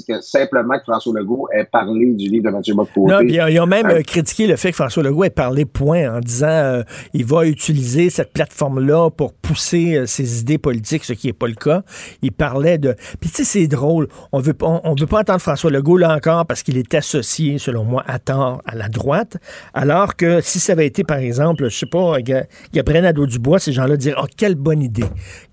[0.08, 3.00] que simplement que François Legault ait parlé du livre de Mathieu Bocoté.
[3.14, 5.66] Non, puis ils ont même Euh, euh, critiqué le fait que François Legault ait parlé
[5.66, 6.84] point en disant euh,
[7.14, 11.48] il va utiliser cette plateforme-là pour pousser euh, ses idées politiques, ce qui n'est pas
[11.48, 11.84] le cas.
[12.24, 12.96] Il parlait de...
[13.20, 14.08] Puis tu sais, c'est drôle.
[14.32, 17.60] On veut, on, on veut pas entendre François Legault là encore parce qu'il est associé,
[17.60, 19.38] selon moi, à tort à la droite.
[19.76, 23.74] Alors que si ça avait été, par exemple, je sais pas, Ga- Gabriel Nadeau-Dubois, ces
[23.74, 25.06] gens-là diraient «Oh, quelle bonne idée!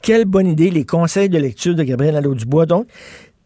[0.03, 0.71] Quelle bonne idée!
[0.71, 2.87] Les conseils de lecture de Gabriel Nadeau-Dubois.» Donc,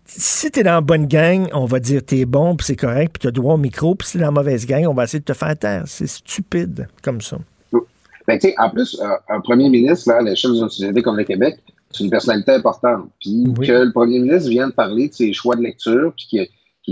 [0.08, 3.28] si t'es dans la bonne gang, on va dire t'es bon, puis c'est correct, puis
[3.28, 5.24] t'as droit au micro, puis si t'es dans la mauvaise gang, on va essayer de
[5.24, 5.84] te faire taire.
[5.86, 7.38] C'est stupide comme ça.
[8.26, 11.16] Ben, tu sais, en plus, euh, un premier ministre, là, à l'échelle d'une société comme
[11.16, 11.60] le Québec,
[11.90, 13.08] c'est une personnalité importante.
[13.20, 16.46] Puis que le premier ministre vienne parler de ses choix de lecture, puis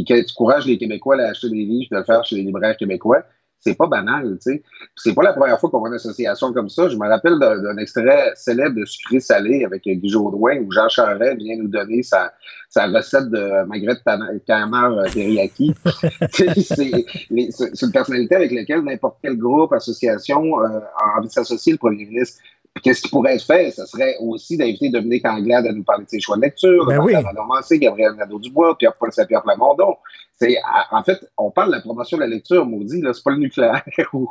[0.05, 3.23] qu'il encourage les Québécois à acheter des livres, de le faire chez les libraires québécois,
[3.67, 4.63] c'est pas banal, tu sais.
[4.95, 6.89] C'est pas la première fois qu'on voit une association comme ça.
[6.89, 11.39] Je me rappelle d'un extrait célèbre de Sucré Salé avec Guy Jodoin, où Jean Charest
[11.39, 12.33] vient nous donner sa,
[12.69, 15.75] sa recette de magret de canard euh, teriyaki.
[16.33, 21.79] C'est une personnalité avec laquelle n'importe quel groupe, association euh, a envie de s'associer, le
[21.79, 22.41] premier ministre.
[22.83, 23.71] Qu'est-ce qui pourrait être fait?
[23.71, 26.99] Ce serait aussi d'inviter Dominique Anglade à nous parler de ses choix de lecture, Ben
[26.99, 27.13] oui.
[27.13, 29.11] Bernard Mancé, Gabriel Nadeau-Dubois, Pierre-Paul
[29.43, 29.97] Plamondon.
[30.39, 30.55] C'est,
[30.91, 33.39] en fait, on parle de la promotion de la lecture, maudit, là, c'est pas le
[33.39, 33.83] nucléaire
[34.13, 34.29] ou,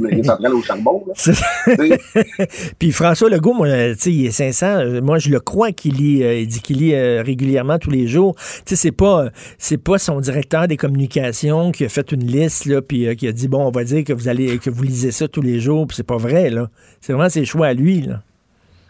[0.00, 1.04] les centrales au charbon.
[2.78, 4.78] Puis François Legault, moi, il est sincère.
[4.78, 7.90] Euh, Moi, je le crois qu'il lit, euh, il dit qu'il lit euh, régulièrement tous
[7.90, 8.34] les jours.
[8.64, 9.26] Tu sais, c'est pas,
[9.58, 13.28] c'est pas son directeur des communications qui a fait une liste, là, puis euh, qui
[13.28, 15.60] a dit, bon, on va dire que vous allez, que vous lisez ça tous les
[15.60, 16.70] jours, puis c'est pas vrai, là.
[17.02, 18.22] C'est vraiment ses choix à lui, là.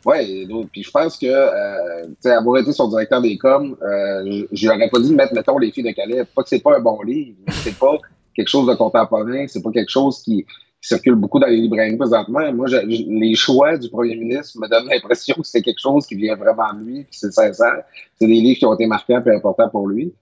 [0.04, 4.46] Oui, puis je pense que, euh, tu avoir été son directeur des coms, euh, je,
[4.52, 6.24] je lui aurais pas dit de mettre, mettons, les filles de Calais.
[6.24, 7.98] Pas que c'est pas un bon livre, c'est pas
[8.36, 10.46] quelque chose de contemporain, c'est pas quelque chose qui,
[10.86, 12.52] circule beaucoup dans les librairies présentement.
[12.52, 16.36] Moi, les choix du premier ministre me donnent l'impression que c'est quelque chose qui vient
[16.36, 17.82] vraiment de lui, puis c'est sincère.
[18.18, 20.14] C'est des livres qui ont été marquants et importants pour lui.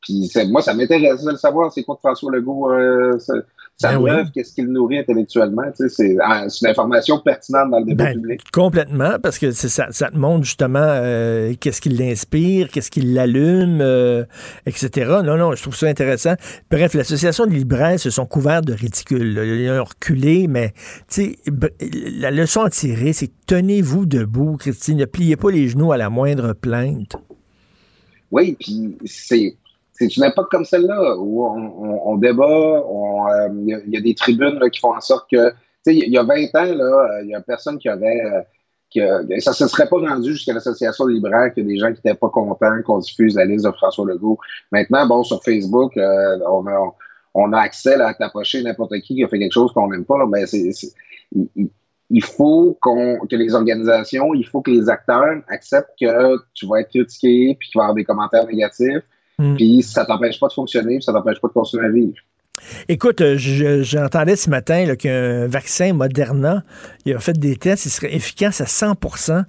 [0.00, 3.18] Puis moi, ça m'intéresse de le savoir, c'est quoi que François Legault, euh,
[3.78, 4.10] sa Ben oui.
[4.34, 5.64] qu'est-ce qu'il nourrit intellectuellement.
[5.74, 8.40] C'est ah, c'est une information pertinente dans le débat Ben, public.
[8.52, 13.80] Complètement, parce que ça, ça te montre justement euh, qu'est-ce qui l'inspire, qu'est-ce qui l'allume,
[13.82, 14.24] euh,
[14.64, 15.16] etc.
[15.22, 16.34] Non, non, je trouve ça intéressant.
[16.70, 19.38] Bref, l'association des libraires se sont couverts de ridicule.
[19.44, 20.72] Ils ont reculé, mais
[21.08, 21.68] tu sais, b-
[22.20, 24.96] la leçon à tirer, c'est tenez-vous debout, Christine.
[24.96, 27.16] Ne pliez pas les genoux à la moindre plainte.
[28.32, 29.56] Oui, puis c'est
[29.98, 33.92] c'est une époque comme celle-là où on, on, on débat, euh, il y, a- il
[33.92, 35.54] y a des tribunes là, qui font en sorte que, tu
[35.84, 38.40] sais, il y a 20 ans, euh, il y a personne qui avait, euh,
[38.90, 41.88] qui a- ça se serait pas rendu jusqu'à l'association des libraires y a des gens
[41.88, 44.38] qui n'étaient pas contents qu'on diffuse la liste de François Legault.
[44.72, 46.94] Maintenant, bon, sur Facebook, euh, on a,
[47.34, 50.24] on a accès à t'approcher n'importe qui qui a fait quelque chose qu'on n'aime pas,
[50.26, 50.44] mais
[52.08, 56.80] il faut qu'on, que les organisations, il faut que les acteurs acceptent que tu vas
[56.80, 59.02] être critiqué, puis qu'il va y avoir des commentaires négatifs,
[59.38, 59.56] Mm.
[59.56, 62.14] puis ça t'empêche pas de fonctionner, puis ça t'empêche pas de continuer à vivre.
[62.88, 66.64] Écoute, euh, je- j'entendais ce matin qu'un vaccin Moderna,
[67.04, 69.42] il a fait des tests, il serait efficace à 100%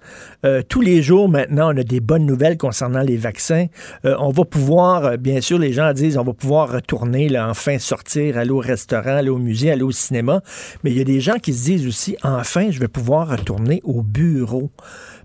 [0.45, 3.67] Euh, Tous les jours maintenant, on a des bonnes nouvelles concernant les vaccins.
[4.03, 7.47] Euh, on va pouvoir, euh, bien sûr, les gens disent, on va pouvoir retourner, là,
[7.49, 10.41] enfin sortir, aller au restaurant, aller au musée, aller au cinéma.
[10.83, 13.79] Mais il y a des gens qui se disent aussi, enfin, je vais pouvoir retourner
[13.85, 14.69] au bureau.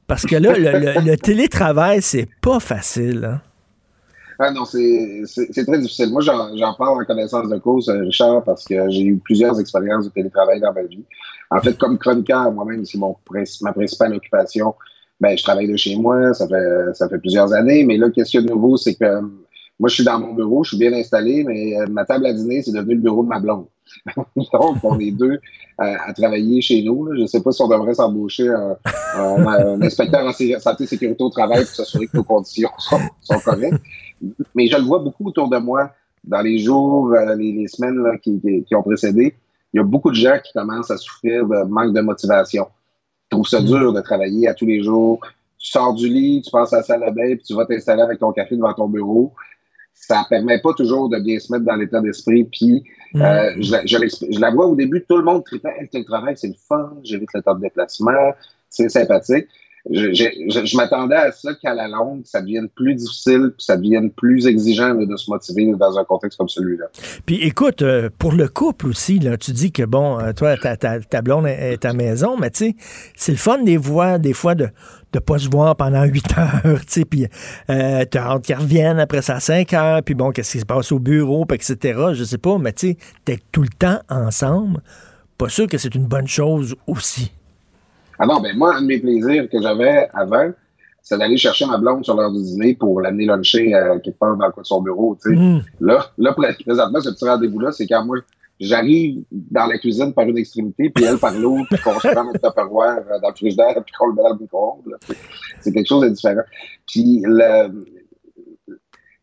[0.06, 3.24] Parce que là, le, le- le télétravail, c'est pas facile.
[3.24, 3.40] hein.
[4.44, 5.22] Ah non, c'est
[5.64, 6.10] très difficile.
[6.10, 10.06] Moi, j'en parle en connaissance de cause, euh, Richard, parce que j'ai eu plusieurs expériences
[10.06, 11.04] de télétravail dans ma vie.
[11.52, 14.74] En fait, comme chroniqueur, moi-même, c'est ma principale occupation.
[15.20, 17.84] Ben, je travaille de chez moi, ça fait ça fait plusieurs années.
[17.84, 19.20] Mais là, qu'est-ce qu'il y a de nouveau, c'est que euh,
[19.78, 22.32] moi, je suis dans mon bureau, je suis bien installé, mais euh, ma table à
[22.32, 23.66] dîner, c'est devenu le bureau de ma blonde.
[24.16, 25.38] Donc, on est deux
[25.78, 27.08] à travailler chez nous.
[27.14, 31.64] Je ne sais pas si on devrait s'embaucher un, inspecteur en santé sécurité au travail
[31.64, 33.80] pour s'assurer que nos conditions sont correctes.
[34.54, 35.90] Mais je le vois beaucoup autour de moi
[36.24, 39.34] dans les jours, euh, les, les semaines là, qui, qui- qui ont précédé.
[39.72, 42.66] Il y a beaucoup de gens qui commencent à souffrir de manque de motivation.
[43.26, 45.20] Ils trouvent ça dur de travailler à tous les jours.
[45.58, 48.02] Tu sors du lit, tu passes à la salle de bain, puis tu vas t'installer
[48.02, 49.32] avec ton café devant ton bureau
[49.94, 52.44] ça permet pas toujours de bien se mettre dans l'état d'esprit.
[52.44, 52.82] Puis,
[53.14, 55.88] euh, je, la- je, l'exp- je la vois au début, tout le monde tripait, hey,
[55.92, 58.32] le travail, c'est le fun, j'évite le temps de déplacement,
[58.68, 59.46] c'est sympathique.
[59.90, 64.46] Je, m'attendais à ça qu'à la longue, ça devienne plus difficile, puis ça devienne plus
[64.46, 66.86] exigeant de se motiver dans un contexte comme celui-là.
[67.26, 71.00] Puis écoute, euh, pour le couple aussi, tu dis que bon, euh, toi, ta, ta,
[71.00, 72.76] ta blonde est à maison, mais tu sais,
[73.16, 74.68] c'est le fun des fois, des fois de
[75.12, 77.26] de pas se voir pendant huit heures, tu sais, puis
[77.70, 80.64] euh, t'as hâte qu'ils reviennent après ça à cinq heures, puis bon, qu'est-ce qui se
[80.64, 84.00] passe au bureau, puis etc., je sais pas, mais tu sais, t'es tout le temps
[84.08, 84.80] ensemble,
[85.38, 87.32] pas sûr que c'est une bonne chose aussi.
[88.22, 90.50] Ah non, ben moi, un de mes plaisirs que j'avais avant,
[91.02, 94.36] c'est d'aller chercher ma blonde sur l'heure du dîner pour l'amener luncher euh, quelque part
[94.36, 95.16] dans le coin de son bureau.
[95.20, 95.36] tu sais.
[95.36, 95.62] Mm.
[95.80, 98.18] Là, là, pré- présentement, ce petit rendez-vous-là, c'est quand moi,
[98.60, 102.24] j'arrive dans la cuisine par une extrémité, puis elle par l'autre, puis qu'on se prend
[102.24, 104.96] notre tupperware euh, dans le frigidaire, puis qu'on le met dans le micro-ondes.
[105.08, 105.16] C'est-
[105.62, 106.42] C'est quelque chose de différent.
[106.86, 107.84] Puis, le,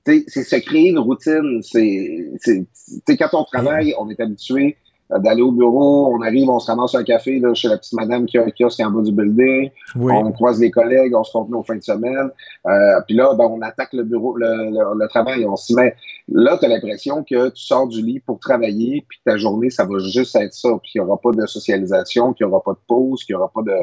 [0.05, 1.61] tu sais, c'est se créer une routine.
[1.61, 4.75] C'est, c'est- tu sais, quand on travaille, on est habitué
[5.17, 8.25] d'aller au bureau, on arrive, on se ramasse un café là, chez la petite madame
[8.27, 10.13] qui a un kiosque en bas du building, Oui.
[10.15, 12.29] on croise les collègues, on se compte nos fins de semaine,
[12.67, 15.95] euh, puis là, ben, on attaque le bureau, le, le- le travail, on s'y met.
[16.31, 19.85] Là, tu as l'impression que tu sors du lit pour travailler, puis ta journée, ça
[19.85, 22.73] va juste être ça, puis il n'y aura pas de socialisation, qu'il n'y aura pas
[22.73, 23.73] de pause, qu'il n'y aura pas de...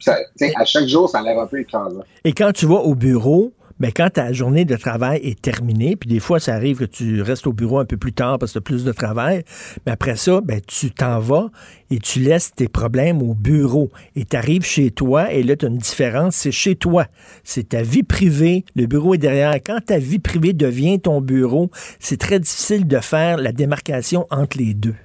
[0.00, 2.00] Ça- tu sais, à chaque jour, ça a l'air un peu écrasant.
[2.24, 3.52] Et quand tu vas au bureau,
[3.84, 7.20] ben quand ta journée de travail est terminée, puis des fois, ça arrive que tu
[7.20, 9.44] restes au bureau un peu plus tard parce que tu as plus de travail,
[9.84, 11.50] mais après ça, ben, tu t'en vas
[11.90, 13.90] et tu laisses tes problèmes au bureau.
[14.16, 17.08] Et tu arrives chez toi, et là, tu as une différence, c'est chez toi.
[17.42, 19.54] C'est ta vie privée, le bureau est derrière.
[19.56, 24.56] Quand ta vie privée devient ton bureau, c'est très difficile de faire la démarcation entre
[24.56, 24.96] les deux.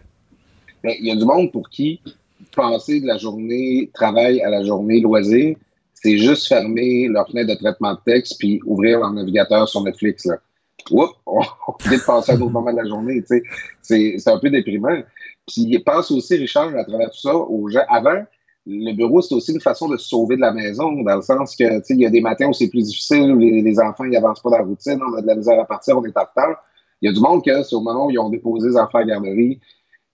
[0.85, 1.99] Mais il y a du monde pour qui
[2.55, 5.57] passer de la journée travail à la journée loisir,
[6.01, 10.25] c'est juste fermer leur fenêtre de traitement de texte puis ouvrir leur navigateur sur Netflix.
[10.25, 10.37] Là.
[10.91, 11.39] Oups, on
[11.85, 13.23] vient de passer à un autre moment de la journée.
[13.27, 13.43] C'est
[13.81, 15.01] c'est un peu déprimant.
[15.47, 17.83] Puis pense aussi, Richard, à travers tout ça, aux gens.
[17.89, 18.23] Avant,
[18.65, 21.55] le bureau, c'est aussi une façon de se sauver de la maison, dans le sens
[21.55, 24.03] que tu sais, il y a des matins où c'est plus difficile, où les, enfants
[24.03, 26.15] ils avancent pas dans la routine, on a de la misère à partir, on est
[26.17, 26.63] en retard.
[27.01, 29.01] Il y a du monde que au moment où ils ont déposé les enfants à
[29.01, 29.59] la garderie,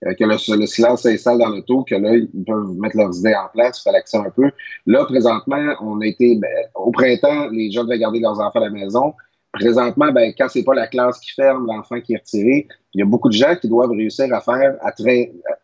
[0.02, 3.48] que le, le silence s'installe dans l'auto, que là, ils peuvent mettre leurs idées en
[3.52, 4.52] place, relaxer un peu.
[4.86, 8.66] Là, présentement, on a été, ben, au printemps, les gens devaient garder leurs enfants à
[8.66, 9.14] la maison.
[9.54, 13.02] Présentement, ben, quand c'est pas la classe qui ferme, l'enfant qui est retiré, il y
[13.02, 14.92] a beaucoup de gens qui doivent réussir à faire, à,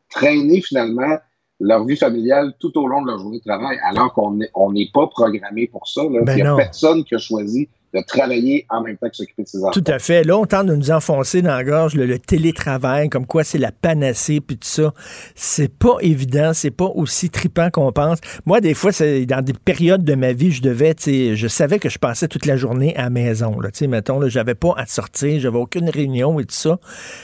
[0.10, 1.18] traîner finalement
[1.60, 4.74] leur vie familiale tout au long de leur journée de travail, alors qu'on n'est on
[4.94, 6.04] pas programmé pour ça.
[6.04, 6.22] là.
[6.24, 6.58] Ben il n'y a non.
[6.58, 9.72] personne qui a choisi de travailler en même temps que s'occuper de ses enfants.
[9.72, 10.24] Tout à fait.
[10.24, 13.58] Là, on tente de nous enfoncer dans la gorge le, le télétravail, comme quoi c'est
[13.58, 14.94] la panacée, puis tout ça.
[15.36, 18.20] C'est pas évident, c'est pas aussi tripant qu'on pense.
[18.46, 21.48] Moi, des fois, c'est dans des périodes de ma vie, je devais, tu sais, je
[21.48, 23.60] savais que je passais toute la journée à la maison.
[23.60, 26.80] Là, tu sais, mettons, là, j'avais pas à sortir, j'avais aucune réunion et tout ça.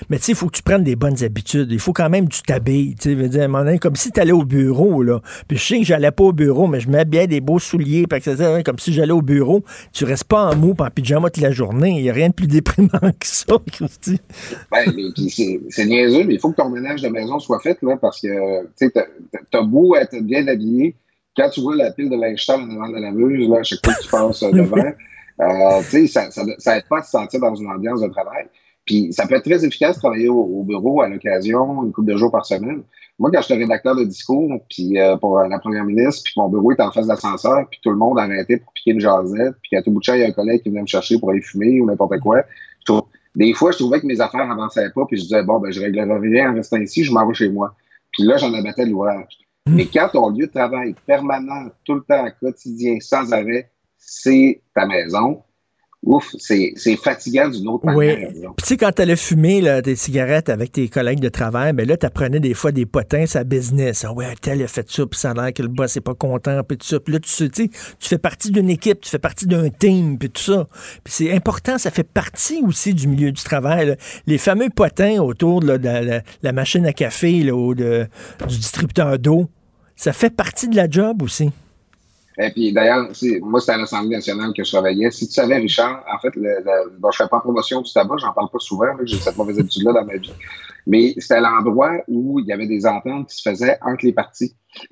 [0.10, 1.72] Mais tu sais, il faut que tu prennes des bonnes habitudes.
[1.72, 2.95] Il faut quand même que tu t'habilles.
[2.95, 3.49] Tu dire,
[3.80, 5.22] comme si tu allais au bureau, là.
[5.48, 8.22] Puis je sais que j'allais pas au bureau, mais je m'habillais des beaux souliers, puis
[8.65, 9.64] comme si j'allais au bureau.
[9.94, 11.91] Tu restes pas en mou, en pyjama toute la journée.
[11.97, 14.19] Il n'y a rien de plus déprimant que ça, Christy.
[14.71, 15.29] Ben, mais puis
[15.69, 18.63] c'est niaiseux, mais il faut que ton ménage de maison soit fait, là, parce que,
[18.77, 18.91] tu sais,
[19.51, 20.95] t'as- beau être bien habillé,
[21.35, 23.63] quand tu vois la pile de linge sale en avant de la muse, là, à
[23.63, 24.77] chaque fois que tu passes euh, devant,
[25.41, 28.07] euh, tu sais, ça, ça, ça aide pas à se sentir dans une ambiance de
[28.07, 28.45] travail.
[28.85, 32.11] Puis ça peut être très efficace de travailler au, au bureau à l'occasion, une couple
[32.11, 32.84] de jours par semaine.
[33.19, 36.49] Moi, quand j'étais rédacteur de discours, puis euh, pour euh, la première ministre, puis mon
[36.49, 39.56] bureau était en face de l'ascenseur, puis tout le monde arrêtait pour piquer une jasette,
[39.64, 41.18] puis à tout bout de champ, il y a un collègue qui venait me chercher
[41.19, 42.44] pour aller fumer ou n'importe quoi.
[42.81, 45.60] Je trouve- des fois, je trouvais que mes affaires avançaient pas, puis je disais, bon,
[45.60, 47.76] ben, je réglerai rien en restant ici, je m'en vais chez moi.
[48.11, 49.38] Puis là, j'en abattais l'ouvrage.
[49.68, 54.85] Mais quand ton lieu de travail permanent, tout le temps, quotidien, sans arrêt, c'est ta
[54.85, 55.41] maison,
[56.07, 58.17] ouf, c'est fatigant d'une autre manière.
[58.17, 58.41] Oui.
[58.41, 61.73] Puis tu sais, quand tu allais fumer là, des cigarettes avec tes collègues de travail,
[61.73, 64.05] ben là, tu apprenais des fois des potins sa business.
[64.07, 66.15] Ah ouais, tel a fait ça, puis ça a l'air que le boss n'est pas
[66.15, 66.99] content, puis tout ça.
[66.99, 67.69] Puis là, tu sais, tu
[67.99, 70.67] fais partie d'une équipe, tu fais partie d'un team, puis tout ça.
[71.03, 73.97] Puis c'est important, ça fait partie aussi du milieu du travail.
[74.25, 75.79] Les fameux potins autour de,
[76.41, 78.07] la, machine à café là, ou de,
[78.47, 79.49] du distributeur d'eau,
[79.95, 81.49] ça fait partie de la job aussi.
[82.39, 83.09] Et puis d'ailleurs,
[83.41, 85.09] moi, c'était à l'Assemblée nationale que je travaillais.
[85.09, 86.64] Si tu savais, Richard, en fait, le,
[86.99, 89.93] bon, je fais pas promotion du tabac, j'en parle pas souvent, j'ai cette mauvaise habitude-là
[89.93, 90.34] dans ma vie.
[90.85, 94.55] Mais c'était l'endroit où il y avait des ententes qui se faisaient entre les partis.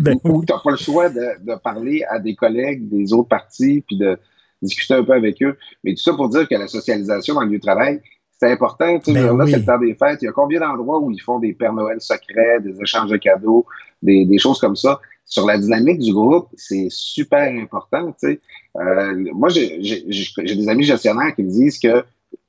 [0.00, 3.28] ben, où tu n'as pas le choix de, de, parler à des collègues des autres
[3.28, 4.16] partis, puis de
[4.62, 5.56] discuter un peu avec eux.
[5.82, 8.00] Mais tout ça pour dire que la socialisation dans le lieu de travail,
[8.38, 8.98] c'est important.
[9.00, 10.22] Tu sais, ben là, c'est le temps des fêtes.
[10.22, 13.16] Il y a combien d'endroits où ils font des Pères Noël secrets, des échanges de
[13.16, 13.66] cadeaux,
[14.00, 15.00] des, des choses comme ça?
[15.28, 18.14] Sur la dynamique du groupe, c'est super important.
[18.18, 18.40] Tu.
[18.76, 22.02] Euh, moi, j'ai des amis gestionnaires qui me disent que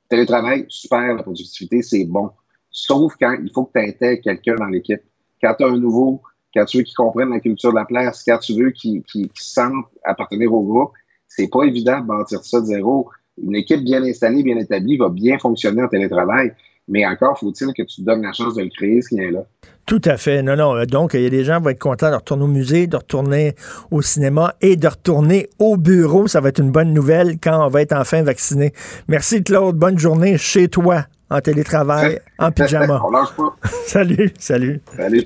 [0.08, 2.30] télétravail, super, la productivité, c'est bon.
[2.70, 5.02] Sauf quand il faut que tu intègres quelqu'un dans l'équipe.
[5.42, 6.22] Quand tu as un nouveau,
[6.54, 9.28] quand tu veux qu'il comprenne la culture de la place, quand tu veux qu'il qu
[9.34, 10.92] sente appartenir au groupe,
[11.28, 13.10] c'est pas évident de bâtir ça de zéro.
[13.42, 16.52] Une équipe bien installée, bien établie va bien fonctionner en télétravail.
[16.90, 19.44] Mais encore faut-il que tu te donnes la chance de le créer, ce lien-là.
[19.86, 20.42] Tout à fait.
[20.42, 20.84] Non, non.
[20.84, 22.96] Donc, il y a des gens qui vont être contents de retourner au musée, de
[22.96, 23.54] retourner
[23.90, 26.26] au cinéma et de retourner au bureau.
[26.26, 28.72] Ça va être une bonne nouvelle quand on va être enfin vacciné.
[29.08, 29.76] Merci, Claude.
[29.76, 33.00] Bonne journée chez toi, en télétravail, en pyjama.
[33.04, 33.56] on lâche pas.
[33.86, 34.80] salut, salut.
[34.96, 35.24] Salut.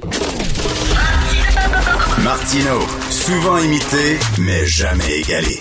[2.23, 2.81] Martino,
[3.11, 5.61] souvent imité, mais jamais égalé.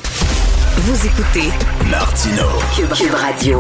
[0.78, 1.50] Vous écoutez
[1.90, 2.46] Martino.
[2.76, 3.60] Cube Radio.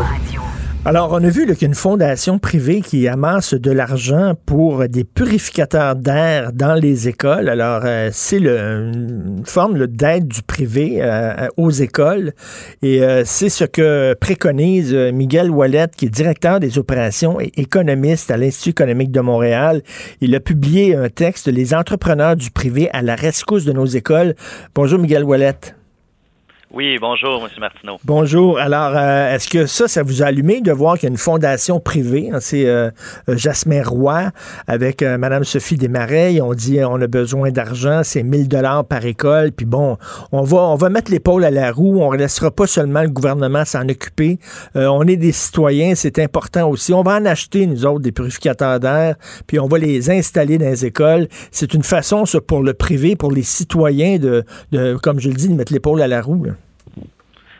[0.85, 4.89] Alors, on a vu qu'il y a une fondation privée qui amasse de l'argent pour
[4.89, 7.47] des purificateurs d'air dans les écoles.
[7.47, 12.33] Alors, euh, c'est une forme d'aide du privé euh, aux écoles.
[12.81, 18.29] Et euh, c'est ce que préconise Miguel Wallet, qui est directeur des opérations et économiste
[18.29, 19.83] à l'Institut économique de Montréal.
[20.19, 24.35] Il a publié un texte, Les entrepreneurs du privé à la rescousse de nos écoles.
[24.75, 25.55] Bonjour, Miguel Wallet.
[26.75, 27.49] Oui, bonjour, M.
[27.59, 27.99] Martineau.
[28.03, 28.57] Bonjour.
[28.57, 31.19] Alors, euh, est-ce que ça, ça vous a allumé de voir qu'il y a une
[31.19, 32.31] fondation privée?
[32.33, 32.89] Hein, c'est euh,
[33.29, 34.31] euh, Jasmin Roy
[34.65, 36.41] avec Mme Sophie Desmarais.
[36.41, 39.51] On dit on a besoin d'argent, c'est 1000 dollars par école.
[39.51, 39.97] Puis bon,
[40.31, 42.01] on va, on va mettre l'épaule à la roue.
[42.01, 44.39] On ne laissera pas seulement le gouvernement s'en occuper.
[44.73, 46.91] on est des citoyens, c'est important aussi.
[46.91, 50.65] On va en acheter, nous autres, des purificateurs d'air, puis on va les installer dans
[50.65, 51.27] les écoles.
[51.51, 55.49] C'est une façon, pour le privé, pour les citoyens, de, de comme je le dis,
[55.49, 56.47] de mettre l'épaule à la roue.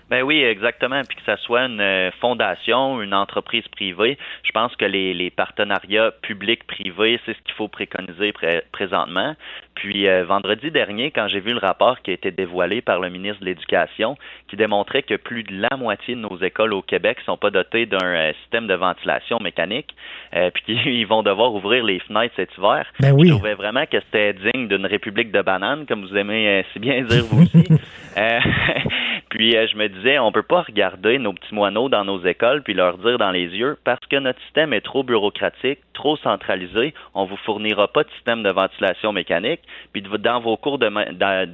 [0.10, 1.02] Ben oui, exactement.
[1.08, 5.30] Puis que ça soit une euh, fondation, une entreprise privée, je pense que les, les
[5.30, 8.34] partenariats publics-privés, c'est ce qu'il faut préconiser
[8.72, 9.36] présentement.
[9.76, 13.10] Puis euh, vendredi dernier, quand j'ai vu le rapport qui a été dévoilé par le
[13.10, 14.16] ministre de l'Éducation,
[14.48, 17.86] qui démontrait que plus de la moitié de nos écoles au Québec sont pas dotées
[17.86, 19.96] d'un euh, système de ventilation mécanique,
[20.54, 22.86] puis qu'ils vont devoir ouvrir les fenêtres cet hiver.
[23.00, 23.30] Ben oui.
[23.30, 27.02] Je trouvais vraiment que c'était digne d'une république de bananes, comme vous aimez si bien
[27.04, 27.64] dire vous aussi.
[29.34, 32.76] puis je me disais on peut pas regarder nos petits moineaux dans nos écoles puis
[32.76, 37.26] leur dire dans les yeux parce que notre système est trop bureaucratique, trop centralisé, on
[37.26, 39.62] vous fournira pas de système de ventilation mécanique.
[39.92, 40.88] Puis dans vos cours de,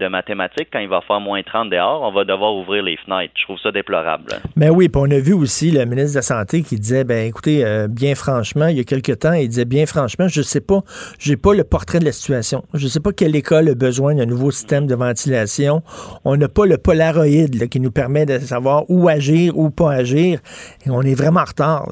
[0.09, 3.33] mathématiques, quand il va faire moins 30 dehors, on va devoir ouvrir les fenêtres.
[3.37, 4.25] Je trouve ça déplorable.
[4.57, 7.05] Mais ben oui, puis on a vu aussi le ministre de la Santé qui disait,
[7.05, 10.41] ben écoutez, euh, bien franchement, il y a quelques temps, il disait bien franchement, je
[10.41, 10.81] sais pas,
[11.17, 12.65] j'ai pas le portrait de la situation.
[12.73, 15.81] Je sais pas quelle école a besoin d'un nouveau système de ventilation.
[16.25, 20.39] On n'a pas le Polaroid qui nous permet de savoir où agir, ou pas agir.
[20.85, 21.87] Et on est vraiment en retard.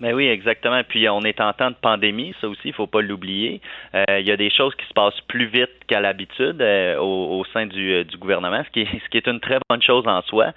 [0.00, 0.82] Mais ben oui, exactement.
[0.86, 3.60] Puis on est en temps de pandémie, ça aussi, il faut pas l'oublier.
[3.94, 7.44] Euh, il y a des choses qui se passent plus vite qu'à l'habitude euh, au,
[7.52, 10.52] sein du, euh, gouvernement, ce qui, est, une très bonne chose en soi.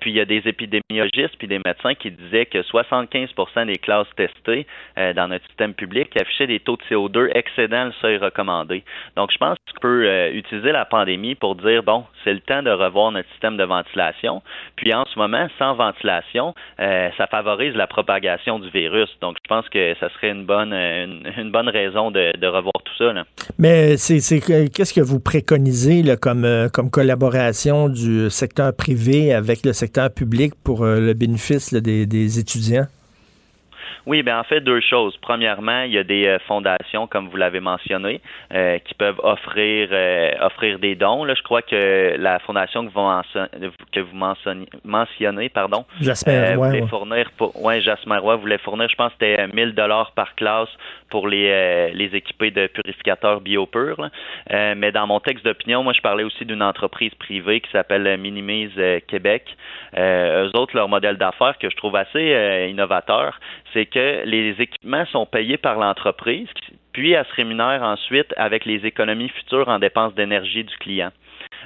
[0.00, 4.06] puis il y a des épidémiologistes puis des médecins qui disaient que 75% des classes
[4.16, 4.66] testées
[4.96, 8.82] dans notre système public affichaient des taux de CO2 excédant le seuil recommandé.
[9.16, 12.70] Donc je pense qu'on peut utiliser la pandémie pour dire bon, c'est le temps de
[12.70, 14.42] revoir notre système de ventilation.
[14.76, 19.08] Puis en ce moment, sans ventilation, ça favorise la propagation du virus.
[19.20, 23.12] Donc, je pense que ça serait une bonne, une, bonne raison de, revoir tout ça.
[23.58, 29.72] Mais c'est, qu'est-ce que vous préconisez comme, euh, comme collaboration du secteur privé avec le
[29.72, 32.86] secteur public pour euh, le bénéfice des, étudiants?
[34.08, 35.18] Oui, ben en fait deux choses.
[35.20, 38.22] Premièrement, il y a des euh, fondations, comme vous l'avez mentionné,
[38.54, 41.24] euh, qui peuvent offrir euh, offrir des dons.
[41.24, 46.56] Là, je crois que la fondation que vous, mentionnez, que vous mentionnez, mentionnez pardon, Jasmin
[46.56, 50.34] Roy, voulait fournir pour, ouais, Roy voulait fournir, je pense, que c'était 1000 dollars par
[50.36, 50.70] classe
[51.10, 54.00] pour les les équipés de purificateurs biopures.
[54.00, 54.10] là.
[54.52, 58.18] Euh, mais dans mon texte d'opinion, moi, je parlais aussi d'une entreprise privée qui s'appelle
[58.18, 58.72] Minimise
[59.06, 59.44] Québec.
[59.96, 63.38] Euh, eux autres, leur modèle d'affaires que je trouve assez euh, innovateur,
[63.72, 66.48] c'est que les équipements sont payés par l'entreprise,
[66.92, 71.10] puis elle se rémunère ensuite avec les économies futures en dépenses d'énergie du client.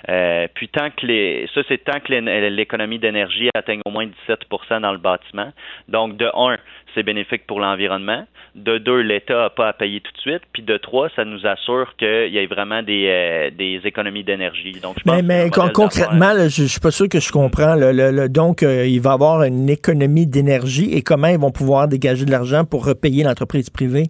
[0.08, 4.06] Euh, puis tant que les, ça c'est tant que l'é- l'économie d'énergie atteigne au moins
[4.28, 5.52] 17% dans le bâtiment.
[5.88, 6.56] Donc de un,
[6.94, 8.26] c'est bénéfique pour l'environnement.
[8.54, 10.42] De deux, l'État n'a pas à payer tout de suite.
[10.52, 14.72] Puis de trois, ça nous assure qu'il y ait vraiment des, euh, des économies d'énergie.
[14.82, 17.30] Donc je pense Mais, mais con- concrètement, là, je, je suis pas sûr que je
[17.32, 17.74] comprends.
[17.76, 21.50] Le- le- donc, euh, il va y avoir une économie d'énergie et comment ils vont
[21.52, 24.06] pouvoir dégager de l'argent pour repayer l'entreprise privée?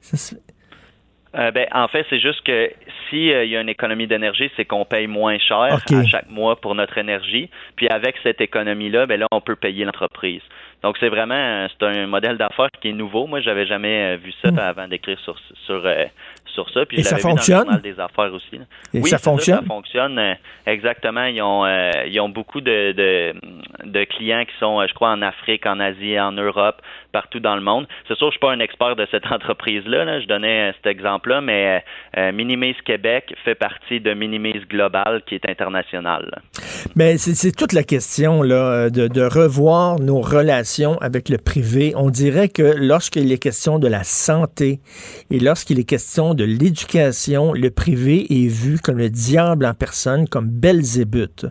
[0.00, 0.36] Ça,
[1.34, 2.68] Euh, ben, en fait, c'est juste que
[3.12, 6.30] si euh, il y a une économie d'énergie, c'est qu'on paye moins cher à chaque
[6.30, 7.50] mois pour notre énergie.
[7.76, 10.42] Puis avec cette économie-là, ben là, on peut payer l'entreprise.
[10.82, 13.26] Donc c'est vraiment euh, c'est un modèle d'affaires qui est nouveau.
[13.28, 15.36] Moi, j'avais jamais euh, vu ça avant d'écrire sur
[15.66, 16.06] sur euh,
[16.46, 16.84] sur ça.
[16.86, 17.00] Puis Hmm.
[17.00, 17.56] Et je ça l'avais vu fonctionne?
[17.58, 18.56] dans le journal des affaires aussi.
[18.92, 19.60] Et oui, ça fonctionne?
[19.60, 20.36] ça fonctionne?
[20.66, 21.24] exactement.
[21.26, 23.34] Ils ont euh, ils ont beaucoup de, de
[23.84, 26.82] de clients qui sont, je crois, en Afrique, en Asie, en Europe,
[27.12, 27.86] partout dans le monde.
[28.08, 30.04] C'est sûr, je suis pas un expert de cette entreprise-là.
[30.04, 30.20] là.
[30.20, 31.82] Je donnais euh, cet exemple-là, mais
[32.16, 36.42] euh, euh, Minimise Québec fait partie de Minimise Global, qui est international.
[36.96, 41.92] Mais c'est toute la question là, de, de revoir nos relations avec le privé.
[41.96, 44.80] On dirait que lorsqu'il est question de la santé
[45.30, 50.28] et lorsqu'il est question de l'éducation, le privé est vu comme le diable en personne,
[50.28, 51.46] comme Belzébuth,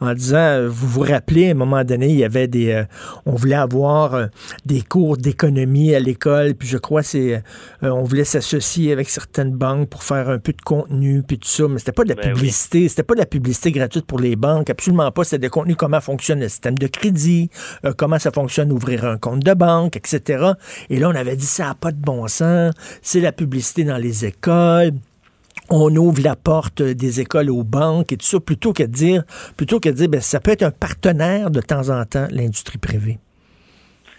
[0.00, 2.84] en disant, euh, vous vous rappelez, à un moment donné, il y avait des, euh,
[3.26, 4.26] on voulait avoir euh,
[4.64, 7.40] des cours d'économie à l'école, puis je crois c'est, euh,
[7.82, 11.68] on voulait s'associer avec certaines banques pour faire un peu de contenu, puis tout ça,
[11.68, 12.34] mais c'était pas de la Ben oui.
[12.34, 15.76] publicité, c'était pas de la publicité gratuite pour les banques, absolument pas, c'était des contenus
[15.76, 17.50] comment fonctionne le système de crédit,
[17.84, 20.52] euh, comment ça fonctionne ouvrir un compte de banque, etc.
[20.90, 22.72] Et là, on avait dit ça n'a pas de bon sens,
[23.02, 24.92] c'est la publicité dans les écoles
[25.70, 29.24] on ouvre la porte des écoles aux banques et tout ça, plutôt que de dire,
[29.56, 32.78] plutôt que de dire, ben, ça peut être un partenaire de temps en temps, l'industrie
[32.78, 33.18] privée.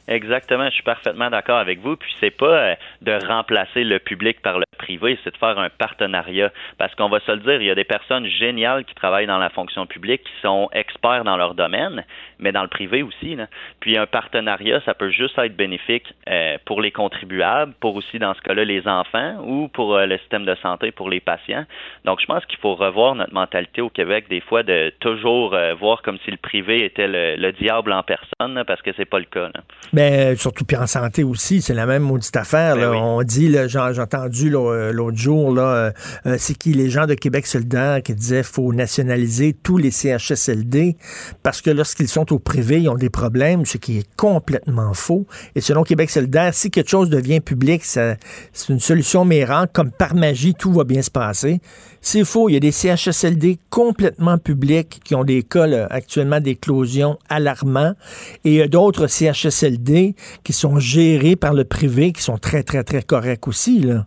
[0.07, 1.95] Exactement, je suis parfaitement d'accord avec vous.
[1.95, 5.69] Puis c'est pas euh, de remplacer le public par le privé, c'est de faire un
[5.69, 6.51] partenariat.
[6.77, 9.39] Parce qu'on va se le dire, il y a des personnes géniales qui travaillent dans
[9.39, 12.03] la fonction publique, qui sont experts dans leur domaine,
[12.37, 13.35] mais dans le privé aussi.
[13.35, 13.47] Là.
[13.79, 18.35] Puis un partenariat, ça peut juste être bénéfique euh, pour les contribuables, pour aussi dans
[18.35, 21.65] ce cas-là les enfants ou pour euh, le système de santé pour les patients.
[22.03, 26.01] Donc je pense qu'il faut revoir notre mentalité au Québec des fois de toujours voir
[26.01, 29.25] comme si le privé était le, le diable en personne, parce que c'est pas le
[29.25, 29.49] cas.
[29.53, 29.61] Là.
[29.95, 32.75] Mais euh, surtout, puis en santé aussi, c'est la même maudite affaire.
[32.75, 32.91] là.
[32.91, 35.91] On dit, j'ai entendu euh, l'autre jour, là, euh,
[36.25, 40.97] euh, c'est qui les gens de Québec solidaire qui disaient faut nationaliser tous les CHSLD
[41.43, 45.27] parce que lorsqu'ils sont au privé, ils ont des problèmes, ce qui est complètement faux.
[45.55, 48.17] Et selon Québec solidaire, si quelque chose devient public, c'est
[48.67, 49.71] une solution miracle.
[49.71, 51.61] Comme par magie, tout va bien se passer.
[52.07, 52.49] C'est faux.
[52.49, 57.95] Il y a des CHSLD complètement publics qui ont des cas actuellement d'éclosion alarmants
[58.43, 60.13] et il y a d'autres CHSLD
[60.43, 63.79] qui sont gérés par le privé qui sont très, très, très corrects aussi.
[63.79, 64.05] Là.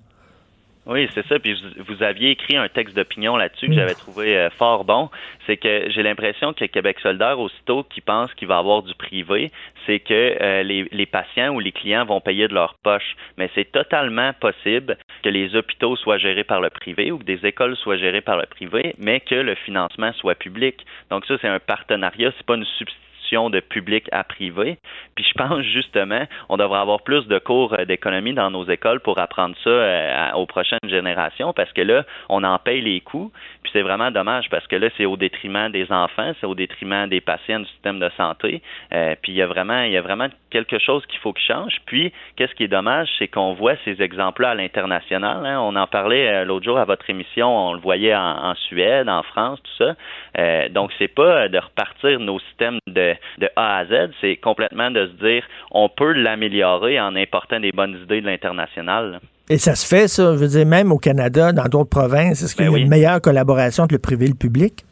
[0.89, 1.39] Oui, c'est ça.
[1.39, 1.55] Puis
[1.87, 5.11] vous, aviez écrit un texte d'opinion là-dessus que j'avais trouvé euh, fort bon.
[5.47, 9.53] C'est que j'ai l'impression que Québec solidaire, aussitôt qu'il pense qu'il va avoir du privé,
[9.85, 13.17] c'est que euh, les, les patients ou les clients vont payer de leur poche.
[13.37, 17.45] Mais c'est totalement possible que les hôpitaux soient gérés par le privé ou que des
[17.45, 20.87] écoles soient gérées par le privé, mais que le financement soit public.
[21.11, 22.33] Donc ça, c'est un partenariat.
[22.39, 23.08] C'est pas une substitution
[23.51, 24.79] de public à privé.
[25.15, 29.01] Puis je pense justement, on devrait avoir plus de cours euh, d'économie dans nos écoles
[29.01, 33.33] pour apprendre ça euh, aux prochaines générations parce que là, on en paye les coûts.
[33.63, 37.09] Puis c'est vraiment dommage parce que là, c'est au détriment des enfants, c'est au détriment
[37.09, 38.63] des patients du système de santé.
[38.93, 41.47] Euh, puis il y a vraiment, il y a vraiment quelque chose qu'il faut qu'il
[41.47, 41.77] change.
[41.87, 45.45] Puis qu'est-ce qui est dommage, c'est qu'on voit ces exemples-là à l'international.
[45.45, 45.61] hein.
[45.61, 49.61] On en parlait l'autre jour à votre émission, on le voyait en, Suède, en France,
[49.63, 49.95] tout ça.
[50.39, 54.91] Euh, donc c'est pas de repartir nos systèmes de, de A à Z, c'est complètement
[54.91, 59.21] de se dire on peut l'améliorer en important des bonnes idées de l'international.
[59.51, 62.55] Et ça se fait, ça, je veux dire, même au Canada, dans d'autres provinces, est-ce
[62.55, 62.83] qu'il y a Ben oui.
[62.83, 64.85] une meilleure collaboration entre le privé et le public?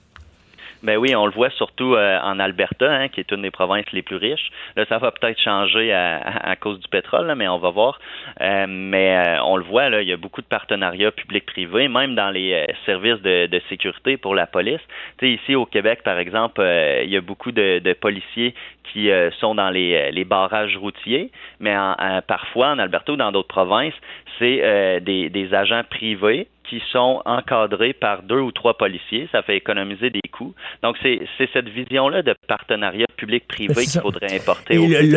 [0.86, 3.90] Ben oui, on le voit surtout euh, en Alberta, hein, qui est une des provinces
[3.90, 4.52] les plus riches.
[4.76, 7.98] Là, ça va peut-être changer à, cause du pétrole, mais on va voir.
[8.40, 12.14] Euh, mais euh, on le voit, là, il y a beaucoup de partenariats publics-privés, même
[12.14, 14.80] dans les services de, sécurité pour la police.
[15.20, 16.62] Ici au Québec, par exemple,
[17.02, 18.54] il y a beaucoup de, policiers
[18.92, 19.10] qui
[19.40, 21.96] sont dans les, les, barrages routiers, mais en,
[22.28, 23.94] parfois en Alberta ou dans d'autres provinces,
[24.38, 29.28] c'est des, des agents privés qui sont encadrés par deux ou trois policiers.
[29.32, 30.54] Ça fait économiser des coûts.
[30.82, 31.20] Donc, c'est
[31.52, 34.74] cette vision-là de partenariat public-privé qu'il faudrait importer.
[34.74, 35.16] Et le,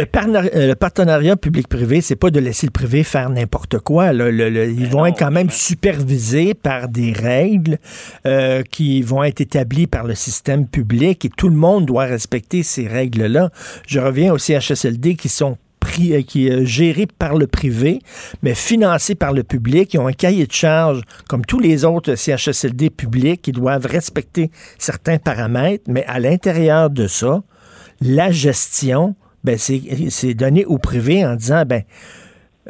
[0.69, 4.11] le, partenariat public-privé, c'est pas de laisser le privé faire n'importe quoi.
[4.13, 7.77] ils ben vont être quand même supervisés par des règles
[8.25, 12.63] euh, qui vont être établies par le système public et tout le monde doit respecter
[12.63, 13.49] ces règles-là.
[13.87, 15.57] Je reviens au CHSLD qui sont
[16.11, 17.99] euh, qui est géré par le privé,
[18.41, 19.93] mais financé par le public.
[19.93, 24.51] Ils ont un cahier de charge, comme tous les autres CHSLD publics, qui doivent respecter
[24.77, 27.43] certains paramètres, mais à l'intérieur de ça,
[28.01, 31.84] la gestion, ben, c'est donné au privé en disant, ben,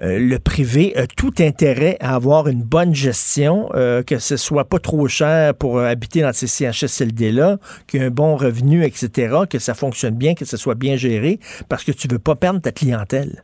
[0.02, 4.66] euh, le privé a tout intérêt à avoir une bonne gestion, euh, que ce soit
[4.66, 7.58] pas trop cher pour euh, habiter dans ces CHSLD-là,
[7.88, 10.96] qu'il y ait un bon revenu, etc., que ça fonctionne bien, que ce soit bien
[10.96, 11.40] géré,
[11.70, 13.44] parce que tu veux pas perdre ta clientèle.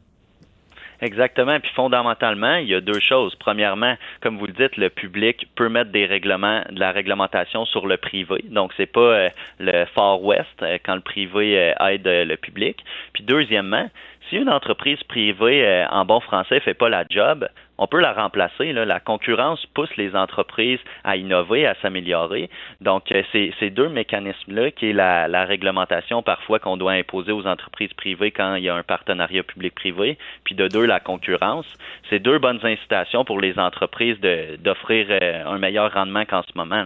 [1.02, 1.60] Exactement.
[1.60, 3.36] Puis fondamentalement, il y a deux choses.
[3.36, 7.86] Premièrement, comme vous le dites, le public peut mettre des règlements, de la réglementation sur
[7.86, 8.46] le privé.
[8.46, 9.28] Donc, c'est pas
[9.60, 12.78] le Far West quand le privé aide le public.
[13.12, 13.90] Puis deuxièmement,
[14.30, 17.48] si une entreprise privée, euh, en bon français, fait pas la job,
[17.78, 18.74] on peut la remplacer.
[18.74, 22.50] La concurrence pousse les entreprises à innover, à s'améliorer.
[22.82, 27.94] Donc, euh, ces deux mécanismes-là, qui est la, réglementation parfois qu'on doit imposer aux entreprises
[27.94, 31.66] privées quand il y a un partenariat public-privé, puis de deux, la concurrence.
[32.10, 34.18] C'est deux bonnes incitations pour les entreprises
[34.64, 36.84] d'offrir euh, un meilleur rendement qu'en ce moment.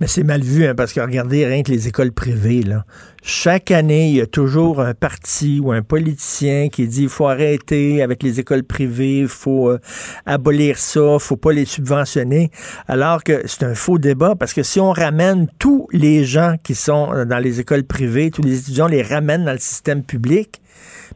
[0.00, 2.84] Mais c'est mal vu, hein, parce que regardez, rien que les écoles privées, là.
[3.28, 7.26] Chaque année, il y a toujours un parti ou un politicien qui dit il faut
[7.26, 9.78] arrêter avec les écoles privées, il faut euh,
[10.26, 12.50] abolir ça, faut pas les subventionner,
[12.88, 16.74] alors que c'est un faux débat parce que si on ramène tous les gens qui
[16.74, 20.60] sont dans les écoles privées, tous les étudiants, les ramène dans le système public,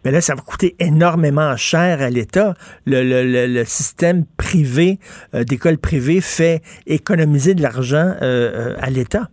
[0.04, 2.54] mais ben là, ça va coûter énormément cher à l'État.
[2.86, 4.98] Le, le, le, système privé
[5.34, 9.28] euh, d'écoles privées fait économiser de l'argent euh, à l'État.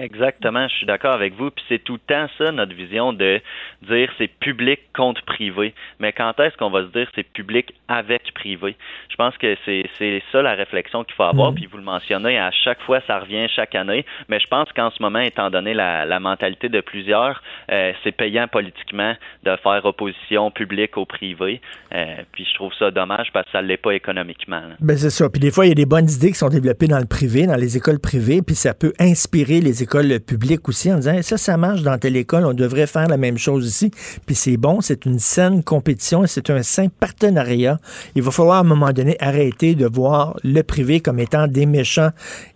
[0.00, 1.50] Exactement, je suis d'accord avec vous.
[1.50, 3.40] Puis c'est tout le temps ça, notre vision de
[3.82, 5.74] dire c'est public contre privé.
[5.98, 8.76] Mais quand est-ce qu'on va se dire c'est public avec privé?
[9.10, 11.52] Je pense que c'est, ça la réflexion qu'il faut avoir.
[11.52, 11.54] Mm.
[11.56, 14.06] Puis vous le mentionnez, à chaque fois, ça revient chaque année.
[14.28, 18.12] Mais je pense qu'en ce moment, étant donné la, la mentalité de plusieurs, euh, c'est
[18.12, 19.14] payant politiquement
[19.44, 21.60] de faire opposition publique au privé.
[21.92, 24.62] Euh, puis je trouve ça dommage parce que ça ne l'est pas économiquement.
[24.80, 25.28] Ben c'est ça.
[25.28, 27.46] Puis des fois, il y a des bonnes idées qui sont développées dans le privé,
[27.46, 31.20] dans les écoles privées, puis ça peut inspirer les écoles école publique aussi en disant
[31.22, 33.90] ça, ça marche dans telle école, on devrait faire la même chose ici.
[34.24, 37.78] Puis c'est bon, c'est une saine compétition et c'est un sain partenariat.
[38.14, 41.66] Il va falloir à un moment donné arrêter de voir le privé comme étant des
[41.66, 42.10] méchants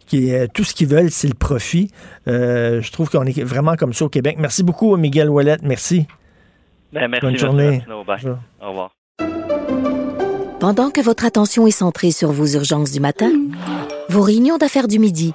[0.06, 1.90] qui euh, tout ce qu'ils veulent, c'est le profit.
[2.28, 4.36] Euh, je trouve qu'on est vraiment comme ça au Québec.
[4.38, 5.56] Merci beaucoup, Miguel Wallet.
[5.64, 6.06] Merci.
[6.92, 7.26] Ben, merci.
[7.26, 7.84] Bonne journée.
[7.90, 8.94] Au revoir.
[10.60, 13.32] Pendant que votre attention est centrée sur vos urgences du matin,
[14.08, 15.34] vos réunions d'affaires du midi,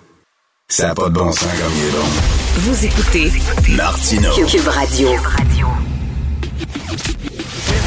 [0.71, 2.07] ça n'a pas de bon sens comme il est bon.
[2.59, 3.29] Vous écoutez
[3.75, 4.29] Martino.
[4.47, 5.09] Cube Radio.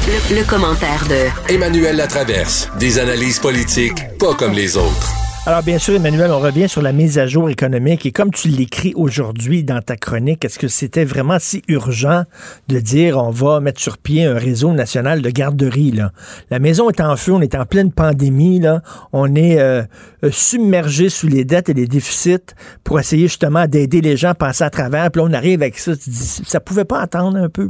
[0.06, 2.68] Le, le, commentaire de Emmanuel Latraverse.
[2.78, 5.14] Des analyses politiques pas comme les autres.
[5.46, 8.06] Alors, bien sûr, Emmanuel, on revient sur la mise à jour économique.
[8.06, 12.22] Et comme tu l'écris aujourd'hui dans ta chronique, est-ce que c'était vraiment si urgent
[12.68, 15.90] de dire on va mettre sur pied un réseau national de garderies?
[15.90, 16.12] Là?
[16.48, 18.80] La maison est en feu, on est en pleine pandémie, là.
[19.12, 19.82] on est euh,
[20.30, 24.64] submergé sous les dettes et les déficits pour essayer justement d'aider les gens à passer
[24.64, 25.10] à travers.
[25.10, 25.94] Puis là, on arrive avec ça.
[25.94, 27.68] Tu dis, ça pouvait pas attendre un peu?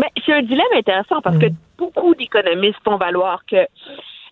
[0.00, 1.56] Mais c'est un dilemme intéressant parce que mm.
[1.78, 3.58] beaucoup d'économistes font valoir que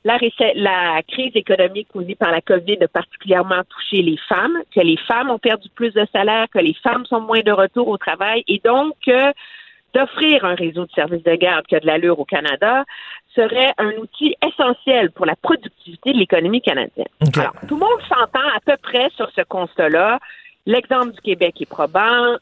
[0.08, 0.18] la,
[0.54, 5.30] la crise économique causée par la COVID a particulièrement touché les femmes, que les femmes
[5.30, 8.60] ont perdu plus de salaire, que les femmes sont moins de retour au travail et
[8.64, 8.96] donc
[9.94, 12.84] d'offrir un réseau de services de garde qui a de l'allure au Canada
[13.34, 17.06] serait un outil essentiel pour la productivité de l'économie canadienne.
[17.36, 20.18] Alors, tout le monde s'entend à peu près sur ce constat-là.
[20.66, 22.36] L'exemple du Québec est probant.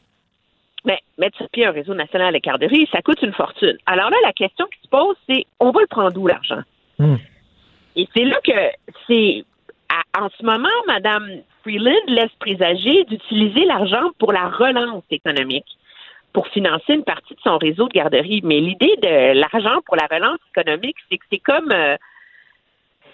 [0.85, 3.77] Mais mettre sur pied un réseau national de garderies, ça coûte une fortune.
[3.85, 6.61] Alors là, la question qui se pose, c'est on va le prendre d'où l'argent?
[6.97, 7.17] Hmm.
[7.97, 8.53] Et c'est là que
[9.07, 9.43] c'est
[10.19, 15.65] en ce moment, Mme Freeland laisse présager d'utiliser l'argent pour la relance économique,
[16.33, 18.41] pour financer une partie de son réseau de garderies.
[18.43, 21.95] Mais l'idée de l'argent pour la relance économique, c'est que c'est comme euh,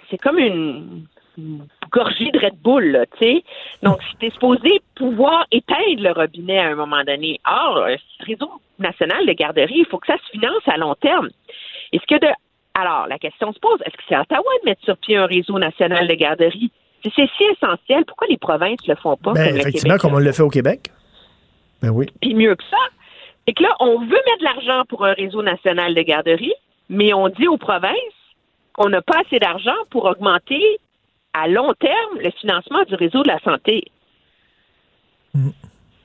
[0.10, 1.06] c'est comme une,
[1.38, 3.44] une gorgée de Red Bull, tu sais.
[3.82, 7.40] Donc, c'était supposé pouvoir éteindre le robinet à un moment donné.
[7.46, 10.96] Or, euh, ce réseau national de garderies, il faut que ça se finance à long
[10.96, 11.30] terme.
[11.92, 12.32] Est-ce que de
[12.76, 15.28] alors, la question se pose, est-ce que c'est à Ottawa de mettre sur pied un
[15.28, 16.72] réseau national de garderies?
[17.04, 19.34] Si c'est si essentiel, pourquoi les provinces le font pas?
[19.34, 20.02] Ben, comme le effectivement, Québec?
[20.02, 20.90] comme on le fait au Québec.
[21.82, 22.08] Ben oui.
[22.22, 22.78] puis mieux que ça,
[23.46, 26.54] c'est que là, on veut mettre de l'argent pour un réseau national de garderies,
[26.90, 27.94] mais on dit aux provinces
[28.72, 30.80] qu'on n'a pas assez d'argent pour augmenter
[31.34, 33.84] à long terme le financement du réseau de la santé.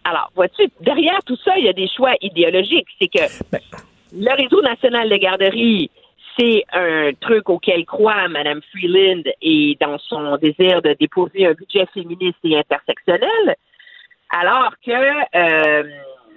[0.04, 2.88] Alors, vois-tu, derrière tout ça, il y a des choix idéologiques.
[3.00, 3.24] C'est que
[4.12, 5.90] le réseau national de garderies,
[6.38, 11.86] c'est un truc auquel croit Mme Freeland et dans son désir de déposer un budget
[11.92, 13.56] féministe et intersectionnel,
[14.30, 14.92] alors que
[15.36, 15.82] euh,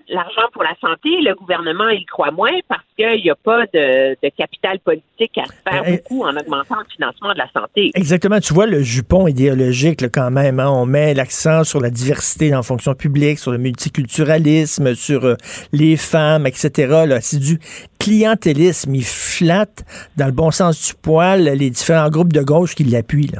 [0.10, 4.16] l'argent pour la santé, le gouvernement, il croit moins parce qu'il n'y a pas de,
[4.22, 5.98] de capital politique à se faire Eh, eh.
[5.98, 7.92] beaucoup en augmentant le financement de la santé.
[7.96, 8.40] Exactement.
[8.40, 10.60] Tu vois le jupon idéologique là, quand même.
[10.60, 10.70] hein.
[10.70, 15.36] On met l'accent sur la diversité dans la fonction publique, sur le multiculturalisme, sur euh,
[15.72, 17.04] les femmes, etc.
[17.08, 17.22] là.
[17.22, 17.60] C'est du
[18.00, 18.94] clientélisme.
[18.96, 19.84] Il flatte,
[20.18, 23.32] dans le bon sens du poil, les différents groupes de gauche qui l'appuient.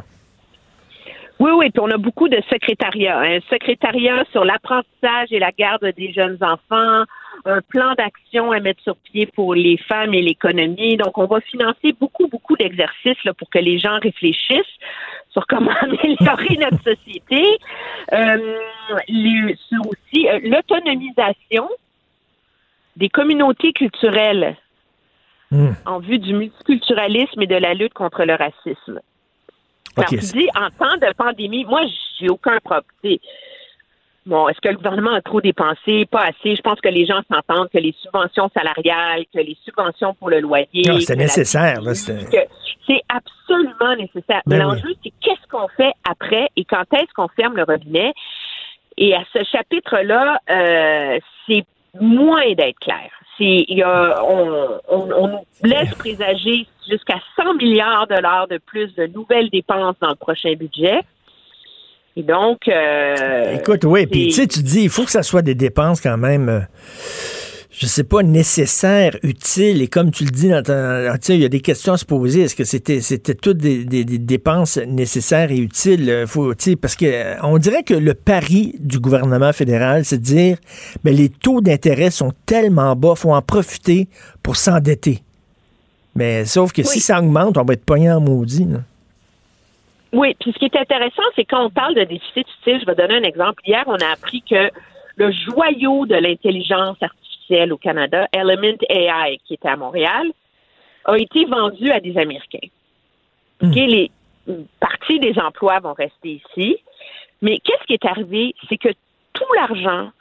[1.42, 3.20] Oui, oui, puis on a beaucoup de secrétariats.
[3.20, 7.04] Un secrétariat sur l'apprentissage et la garde des jeunes enfants,
[7.46, 10.98] un plan d'action à mettre sur pied pour les femmes et l'économie.
[10.98, 14.78] Donc, on va financer beaucoup, beaucoup d'exercices pour que les gens réfléchissent
[15.32, 17.44] sur comment améliorer notre société.
[18.14, 18.58] Euh,
[19.08, 21.68] les- sur aussi euh, l'autonomisation
[22.98, 24.56] des communautés culturelles
[25.88, 29.00] en vue du multiculturalisme et de la lutte contre le racisme.
[29.98, 31.82] Alors, tu c'est- dis, en temps de pandémie, moi,
[32.20, 33.18] j'ai aucun problème.
[34.28, 36.06] Bon, est-ce que le gouvernement a trop dépensé?
[36.06, 36.56] Pas assez.
[36.56, 40.40] Je pense que les gens s'entendent que les subventions salariales, que les subventions pour le
[40.42, 40.68] loyer.
[40.86, 41.82] Non, que la- nécessaire.
[42.86, 44.42] c'est absolument nécessaire.
[44.46, 48.14] Ben l'enjeu, c'est qu'est-ce qu'on fait après et quand est-ce qu'on ferme le robinet?
[48.98, 51.66] Et à ce chapitre-là, euh, c'est
[52.00, 53.10] moins d'être clair.
[53.38, 58.48] C'est, il y a, on, on, on nous laisse présager jusqu'à 100 milliards de dollars
[58.48, 61.02] de plus de nouvelles dépenses dans le prochain budget.
[62.16, 65.42] Et donc, euh, Écoute, oui, puis tu sais, tu dis, il faut que ça soit
[65.42, 66.60] des dépenses quand même, euh,
[67.74, 70.48] je sais pas, nécessaires, utiles, et comme tu le dis,
[71.30, 72.42] il y a des questions à se poser.
[72.42, 76.10] Est-ce que c'était c'était toutes des, des- des dépenses nécessaires et utiles?
[76.10, 80.24] Euh, Faut, parce que euh, on dirait que le pari du gouvernement fédéral, c'est de
[80.24, 80.58] dire,
[81.04, 84.10] ben, les taux d'intérêt sont tellement bas, faut en profiter
[84.44, 85.20] pour s'endetter.
[86.14, 88.66] Mais sauf que si ça augmente, on va être pogné en maudit.
[88.66, 88.80] là.
[90.12, 92.96] Oui, puis ce qui est intéressant, c'est quand on parle de déficit utile, je vais
[92.96, 93.64] donner un exemple.
[93.66, 94.70] Hier, on a appris que
[95.16, 97.20] le joyau de l'intelligence artificielle
[97.72, 100.32] au Canada, Element AI, qui était à Montréal,
[101.06, 102.68] a été vendu à des Américains.
[103.62, 104.12] Les
[104.48, 106.78] une partie des emplois vont rester ici,
[107.42, 108.56] mais qu'est-ce qui est arrivé?
[108.70, 108.90] C'est que
[109.34, 110.12] tout l'argent,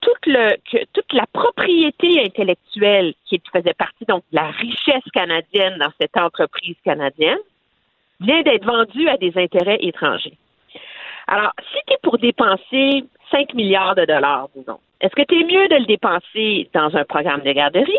[0.00, 5.78] toute, le, que, toute la propriété intellectuelle qui faisait partie donc de la richesse canadienne
[5.78, 7.38] dans cette entreprise canadienne
[8.20, 10.36] vient d'être vendue à des intérêts étrangers.
[11.26, 15.44] Alors, si tu es pour dépenser 5 milliards de dollars, disons, est-ce que tu es
[15.44, 17.92] mieux de le dépenser dans un programme de garderie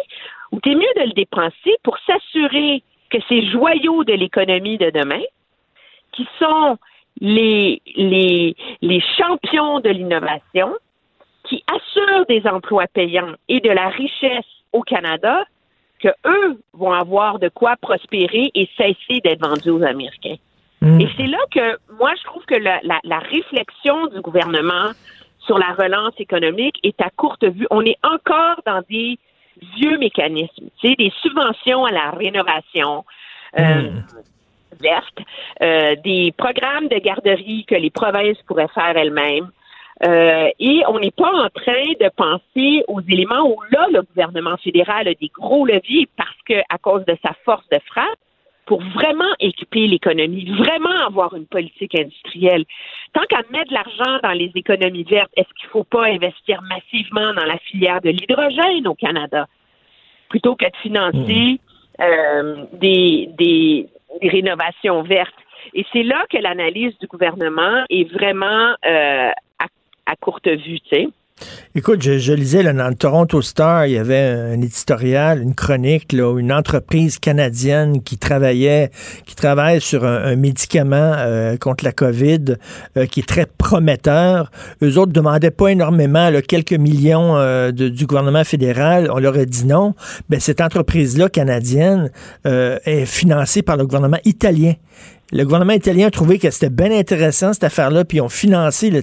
[0.51, 4.89] ou tu es mieux de le dépenser pour s'assurer que ces joyaux de l'économie de
[4.91, 5.21] demain,
[6.11, 6.77] qui sont
[7.21, 10.75] les, les, les champions de l'innovation,
[11.45, 15.43] qui assurent des emplois payants et de la richesse au Canada,
[15.99, 20.35] que eux vont avoir de quoi prospérer et cesser d'être vendus aux Américains?
[21.01, 24.91] Et c'est là que moi, je trouve que la, la- la réflexion du gouvernement
[25.45, 27.67] sur la relance économique est à courte vue.
[27.71, 29.17] On est encore dans des
[29.77, 33.03] vieux mécanismes, tu sais, des subventions à la rénovation
[33.59, 33.89] euh,
[34.79, 35.19] verte,
[35.61, 39.49] euh, des programmes de garderie que les provinces pourraient faire elles-mêmes.
[40.07, 44.55] Euh, et on n'est pas en train de penser aux éléments où là, le gouvernement
[44.57, 48.19] fédéral a des gros leviers parce que, à cause de sa force de frappe,
[48.69, 52.65] pour vraiment équiper l'économie, vraiment avoir une politique industrielle.
[53.13, 56.61] Tant qu'à mettre de l'argent dans les économies vertes, est-ce qu'il ne faut pas investir
[56.61, 59.47] massivement dans la filière de l'hydrogène au Canada?
[60.29, 61.59] Plutôt que de financer
[61.99, 63.87] euh, des, des,
[64.21, 65.33] des rénovations vertes?
[65.73, 69.65] Et c'est là que l'analyse du gouvernement est vraiment euh, à,
[70.05, 71.07] à courte vue, tu sais.
[71.75, 76.37] Écoute, je, lisais dans le Toronto Star, il y avait un éditorial, une chronique, là,
[76.37, 78.91] une entreprise canadienne qui travaillait,
[79.25, 82.55] qui travaille sur un, médicament euh, contre la COVID
[82.97, 84.51] euh, qui est très prometteur.
[84.81, 89.09] Eux autres demandaient pas énormément, quelques millions euh, du gouvernement fédéral.
[89.13, 89.93] On leur a dit non.
[90.29, 92.11] Ben, cette entreprise-là canadienne
[92.45, 94.73] est financée par le gouvernement italien.
[95.31, 98.89] Le gouvernement italien a trouvé que c'était bien intéressant, cette affaire-là, puis ils ont financé,
[98.89, 99.01] là.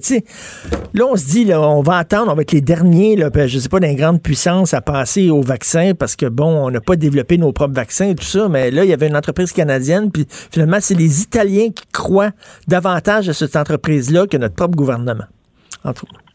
[0.93, 3.59] Là, on se dit, là, on va attendre, on va être les derniers, là, je
[3.59, 6.97] sais pas, d'une grande puissance à passer au vaccin, parce que, bon, on n'a pas
[6.97, 10.11] développé nos propres vaccins et tout ça, mais là, il y avait une entreprise canadienne,
[10.11, 12.33] puis finalement, c'est les Italiens qui croient
[12.67, 15.27] davantage à cette entreprise-là que notre propre gouvernement.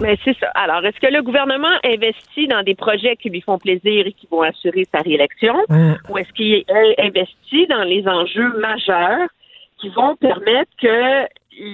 [0.01, 0.47] Mais c'est ça.
[0.55, 4.25] Alors, est-ce que le gouvernement investit dans des projets qui lui font plaisir et qui
[4.31, 5.93] vont assurer sa réélection, Mm.
[6.09, 6.63] ou est-ce qu'il
[6.97, 9.27] investit dans les enjeux majeurs
[9.81, 11.25] qui vont permettre que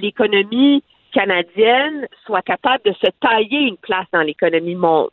[0.02, 0.82] l'économie
[1.14, 5.10] canadienne soit capable de se tailler une place dans l'économie mon-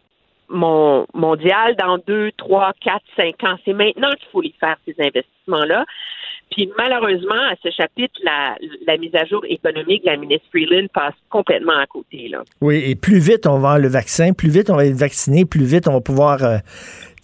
[0.48, 3.56] mon- mondiale dans deux, trois, quatre, cinq ans?
[3.64, 5.84] C'est maintenant qu'il faut les faire, ces investissements-là.
[6.50, 11.14] Puis malheureusement, à ce chapitre, la, mise à jour économique de la ministre Freeland passe
[11.30, 12.28] complètement à côté.
[12.28, 12.42] Là.
[12.60, 15.44] Oui, et plus vite on va avoir le vaccin, plus vite on va être vacciné,
[15.46, 16.58] plus vite on va pouvoir euh,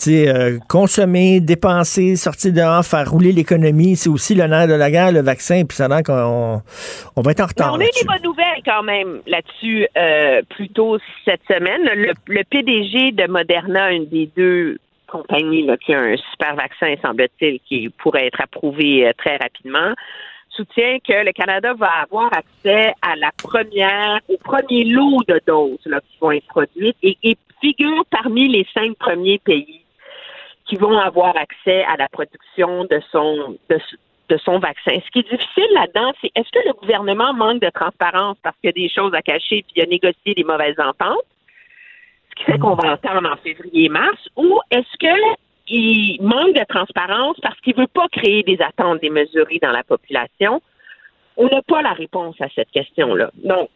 [0.09, 3.97] euh, consommer, dépenser, sortir dehors, faire rouler l'économie.
[3.97, 6.63] C'est aussi le nerf de la guerre, le vaccin, puis ça a qu'on
[7.17, 7.75] on va être en Mais retard.
[7.75, 11.83] on a eu des bonnes nouvelles quand même là-dessus euh, plus tôt cette semaine.
[11.85, 16.95] Le, le PDG de Moderna, une des deux compagnies là, qui a un super vaccin,
[17.03, 19.95] semble-t-il, qui pourrait être approuvé euh, très rapidement,
[20.51, 25.79] soutient que le Canada va avoir accès à la première, au premier lot de doses
[25.87, 29.81] là, qui vont être produites et, et figure parmi les cinq premiers pays
[30.71, 33.79] qui vont avoir accès à la production de son de,
[34.29, 34.93] de son vaccin.
[35.05, 38.69] Ce qui est difficile là-dedans, c'est est-ce que le gouvernement manque de transparence parce qu'il
[38.69, 41.27] y a des choses à cacher puis il a négocié des mauvaises ententes,
[42.31, 45.41] ce qui fait qu'on va entendre en février-mars, ou est-ce que
[45.73, 50.63] il manque de transparence parce qu'il veut pas créer des attentes démesurées dans la population?
[51.37, 53.31] On n'a pas la réponse à cette question-là.
[53.43, 53.69] Donc,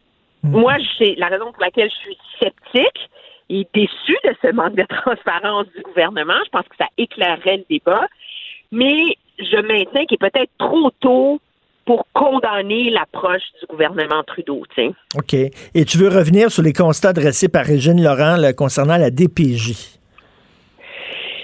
[0.43, 3.09] moi, c'est la raison pour laquelle je suis sceptique
[3.49, 6.37] et déçue de ce manque de transparence du gouvernement.
[6.45, 8.07] Je pense que ça éclairerait le débat.
[8.71, 11.39] Mais je maintiens qu'il est peut-être trop tôt
[11.85, 14.63] pour condamner l'approche du gouvernement Trudeau.
[14.75, 14.93] tu sais.
[15.15, 15.33] OK.
[15.33, 19.99] Et tu veux revenir sur les constats dressés par Régine Laurent là, concernant la DPJ?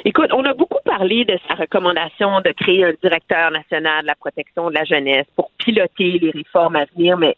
[0.03, 4.15] Écoute, on a beaucoup parlé de sa recommandation de créer un directeur national de la
[4.15, 7.35] protection de la jeunesse pour piloter les réformes à venir, mais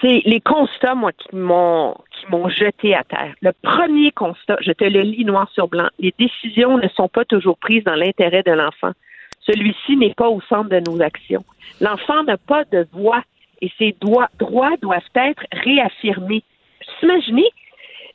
[0.00, 3.34] c'est les constats, moi, qui m'ont qui m'ont jeté à terre.
[3.40, 7.24] Le premier constat, je te le lis noir sur blanc, les décisions ne sont pas
[7.24, 8.92] toujours prises dans l'intérêt de l'enfant.
[9.40, 11.44] Celui-ci n'est pas au centre de nos actions.
[11.80, 13.22] L'enfant n'a pas de voix
[13.60, 16.42] et ses droits, doivent être réaffirmés.
[16.80, 17.48] Vous imaginez,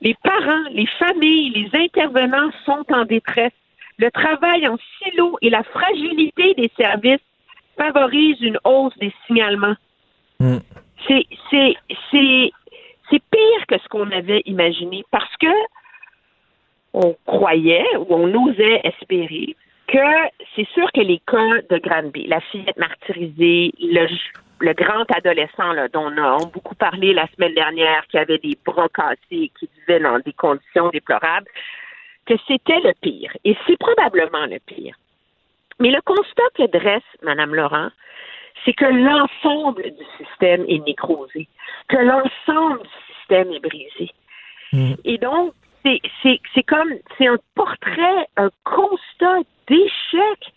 [0.01, 3.53] les parents, les familles, les intervenants sont en détresse.
[3.97, 7.21] Le travail en silo et la fragilité des services
[7.77, 9.75] favorisent une hausse des signalements.
[11.09, 11.75] C'est, c'est,
[12.11, 12.51] c'est,
[13.09, 15.47] c'est pire que ce qu'on avait imaginé parce que
[16.93, 19.55] on croyait ou on osait espérer
[19.87, 19.97] que
[20.55, 24.07] c'est sûr que les cas de Granby, la fillette martyrisée, le,
[24.59, 28.57] le grand adolescent là, dont on a beaucoup parlé la semaine dernière, qui avait des
[28.63, 31.47] bras cassés et qui vivait dans des conditions déplorables,
[32.25, 33.35] que c'était le pire.
[33.43, 34.95] Et c'est probablement le pire.
[35.79, 37.89] Mais le constat que dresse Mme Laurent,
[38.65, 41.47] c'est que l'ensemble du système est nécrosé,
[41.87, 44.11] que l'ensemble du système est brisé.
[45.05, 45.53] Et donc,
[45.83, 50.53] c'est, comme, c'est un portrait, un constat d'échec,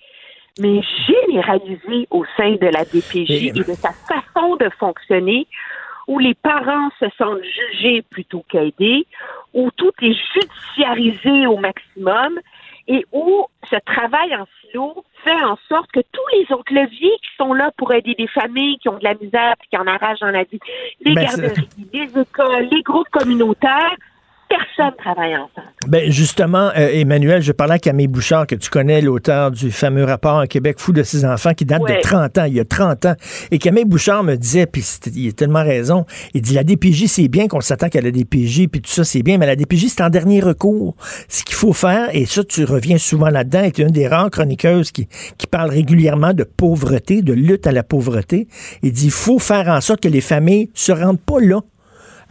[0.58, 5.46] mais généralisé au sein de la DPJ Et- et, de sa façon de fonctionner,
[6.08, 9.06] où les parents se sentent jugés plutôt qu'aidés,
[9.54, 12.38] où tout est judiciarisé au maximum
[12.88, 17.36] et où ce travail en silo fait en sorte que tous les autres leviers qui
[17.36, 20.20] sont là pour aider des familles qui ont de la misère et qui en arrachent
[20.20, 20.59] dans la vie,
[21.00, 23.96] les Ben, garderies, les écoles, les groupes communautaires,
[24.76, 25.68] personne travaille ensemble.
[25.88, 30.04] Ben justement, euh, Emmanuel, je parlais à Camille Bouchard, que tu connais, l'auteur du fameux
[30.04, 31.96] rapport Un Québec fou de ses enfants, qui date Ouais.
[31.96, 33.14] de 30 ans, il y a 30 ans.
[33.50, 34.84] Et Camille Bouchard me disait, puis
[35.14, 36.04] il a tellement raison,
[36.34, 39.22] il dit la DPJ, c'est bien qu'on s'attaque à la DPJ, puis tout ça, c'est
[39.22, 40.94] bien, mais la DPJ, c'est en dernier recours.
[41.28, 44.06] Ce qu'il faut faire, et ça, tu reviens souvent là-dedans, et tu es une des
[44.08, 45.08] rares chroniqueuses qui,
[45.38, 48.48] qui parle régulièrement de pauvreté, de lutte à la pauvreté.
[48.82, 51.60] Il dit, il faut faire en sorte que les familles se rendent pas là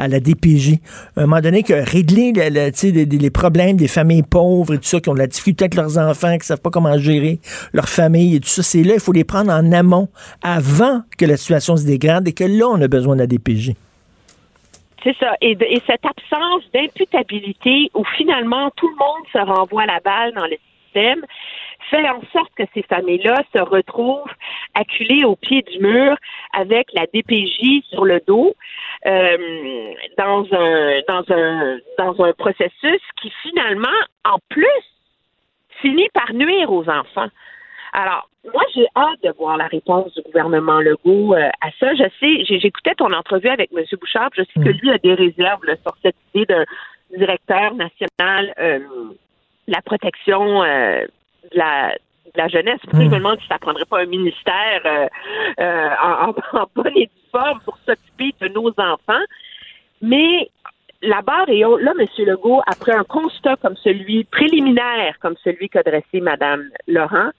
[0.02, 0.80] à la DPJ.
[1.16, 5.00] À un moment donné, que régler les, les problèmes des familles pauvres et tout ça,
[5.00, 7.40] qui ont de la difficulté avec leurs enfants, qui ne savent pas comment gérer
[7.72, 10.08] leur famille et tout ça, c'est là, il faut les prendre en amont,
[10.42, 13.74] avant que la situation se dégrade et que là, on a besoin de la DPJ.
[15.04, 15.34] C'est ça.
[15.42, 15.56] Et
[15.86, 21.26] cette absence d'imputabilité où finalement tout le monde se renvoie la balle dans le système
[21.92, 24.34] fait en sorte que ces familles-là se retrouvent
[24.74, 26.16] acculées au pied du mur
[26.54, 28.56] avec la DPJ sur le dos
[29.06, 34.66] euh, dans un dans un dans un processus qui finalement en plus
[35.82, 37.28] finit par nuire aux enfants.
[37.94, 41.94] Alors, moi, j'ai hâte de voir la réponse du gouvernement Legault euh, à ça.
[41.94, 43.84] Je sais, j'ai- j'écoutais ton entrevue avec M.
[44.00, 46.64] Bouchard, je sais que lui a des réserves là, sur cette idée d'un
[47.18, 51.06] directeur national euh, de la protection euh,
[51.52, 51.96] de, la,
[52.26, 52.80] de la jeunesse.
[52.86, 55.08] Ça, je me demande si ça ne prendrait pas un ministère euh,
[55.60, 59.26] euh, en, en, en bonne et due forme pour s'occuper de nos enfants.
[60.02, 60.50] Mais
[61.02, 61.82] la barre est haute.
[61.82, 62.06] Là, M.
[62.26, 67.32] Legault, après un constat comme celui, préliminaire comme celui qu'a dressé Mme Laurent,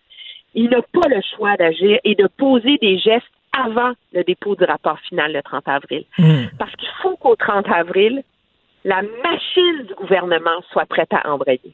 [0.54, 3.26] il n'a pas le choix d'agir et de poser des gestes
[3.58, 6.04] avant le dépôt du rapport final le 30 avril.
[6.58, 8.22] Parce qu'il faut qu'au 30 avril,
[8.84, 11.72] la machine du gouvernement soit prête à embrayer.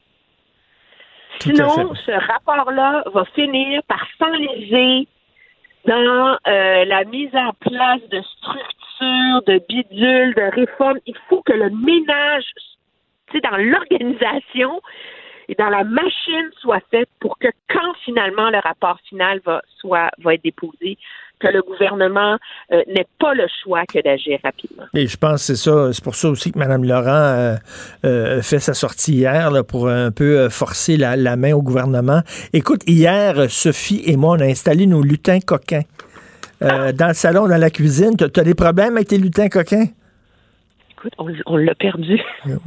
[1.41, 5.07] Tout Sinon, ce rapport-là va finir par s'enliser
[5.87, 10.99] dans euh, la mise en place de structures, de bidules, de réformes.
[11.07, 12.45] Il faut que le ménage,
[13.29, 14.81] tu sais, dans l'organisation
[15.49, 20.11] et dans la machine soit fait pour que quand finalement le rapport final va, soit,
[20.19, 20.99] va être déposé,
[21.41, 22.37] que le gouvernement
[22.73, 24.85] euh, n'ait pas le choix que d'agir rapidement.
[24.95, 27.57] Et je pense que c'est ça, c'est pour ça aussi que Mme Laurent euh,
[28.05, 32.23] euh, fait sa sortie hier là, pour un peu forcer la, la main au gouvernement.
[32.53, 35.83] Écoute, hier, Sophie et moi, on a installé nos lutins coquins
[36.63, 38.17] euh, dans le salon, dans la cuisine.
[38.17, 39.87] Tu as des problèmes avec tes lutins coquins?
[40.91, 42.21] Écoute, on, on l'a perdu.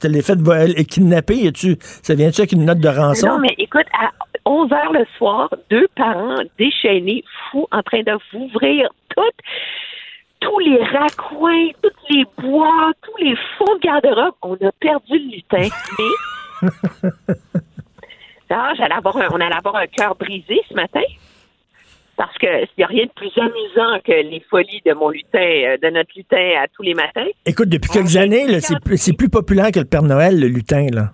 [0.00, 0.38] Tu les fait
[0.84, 3.26] kidnapper, et tu, ça vient-tu avec une note de rançon?
[3.26, 4.10] Non, mais écoute, à
[4.50, 9.40] 11 heures le soir, deux parents déchaînés, fous, en train de ouvrir toutes,
[10.40, 14.34] tous les raccoins, tous les bois, tous les fonds de garde-robe.
[14.42, 15.68] On a perdu le lutin.
[15.98, 16.68] Mais.
[18.52, 21.02] Ah, j'allais avoir un- on allait avoir un cœur brisé ce matin.
[22.16, 25.38] Parce que il n'y a rien de plus amusant que les folies de mon lutin,
[25.38, 27.28] euh, de notre lutin à tous les matins.
[27.46, 30.88] Écoute, depuis quelques années, c'est plus- c'est plus populaire que le Père Noël, le lutin.
[30.92, 31.12] Là.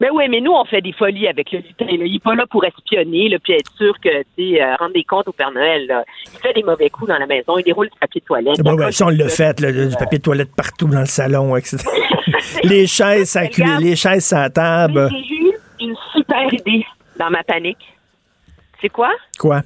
[0.00, 1.84] Mais oui, mais nous, on fait des folies avec le lutin.
[1.86, 1.92] là.
[2.04, 4.92] Il n'est pas là pour espionner, là, puis être sûr que, tu sais, euh, rendre
[4.94, 5.86] des comptes au Père Noël.
[5.88, 6.04] là.
[6.32, 8.58] Il fait des mauvais coups dans la maison, il déroule du papier de toilette.
[8.58, 11.06] Bon, ben, accroche ça, on l'a fait, là, du papier de toilette partout dans le
[11.06, 11.78] salon, etc.
[12.64, 15.08] les chaises, cul- les chaises la table.
[15.10, 16.86] J'ai eu une super idée
[17.18, 17.78] dans ma panique.
[18.80, 19.10] C'est quoi?
[19.38, 19.62] Quoi?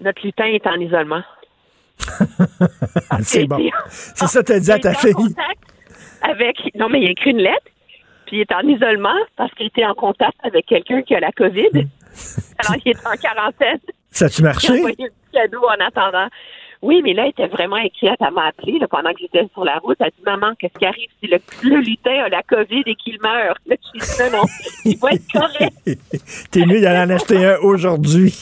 [0.00, 1.22] Notre lutin est en isolement.
[3.22, 3.58] c'est bon.
[3.88, 5.12] C'est ça que t'as dit à ta fille.
[6.22, 6.56] Avec...
[6.74, 7.66] Non, mais il a écrit une lettre,
[8.34, 11.70] il est en isolement parce qu'il était en contact avec quelqu'un qui a la COVID.
[12.58, 13.78] Alors, il est en quarantaine.
[14.10, 14.72] Ça a-tu Il a marché?
[14.72, 16.28] envoyé un petit cadeau en attendant.
[16.82, 18.16] Oui, mais là, elle était vraiment inquiète.
[18.20, 19.96] Elle m'a appelé là, pendant que j'étais sur la route.
[20.00, 23.18] Elle dit Maman, qu'est-ce qui arrive si le, le lutin a la COVID et qu'il
[23.22, 23.58] meurt?
[23.66, 24.44] Là, je dis Non, non,
[24.84, 25.74] il va être correct.
[26.50, 28.34] T'es mieux d'aller en acheter un aujourd'hui.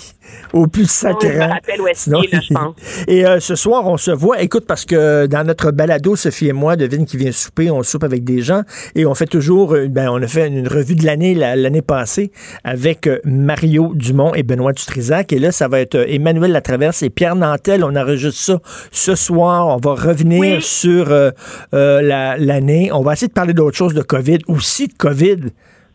[0.52, 1.38] Au plus sacré.
[1.40, 1.92] rappelle là,
[2.30, 2.74] je pense.
[3.08, 4.40] Et euh, ce soir, on se voit.
[4.42, 8.04] Écoute, parce que dans notre balado, Sophie et moi, devine qui vient souper, on soupe
[8.04, 8.62] avec des gens
[8.94, 11.82] et on fait toujours, euh, ben, on a fait une revue de l'année la- l'année
[11.82, 12.32] passée
[12.64, 15.32] avec euh, Mario Dumont et Benoît Dutrisac.
[15.32, 17.84] Et là, ça va être Emmanuel Latraverse et Pierre Nantel.
[17.84, 19.68] On enregistre ça ce soir.
[19.68, 21.30] On va revenir sur euh,
[21.74, 22.90] euh, la- l'année.
[22.92, 25.36] on va essayer de parler d'autres choses de COVID, aussi de COVID,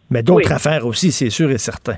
[0.09, 0.53] mais d'autres Oui.
[0.53, 1.95] affaires aussi, c'est sûr et certain.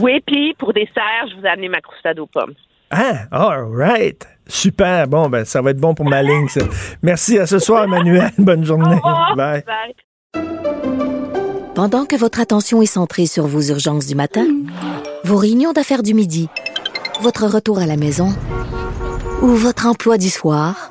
[0.00, 2.54] Oui, puis pour dessert, je vous ai amené ma croustade aux pommes.
[2.90, 4.26] Ah, all right.
[4.46, 5.08] Super.
[5.08, 6.60] Bon, ben, ça va être bon pour ma ligne, ça.
[7.02, 7.38] Merci.
[7.38, 8.30] À ce soir, Emmanuel.
[8.38, 9.00] Bonne journée.
[9.36, 9.64] Bye.
[11.74, 14.46] Pendant que votre attention est centrée sur vos urgences du matin,
[15.24, 16.48] vos réunions d'affaires du midi,
[17.20, 18.28] votre retour à la maison
[19.42, 20.90] ou votre emploi du soir,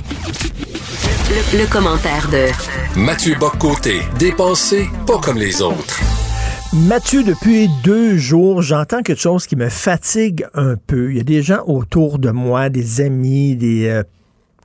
[0.00, 6.00] Le, le commentaire de Mathieu Boccoté, dépensé pas comme les autres.
[6.74, 11.10] Mathieu, depuis deux jours, j'entends quelque chose qui me fatigue un peu.
[11.12, 14.02] Il y a des gens autour de moi, des amis, des euh,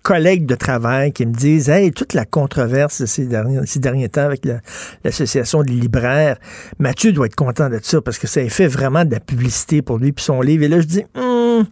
[0.03, 4.09] collègues de travail qui me disent Hey, toute la controverse de ces derniers, ces derniers
[4.09, 4.59] temps avec la-
[5.05, 6.35] l'Association des libraires,
[6.79, 9.81] Mathieu doit être content de ça parce que ça a fait vraiment de la publicité
[9.81, 10.63] pour lui puis son livre.
[10.63, 11.65] Et là, je dis Hum,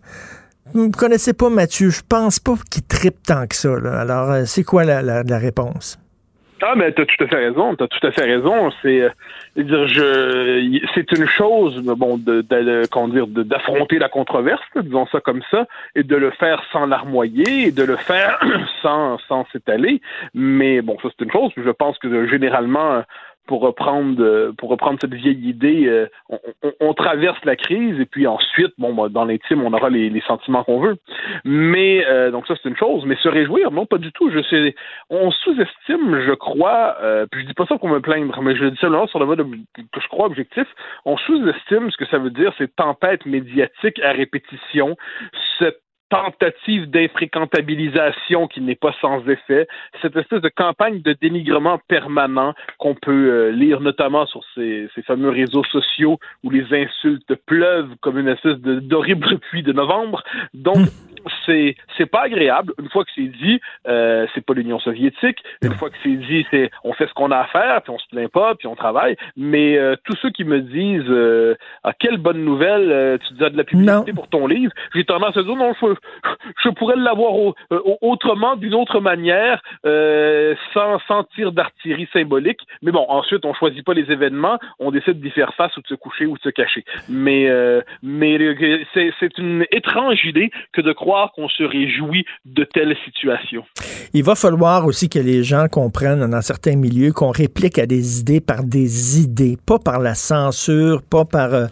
[0.74, 3.70] Vous connaissez pas Mathieu, je pense pas qu'il tripe tant que ça.
[3.80, 4.00] là.
[4.02, 6.00] Alors, euh, c'est quoi la, réponse?
[6.62, 7.74] Ah, mais t'as tout à fait raison.
[7.76, 8.70] T'as tout à fait raison.
[8.82, 9.10] C'est, euh,
[9.56, 9.88] dire,
[10.94, 15.66] c'est une chose, bon, de, de- d'affronter la controverse, disons ça comme ça,
[15.96, 18.40] et de le faire sans larmoyer, et de le faire
[18.82, 20.02] sans, sans s'étaler.
[20.34, 21.52] Mais bon, ça c'est une chose.
[21.56, 23.04] Je pense que euh, généralement,
[23.50, 26.06] pour reprendre, euh, pour reprendre cette vieille idée, euh,
[26.80, 30.64] on, traverse la crise et puis ensuite, bon, bah, dans l'intime, on aura les, sentiments
[30.64, 30.98] qu'on veut.
[31.46, 33.06] Mais euh, donc ça c'est une chose.
[33.08, 34.30] Mais se réjouir, non, pas du tout.
[34.30, 34.76] Je sais,
[35.10, 38.66] on sous-estime, je crois, euh, puis je dis pas ça pour me plaindre, mais je
[38.66, 39.44] le dis simplement sur le mode
[39.76, 40.68] que je crois objectif.
[41.06, 44.96] On sous-estime ce que ça veut dire, ces tempêtes médiatiques à répétition,
[45.58, 49.68] cette tentative d'infréquentabilisation qui n'est pas sans effet,
[50.02, 55.02] cette espèce de campagne de dénigrement permanent qu'on peut euh, lire notamment sur ces, ces
[55.04, 60.24] fameux réseaux sociaux où les insultes pleuvent comme une espèce d'horrible pluie de novembre.
[60.54, 60.88] Donc,
[61.46, 62.74] c'est c'est pas agréable.
[62.80, 65.38] Une fois que c'est dit, euh, c'est pas l'Union soviétique.
[65.62, 67.98] Une fois que c'est dit, c'est on fait ce qu'on a à faire, puis on
[68.00, 69.16] se plaint pas, puis on travaille.
[69.38, 73.50] Mais euh, tous ceux qui me disent euh, ah, quelle bonne nouvelle, euh, tu as
[73.50, 75.88] de la publicité pour ton livre, j'ai tendance à dire non, je,
[76.64, 82.60] je pourrais l'avoir au- euh, autrement, d'une autre manière, euh, sans, sans tir d'artillerie symbolique.
[82.82, 85.88] Mais bon, ensuite, on choisit pas les événements, on décide d'y faire face ou de
[85.88, 86.84] se coucher ou de se cacher.
[87.08, 88.38] Mais, euh, mais
[88.94, 93.64] c'est c'est une étrange idée que de croire qu'on se réjouit de telles situations.
[94.14, 98.20] Il va falloir aussi que les gens comprennent dans certains milieux qu'on réplique à des
[98.20, 101.68] idées par des idées, pas par la censure, pas par euh,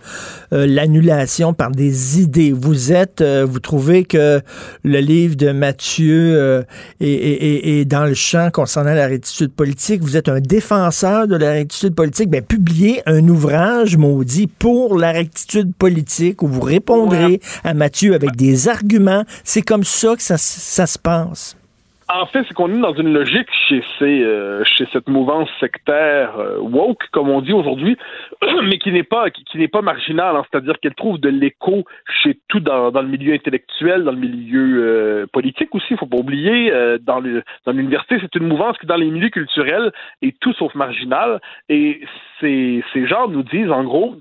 [0.54, 2.52] euh, l'annulation, par des idées.
[2.52, 4.42] Vous êtes, euh, vous trouvez que
[4.84, 6.64] le livre de Mathieu
[7.00, 10.02] est, est- est- est dans le champ concernant la rectitude politique.
[10.02, 12.30] Vous êtes un défenseur de la rectitude politique.
[12.30, 18.36] Ben, publiez un ouvrage maudit pour la rectitude politique où vous répondrez à Mathieu avec
[18.36, 19.24] des arguments.
[19.44, 21.58] C'est comme ça que ça, se passe.
[22.10, 24.64] En fait, c'est qu'on est dans une logique chez euh,
[24.94, 27.98] cette mouvance sectaire euh, woke, comme on dit aujourd'hui,
[28.64, 30.44] mais qui n'est pas qui, n'est pas marginale, hein.
[30.50, 31.84] c'est-à-dire qu'elle trouve de l'écho
[32.24, 35.88] chez tout dans, le milieu intellectuel, dans le milieu euh, politique aussi.
[35.92, 36.72] Il faut pas oublier,
[37.02, 37.20] dans
[37.74, 39.92] l'université, c'est une mouvance qui dans les milieux culturels
[40.22, 41.42] est tout sauf marginale.
[41.68, 42.02] Et
[42.40, 44.16] ces gens nous disent en gros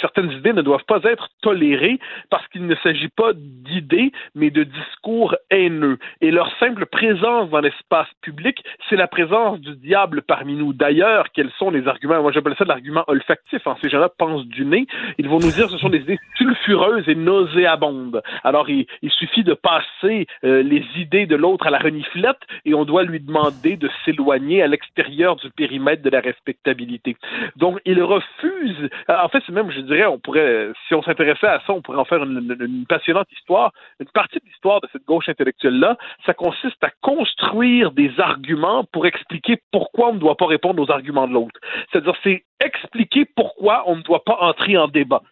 [0.00, 1.98] certaines idées ne doivent pas être tolérées
[2.30, 5.98] parce qu'il ne s'agit pas d'idées, mais de discours haineux.
[6.20, 10.72] Et leur simple présence dans l'espace public, c'est la présence du diable parmi nous.
[10.72, 12.22] D'ailleurs, quels sont les arguments?
[12.22, 13.66] Moi, j'appelle ça l'argument olfactif.
[13.66, 13.76] Hein.
[13.82, 14.86] Ces gens-là pensent du nez.
[15.18, 18.22] Ils vont nous dire que ce sont des idées sulfureuses et nauséabondes.
[18.42, 22.84] Alors, il, suffit de passer euh, les idées de l'autre à la reniflette et on
[22.84, 27.16] doit lui demander de s'éloigner à l'extérieur du périmètre de la respectabilité.
[27.56, 28.90] Donc, il refuse.
[29.08, 31.82] euh, En fait, c'est même, je dirais, on pourrait, si on s'intéressait à ça, on
[31.82, 33.72] pourrait en faire une, une- une passionnante histoire.
[34.00, 35.96] Une partie de l'histoire de cette gauche intellectuelle-là,
[36.26, 40.90] ça consiste à construire des arguments pour expliquer pourquoi on ne doit pas répondre aux
[40.90, 41.60] arguments de l'autre.
[41.90, 45.22] C'est-à-dire, c'est expliquer pourquoi on ne doit pas entrer en débat.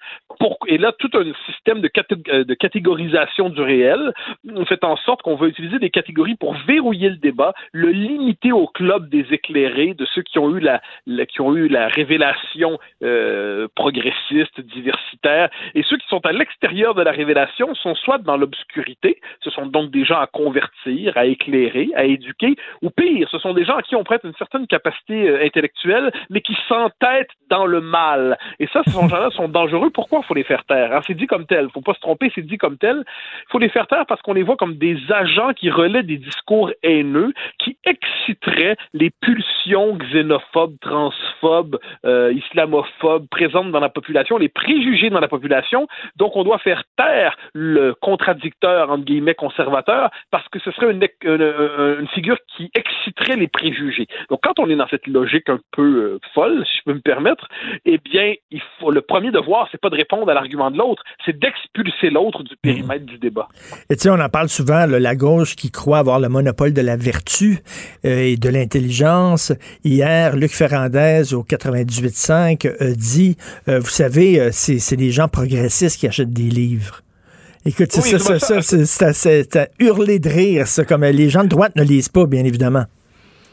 [0.67, 1.83] Et là, tout un système
[2.29, 4.13] euh, de catégorisation du réel
[4.67, 8.67] fait en sorte qu'on va utiliser des catégories pour verrouiller le débat, le limiter au
[8.67, 12.79] club des éclairés, de ceux qui ont eu la, la- qui ont eu la révélation
[13.03, 18.37] euh, progressiste, diversitaire, et ceux qui sont à l'extérieur de la révélation sont soit dans
[18.37, 23.39] l'obscurité, ce sont donc des gens à convertir, à éclairer, à éduquer, ou pire, ce
[23.39, 27.22] sont des gens à qui on prête une certaine capacité euh, intellectuelle, mais qui s'entêtent
[27.49, 28.39] dans le mal.
[28.59, 29.91] Et ça, ces gens-là sont dangereux.
[29.91, 30.91] Pourquoi faut les faire taire?
[30.91, 31.69] Alors, c'est dit comme tel.
[31.71, 33.05] faut pas se tromper, c'est dit comme tel.
[33.51, 36.71] Faut les faire taire parce qu'on les voit comme des agents qui relaient des discours
[36.83, 45.11] haineux, qui exciteraient les pulsions xénophobes, transphobes, euh, islamophobes présentes dans la population, les préjugés
[45.11, 45.87] dans la population.
[46.17, 52.09] Donc, on doit faire taire le contradicteur, entre guillemets, conservateur, parce que ce serait une
[52.09, 54.07] figure qui exciterait les préjugés.
[54.31, 57.01] Donc, quand on est dans cette logique un peu euh, folle, si je peux me
[57.03, 57.49] permettre,
[57.85, 61.03] eh bien, il faut, le premier devoir, c'est pas de répondre à l'argument de l'autre,
[61.25, 63.49] c'est d'expulser l'autre du périmètre du débat.
[63.91, 66.73] Et tu sais, on en parle souvent, là, la gauche qui croit avoir le monopole
[66.73, 67.59] de la vertu
[68.05, 69.53] euh, et de l'intelligence.
[69.85, 73.37] Hier, Luc Ferrandez, au 98.5, a dit,
[73.69, 77.03] euh, vous savez, euh, c'est des gens progressistes qui achètent des livres.
[77.65, 79.63] Écoute, c'est ça, ça, ça, ça.
[79.63, 82.45] à hurler de rire, ça, comme euh, les gens de droite ne lisent pas, bien
[82.45, 82.85] évidemment.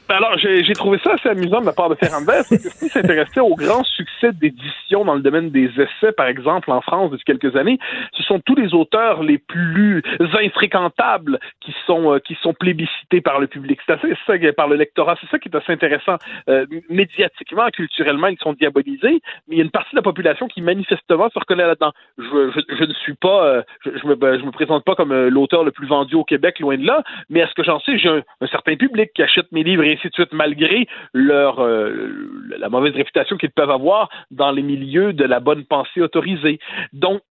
[0.10, 2.90] Ben alors, j'ai trouvé ça assez amusant de la part de Ferrandez, parce que s'il
[2.90, 7.26] s'intéressait au grand succès d'édition dans le domaine des essais, par exemple, en France depuis
[7.26, 7.78] quelques années,
[8.14, 13.40] ce sont tous les auteurs les plus infréquentables qui sont euh, qui sont plébiscités par
[13.40, 13.80] le public.
[13.86, 15.16] C'est assez ça par le lectorat.
[15.22, 16.16] C'est ça qui est assez intéressant.
[16.50, 20.48] Euh, médiatiquement, culturellement, ils sont diabolisés, mais il y a une partie de la population
[20.48, 21.92] qui manifestement se reconnaît là-dedans.
[22.18, 24.96] Je, je, je ne suis pas, euh, je, je me ben, je me présente pas
[24.96, 27.64] comme euh, l'auteur le plus vendu au Québec, loin de là, mais à ce que
[27.64, 30.88] j'en sais, j'ai un, un certain public qui achète mes livres ainsi de suite, malgré
[31.14, 32.10] leur euh,
[32.58, 36.60] la mauvaise réputation qu'ils peuvent avoir dans les milieux de la bonne pensée autorisée.
[36.94, 37.22] Donc,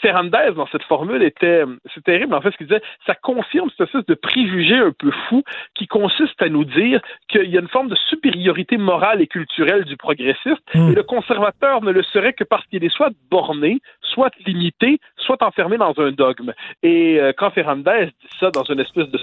[0.00, 1.62] Ferrandez, dans cette formule, était,
[1.94, 5.10] c'est terrible, en fait, ce qu'il disait, ça confirme cette espèce de préjugé un peu
[5.28, 5.42] fou
[5.74, 9.84] qui consiste à nous dire qu'il y a une forme de supériorité morale et culturelle
[9.84, 14.32] du progressiste, et le conservateur ne le serait que parce qu'il est soit borné, soit
[14.46, 16.52] limité, soit enfermé dans un dogme.
[16.82, 19.18] Et euh, quand Ferrandez dit ça dans une espèce de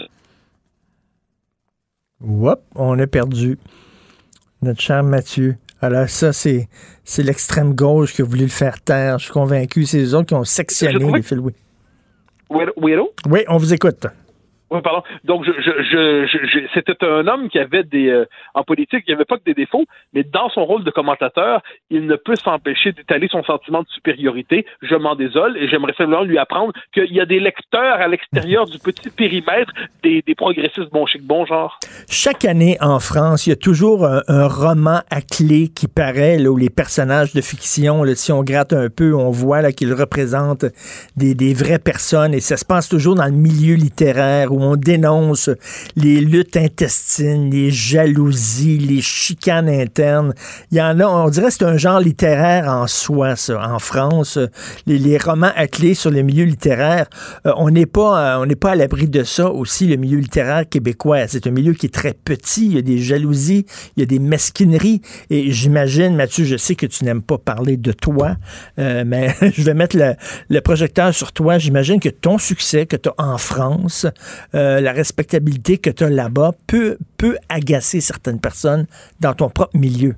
[2.21, 3.57] Whoop, on a perdu
[4.61, 5.57] notre cher Mathieu.
[5.81, 6.69] Alors ça, c'est,
[7.03, 9.19] c'est l'extrême gauche qui a voulu le faire taire.
[9.19, 9.85] Je suis convaincu.
[9.85, 11.37] C'est les autres qui ont sectionné les.
[11.37, 11.53] Oui.
[12.93, 13.13] Allô?
[13.29, 14.07] Oui, on vous écoute.
[14.71, 15.03] Oui, pardon.
[15.23, 18.25] Donc, je, c'était un homme qui avait des, euh,
[18.55, 21.61] en politique, il n'y avait pas que des défauts, mais dans son rôle de commentateur,
[21.91, 24.65] il ne peut s'empêcher d'étaler son sentiment de supériorité.
[24.81, 28.65] Je m'en désole et j'aimerais simplement lui apprendre qu'il y a des lecteurs à l'extérieur
[28.65, 29.71] du petit périmètre
[30.01, 31.79] des, progressistes bon chic, bon genre.
[32.09, 36.49] Chaque année en France, il y a toujours un, roman à clé qui paraît, là,
[36.49, 40.65] où les personnages de fiction, là, si on gratte un peu, on voit qu'ils représentent
[41.15, 44.75] des, des vraies personnes et ça se passe toujours dans le milieu littéraire où on
[44.75, 45.49] dénonce
[45.95, 50.33] les luttes intestines, les jalousies, les chicanes internes.
[50.71, 53.79] Il y en a, on dirait que c'est un genre littéraire en soi, ça, en
[53.79, 54.39] France.
[54.87, 57.07] Les, romans clé sur le milieu littéraire,
[57.45, 61.27] euh, on n'est pas, euh, pas à l'abri de ça aussi, le milieu littéraire québécois.
[61.27, 63.65] C'est un milieu qui est très petit, il y a des jalousies,
[63.95, 65.01] il y a des mesquineries.
[65.29, 68.35] Et j'imagine, Mathieu, je sais que tu n'aimes pas parler de toi,
[68.79, 70.13] euh, mais je vais mettre le,
[70.49, 71.57] le projecteur sur toi.
[71.57, 74.05] J'imagine que ton succès que tu as en France,
[74.55, 78.85] euh, la respectabilité que tu as là-bas peut, peut agacer certaines personnes
[79.19, 80.15] dans ton propre milieu.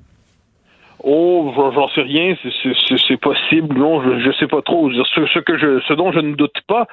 [1.04, 4.90] Oh, j'en sais rien, c'est- possible, non, je, je sais pas trop.
[4.90, 6.86] Ce, ce que je, ce dont je ne doute pas,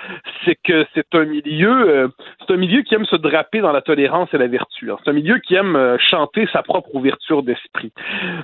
[0.44, 2.08] c'est que c'est un milieu, euh,
[2.40, 4.92] c'est un milieu qui aime se draper dans la tolérance et la vertu.
[4.92, 4.98] hein.
[5.04, 7.92] C'est un milieu qui aime euh, chanter sa propre ouverture d'esprit.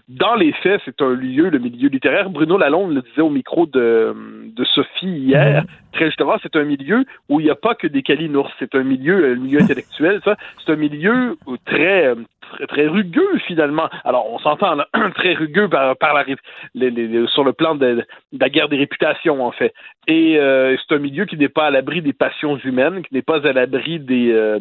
[0.09, 2.29] Dans les faits, c'est un lieu, le milieu littéraire.
[2.29, 4.15] Bruno Lalonde le disait au micro de,
[4.55, 5.63] de Sophie hier.
[5.93, 8.49] Très justement, c'est un milieu où il n'y a pas que des calinours.
[8.59, 10.35] C'est un milieu, euh, le milieu intellectuel, ça.
[10.63, 12.13] C'est un milieu très,
[12.67, 13.89] très, rugueux finalement.
[14.03, 14.77] Alors, on s'entend
[15.15, 16.25] très rugueux par, la,
[17.27, 18.05] sur le plan de,
[18.37, 19.73] la guerre des réputations en fait.
[20.07, 23.21] Et euh, c'est un milieu qui n'est pas à l'abri des passions humaines, qui n'est
[23.21, 24.59] pas à l'abri des euh,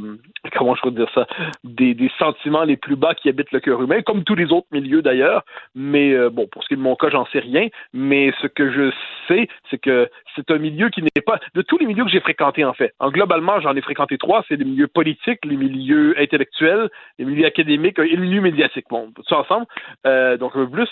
[0.57, 1.27] comment je peux dire ça,
[1.65, 4.67] des, des sentiments les plus bas qui habitent le cœur humain, comme tous les autres
[4.71, 5.45] milieux d'ailleurs.
[5.75, 7.69] Mais euh, bon, pour ce qui est de mon cas, j'en sais rien.
[7.95, 8.93] Mais ce que je
[9.29, 12.21] sais, c'est que c'est un milieu qui n'est pas de tous les milieux que j'ai
[12.21, 12.93] fréquentés en fait.
[12.99, 14.45] En globalement, j'en ai fréquenté trois.
[14.49, 16.89] C'est les milieux politiques, les milieux intellectuels,
[17.19, 18.87] les milieux académiques et le milieu médiatique.
[18.91, 19.67] Bon, tout ça ensemble.
[20.07, 20.89] Euh, donc un peu plus,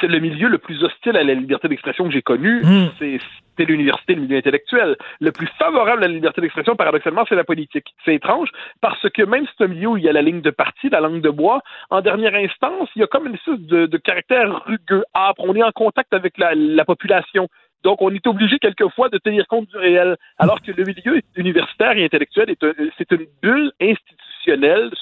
[0.00, 2.62] c'est le milieu le plus hostile à la liberté d'expression que j'ai connu.
[2.98, 3.18] C'est
[3.56, 4.96] c'est l'université, le milieu intellectuel.
[5.20, 7.88] Le plus favorable à la liberté d'expression, paradoxalement, c'est la politique.
[8.06, 8.48] C'est étrange
[8.80, 10.88] parce que même si c'est un milieu où il y a la ligne de parti,
[10.88, 11.60] la langue de bois,
[11.90, 15.42] en dernière instance, il y a comme une espèce de, de caractère rugueux, âpre.
[15.44, 17.48] On est en contact avec la, la population.
[17.82, 21.92] Donc, on est obligé quelquefois de tenir compte du réel, alors que le milieu universitaire
[21.98, 24.26] et intellectuel, est un- c'est une bulle institutionnelle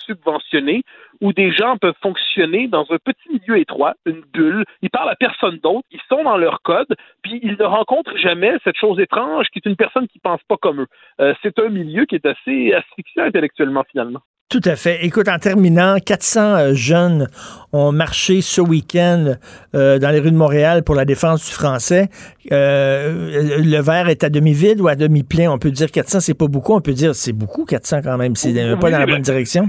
[0.06, 0.82] subventionnée
[1.20, 4.64] où des gens peuvent fonctionner dans un petit milieu étroit, une bulle.
[4.82, 8.56] Ils parlent à personne d'autre, ils sont dans leur code, puis ils ne rencontrent jamais
[8.64, 10.86] cette chose étrange qui est une personne qui pense pas comme eux.
[11.20, 14.20] Euh, c'est un milieu qui est assez asphyxiant intellectuellement finalement.
[14.48, 15.04] Tout à fait.
[15.04, 17.28] Écoute, en terminant, 400 euh, jeunes
[17.72, 19.34] ont marché ce week-end
[19.74, 22.08] euh, dans les rues de Montréal pour la défense du français.
[22.50, 25.50] Euh, le verre est à demi-vide ou à demi-plein.
[25.52, 26.72] On peut dire 400, c'est pas beaucoup.
[26.72, 28.36] On peut dire c'est beaucoup, 400 quand même.
[28.36, 29.68] C'est euh, pas dans la bonne direction.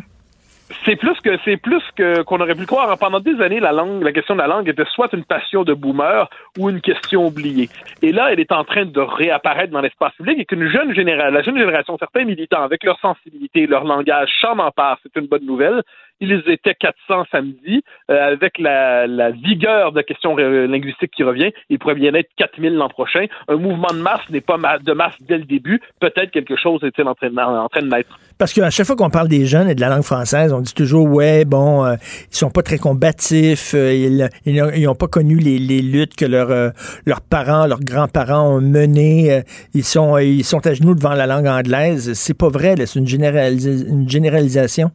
[0.86, 2.96] C'est plus que c'est plus que qu'on aurait pu le croire.
[3.00, 5.74] Pendant des années, la langue, la question de la langue était soit une passion de
[5.74, 7.70] boomer ou une question oubliée.
[8.02, 11.34] Et là, elle est en train de réapparaître dans l'espace public et qu'une jeune génération,
[11.34, 15.00] la jeune génération, certains militants, avec leur sensibilité, leur langage, s'en emparent.
[15.04, 15.82] C'est une bonne nouvelle.
[16.22, 21.24] Ils étaient 400 samedi, euh, avec la, la vigueur de la question euh, linguistique qui
[21.24, 21.52] revient.
[21.70, 23.26] Il pourrait bien être 4000 l'an prochain.
[23.48, 25.80] Un mouvement de masse n'est pas de masse dès le début.
[26.00, 28.20] Peut-être quelque chose est-il en train en train de naître.
[28.38, 30.74] Parce qu'à chaque fois qu'on parle des jeunes et de la langue française, on dit
[30.74, 31.96] toujours, ouais, bon, euh,
[32.32, 36.70] ils sont pas très combatifs, euh, ils n'ont pas connu les, luttes que leurs euh,
[37.06, 39.32] leurs parents, leurs grands-parents ont menées.
[39.34, 39.41] euh,
[39.74, 42.14] ils sont ils sont à genoux devant la langue anglaise.
[42.14, 44.91] C'est pas vrai, c'est une, une généralisation.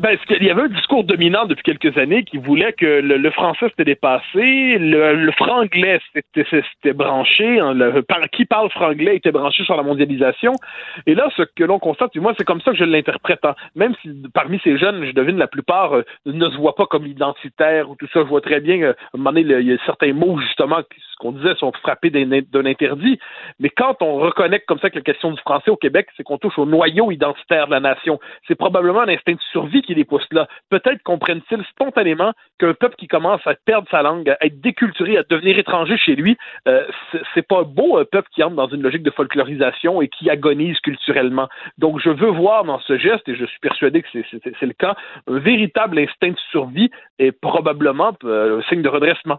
[0.00, 3.68] Ben, qu'il y avait un discours dominant depuis quelques années qui voulait que le, français
[3.68, 7.76] s'était dépassé, le, le franglais s'était branché, hein,
[8.32, 10.52] qui parle franglais était branché sur la mondialisation.
[11.06, 13.44] Et là, ce que l'on constate, du moins, c'est comme ça que je l'interprète.
[13.44, 13.54] Hein.
[13.74, 17.06] Même si parmi ces jeunes, je devine la plupart euh, ne se voient pas comme
[17.06, 18.20] identitaires ou tout ça.
[18.20, 20.78] Je vois très bien, euh, à un moment donné, il y a certains mots, justement,
[20.78, 23.18] ce qu'on disait, sont frappés d'un interdit.
[23.60, 26.38] Mais quand on reconnaît comme ça que la question du français au Québec, c'est qu'on
[26.38, 28.18] touche au noyau identitaire de la nation.
[28.48, 30.48] C'est probablement un instinct de survie qui les pousse là.
[30.70, 35.22] Peut-être comprennent-ils spontanément qu'un peuple qui commence à perdre sa langue, à être déculturé, à
[35.28, 36.36] devenir étranger chez lui,
[36.66, 36.84] euh,
[37.34, 40.78] c'est pas beau un peuple qui entre dans une logique de folklorisation et qui agonise
[40.80, 41.48] culturellement.
[41.78, 44.94] Donc je veux voir dans ce geste, et je suis persuadé que c'est le cas,
[45.28, 49.38] un véritable instinct de survie et probablement euh, un signe de redressement.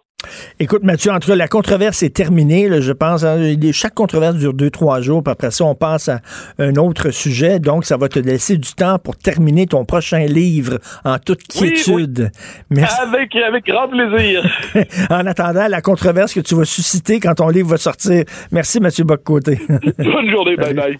[0.59, 3.23] Écoute, Mathieu, entre la controverse est terminée, je pense.
[3.23, 6.19] Hein, chaque controverse dure deux, trois jours, puis après ça, on passe à
[6.59, 7.59] un autre sujet.
[7.59, 12.31] Donc, ça va te laisser du temps pour terminer ton prochain livre en toute quiétude.
[12.69, 13.01] Merci.
[13.01, 14.43] Avec, avec grand plaisir.
[15.09, 18.23] en attendant, la controverse que tu vas susciter quand ton livre va sortir.
[18.51, 19.59] Merci, Mathieu Boccoté.
[19.67, 20.55] Bonne journée.
[20.55, 20.99] Bye bye.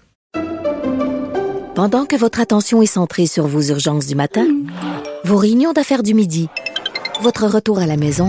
[1.74, 4.46] Pendant que votre attention est centrée sur vos urgences du matin,
[5.24, 6.48] vos réunions d'affaires du midi,
[7.22, 8.28] votre retour à la maison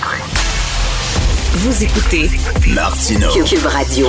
[1.53, 2.29] Vous écoutez
[2.73, 3.27] Martino.
[3.43, 4.07] Cube Radio.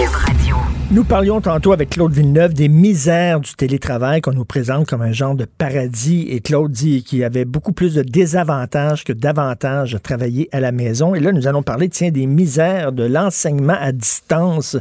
[0.91, 5.13] Nous parlions tantôt avec Claude Villeneuve des misères du télétravail qu'on nous présente comme un
[5.13, 6.27] genre de paradis.
[6.29, 10.61] Et Claude dit qu'il y avait beaucoup plus de désavantages que d'avantages à travailler à
[10.61, 11.15] la maison.
[11.15, 14.77] Et là, nous allons parler, tiens, des misères de l'enseignement à distance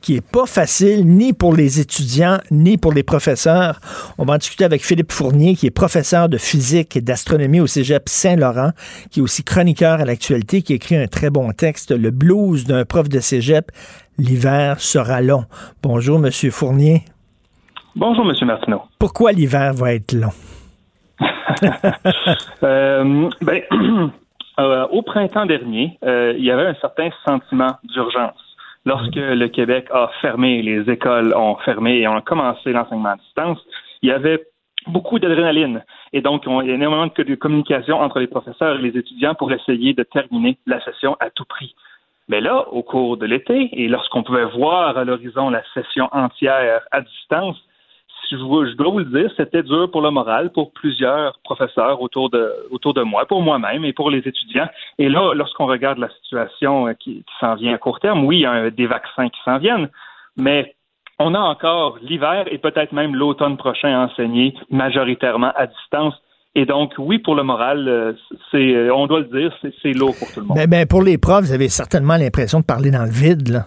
[0.00, 3.80] qui est pas facile ni pour les étudiants ni pour les professeurs.
[4.16, 7.66] On va en discuter avec Philippe Fournier, qui est professeur de physique et d'astronomie au
[7.66, 8.70] Cégep Saint-Laurent,
[9.10, 12.84] qui est aussi chroniqueur à l'actualité, qui écrit un très bon texte, Le blues d'un
[12.84, 13.72] prof de Cégep
[14.18, 15.44] l'hiver sera long.
[15.82, 17.02] Bonjour, Monsieur Fournier.
[17.96, 18.82] Bonjour, Monsieur Martineau.
[18.98, 20.32] Pourquoi l'hiver va être long?
[22.62, 23.62] Euh, ben,
[24.60, 28.38] euh, au printemps dernier, euh, il y avait un certain sentiment d'urgence.
[28.84, 33.58] Lorsque le Québec a fermé, les écoles ont fermé et ont commencé l'enseignement à distance,
[34.02, 34.44] il y avait
[34.86, 35.82] beaucoup d'adrénaline.
[36.12, 39.52] Et donc, il y a énormément de communication entre les professeurs et les étudiants pour
[39.52, 41.74] essayer de terminer la session à tout prix.
[42.28, 46.82] Mais là, au cours de l'été, et lorsqu'on pouvait voir à l'horizon la session entière
[46.90, 47.56] à distance,
[48.30, 48.36] je,
[48.74, 52.92] dois vous le dire, c'était dur pour le moral pour plusieurs professeurs autour de, autour
[52.92, 54.68] de moi, pour moi-même et pour les étudiants.
[54.98, 58.42] Et là, lorsqu'on regarde la situation qui, qui s'en vient à court terme, oui, il
[58.42, 59.88] y a des vaccins qui s'en viennent,
[60.36, 60.74] mais
[61.18, 66.14] on a encore l'hiver et peut-être même l'automne prochain à enseigner majoritairement à distance.
[66.54, 68.12] Et donc, oui, pour le moral, euh,
[68.50, 70.56] c'est, euh, on doit le dire, c'est lourd pour tout le monde.
[70.56, 73.66] Mais, ben, pour les profs, vous avez certainement l'impression de parler dans le vide, là.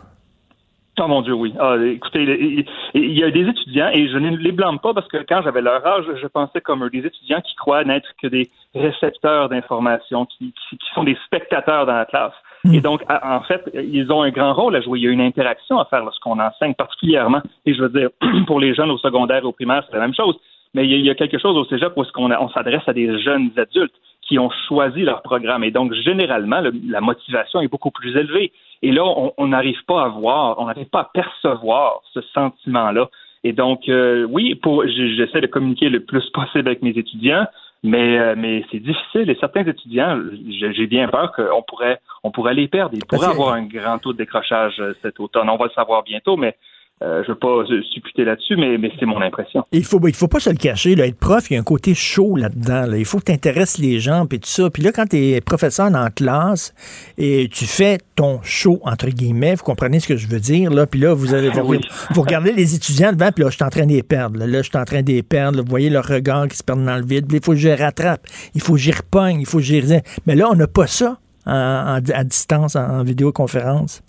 [0.99, 1.53] Oh mon Dieu, oui.
[1.57, 5.17] Ah, écoutez, il y a des étudiants, et je ne les blâme pas parce que
[5.27, 8.51] quand j'avais leur âge, je pensais comme eux, des étudiants qui croient n'être que des
[8.75, 10.53] récepteurs d'informations, qui,
[10.93, 12.33] sont des spectateurs dans la classe.
[12.65, 12.75] Hmm.
[12.75, 14.99] Et donc, en fait, ils ont un grand rôle à jouer.
[14.99, 17.41] Il y a une interaction à faire lorsqu'on enseigne, particulièrement.
[17.65, 18.09] Et je veux dire,
[18.47, 20.37] pour les jeunes au secondaire et au primaire, c'est la même chose
[20.73, 23.19] mais il y, a quelque chose au cégep où est-ce qu'on on s'adresse à des
[23.19, 25.63] jeunes adultes qui ont choisi leur programme.
[25.63, 28.53] Et donc, généralement, la motivation est beaucoup plus élevée.
[28.81, 29.03] Et là,
[29.37, 33.09] on n'arrive pas à voir, on n'arrive pas à percevoir ce sentiment-là.
[33.43, 37.45] Et donc, euh, oui, pour, j'essaie de communiquer le plus possible avec mes étudiants,
[37.83, 39.29] mais, euh, mais c'est difficile.
[39.29, 42.95] Et certains étudiants, j'ai bien peur qu'on pourrait, on pourrait les perdre.
[42.95, 45.49] Ils pourraient avoir un grand taux de décrochage euh, cet automne.
[45.49, 46.55] On va le savoir bientôt, mais
[47.03, 49.63] euh, je ne veux pas supputer là-dessus, mais, mais c'est mon impression.
[49.71, 50.95] Il faut, il faut pas se le cacher.
[50.95, 52.91] Là, être prof, il y a un côté chaud là-dedans.
[52.93, 54.69] Il faut que tu intéresses les gens et tout ça.
[54.69, 56.75] Puis là, quand tu es professeur en classe
[57.17, 60.85] et tu fais ton show, entre guillemets, vous comprenez ce que je veux dire, là,
[60.85, 63.85] puis là, vous, avez, vous, regardez les étudiants devant, puis là, je suis en train
[63.87, 64.37] de les perdre.
[64.37, 65.59] Là, je suis en train de les perdre.
[65.63, 67.25] vous voyez leur regard qui se perd dans le vide.
[67.27, 68.27] Puis il faut que je les rattrape.
[68.53, 69.39] Il faut que j'y repogne.
[69.41, 69.81] Il faut que j'y...
[70.27, 71.17] Mais là, on n'a pas ça
[71.47, 74.03] à distance, en vidéoconférence.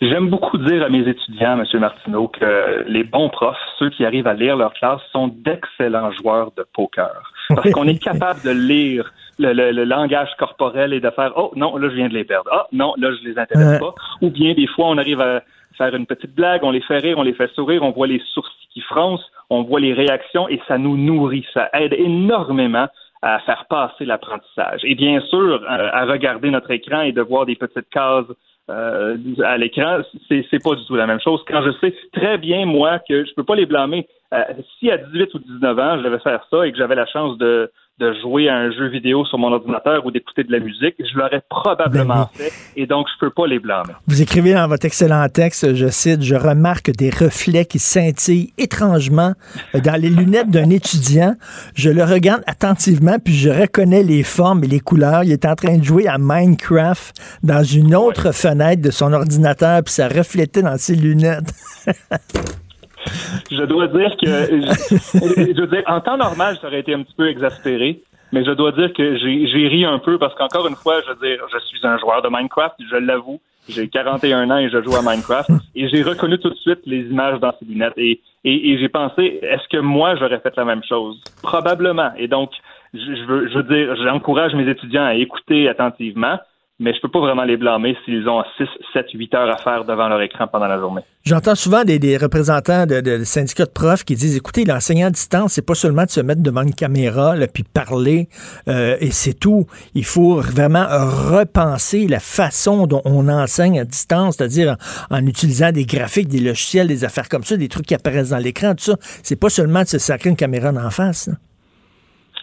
[0.00, 1.80] J'aime beaucoup dire à mes étudiants, M.
[1.80, 6.52] Martineau, que les bons profs, ceux qui arrivent à lire leur classe, sont d'excellents joueurs
[6.56, 7.32] de poker.
[7.48, 11.88] Parce qu'on est capable de lire le, langage corporel et de faire Oh non, là
[11.88, 12.50] je viens de les perdre.
[12.52, 13.94] Ah non, là je les intéresse pas.
[14.20, 15.42] Ou bien des fois on arrive à
[15.76, 18.20] faire une petite blague, on les fait rire, on les fait sourire, on voit les
[18.34, 22.88] sourcils qui froncent, on voit les réactions et ça nous nourrit, ça aide énormément
[23.22, 24.80] à faire passer l'apprentissage.
[24.84, 28.26] Et bien sûr, à, regarder notre écran et de voir des petites cases
[28.70, 31.42] euh, à l'écran, c'est, c'est pas du tout la même chose.
[31.46, 34.06] Quand je sais très bien, moi, que je peux pas les blâmer.
[34.34, 34.42] Euh,
[34.78, 37.38] si à 18 ou 19 ans, je devais faire ça et que j'avais la chance
[37.38, 40.94] de, de jouer à un jeu vidéo sur mon ordinateur ou d'écouter de la musique,
[40.98, 43.92] je l'aurais probablement fait et donc je peux pas les blâmer.
[44.06, 49.32] Vous écrivez dans votre excellent texte, je cite, je remarque des reflets qui scintillent étrangement
[49.74, 51.34] dans les lunettes d'un étudiant.
[51.74, 55.24] Je le regarde attentivement puis je reconnais les formes et les couleurs.
[55.24, 59.82] Il est en train de jouer à Minecraft dans une autre fenêtre de son ordinateur
[59.84, 61.52] puis ça reflétait dans ses lunettes.
[63.50, 67.14] je dois dire que, je, veux dire, en temps normal, ça aurait été un petit
[67.14, 68.00] peu exaspéré,
[68.32, 71.28] mais je dois dire que j'ai ri un peu parce qu'encore une fois, je veux
[71.28, 73.40] dire, je suis un joueur de Minecraft, je l'avoue.
[73.68, 77.00] J'ai 41 ans et je joue à Minecraft et j'ai reconnu tout de suite les
[77.00, 80.82] images dans ces lunettes et, et, j'ai pensé, est-ce que moi j'aurais fait la même
[80.88, 81.20] chose?
[81.42, 82.10] Probablement.
[82.16, 82.50] Et donc,
[82.94, 86.38] je veux, je veux dire, j'encourage mes étudiants à écouter attentivement,
[86.80, 89.84] mais je peux pas vraiment les blâmer s'ils ont 6, 7, 8 heures à faire
[89.84, 91.02] devant leur écran pendant la journée.
[91.24, 95.66] J'entends souvent des, représentants de, syndicats de profs qui disent écoutez, l'enseignant à distance, c'est
[95.66, 98.28] pas seulement de se mettre devant une caméra là, puis parler
[98.68, 99.66] euh, et c'est tout.
[99.94, 104.76] Il faut vraiment repenser la façon dont on enseigne à distance, c'est-à-dire
[105.10, 108.38] en, utilisant des graphiques, des logiciels, des affaires comme ça, des trucs qui apparaissent dans
[108.38, 108.96] l'écran, tout ça.
[109.22, 111.28] C'est pas seulement de se sacrer une caméra en face.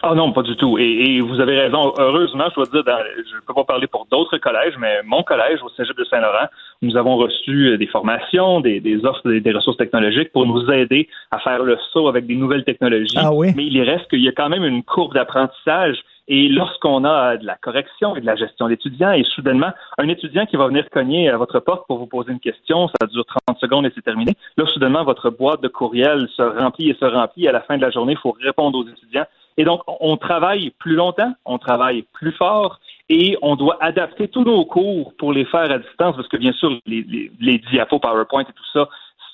[0.08, 0.78] Ah non, pas du tout.
[0.78, 1.92] Et, vous avez raison.
[1.98, 2.84] Heureusement, je dois dire,
[3.28, 6.46] je ne peux pas parler pour d'autres collèges, mais mon collège au Cégep de Saint-Laurent,
[6.84, 11.40] nous avons reçu euh, des formations, des, offres, des, ressources technologiques pour nous aider à
[11.40, 13.18] faire le saut avec des nouvelles technologies.
[13.18, 13.52] Ah oui?
[13.56, 15.98] Mais il reste qu'il y a quand même une courbe d'apprentissage.
[16.28, 20.46] Et lorsqu'on a de la correction et de la gestion d'étudiants, et soudainement, un étudiant
[20.46, 23.60] qui va venir cogner à votre porte pour vous poser une question, ça dure 30
[23.60, 24.34] secondes et c'est terminé.
[24.58, 27.48] Là, soudainement, votre boîte de courriel se remplit et se remplit.
[27.48, 29.26] À la fin de la journée, il faut répondre aux étudiants.
[29.58, 32.80] Et donc, on travaille plus longtemps, on travaille plus fort
[33.10, 36.52] et on doit adapter tous nos cours pour les faire à distance parce que, bien
[36.54, 38.90] sûr, les, les, diapos PowerPoint et tout ça,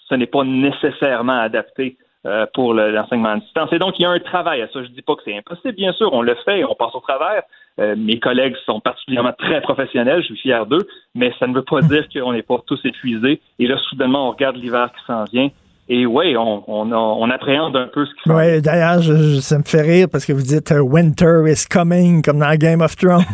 [0.09, 3.73] ce n'est pas nécessairement adapté euh, pour l'enseignement à distance.
[3.73, 4.83] Et donc, il y a un travail à ça.
[4.83, 6.99] Je ne dis pas que c'est impossible, bien sûr, on le fait, on passe au
[6.99, 7.43] travers.
[7.79, 10.85] Euh, mes collègues sont particulièrement très professionnels, je suis fier d'eux,
[11.15, 13.41] mais ça ne veut pas dire qu'on n'est pas tous épuisés.
[13.57, 15.49] Et là, soudainement, on regarde l'hiver qui s'en vient
[15.93, 18.31] et oui, on, on, appréhende un peu ce qui se.
[18.31, 19.03] Oui, d'ailleurs,
[19.41, 22.79] ça me fait rire parce que vous dites uh, Winter is coming, comme dans Game
[22.79, 23.25] of Thrones.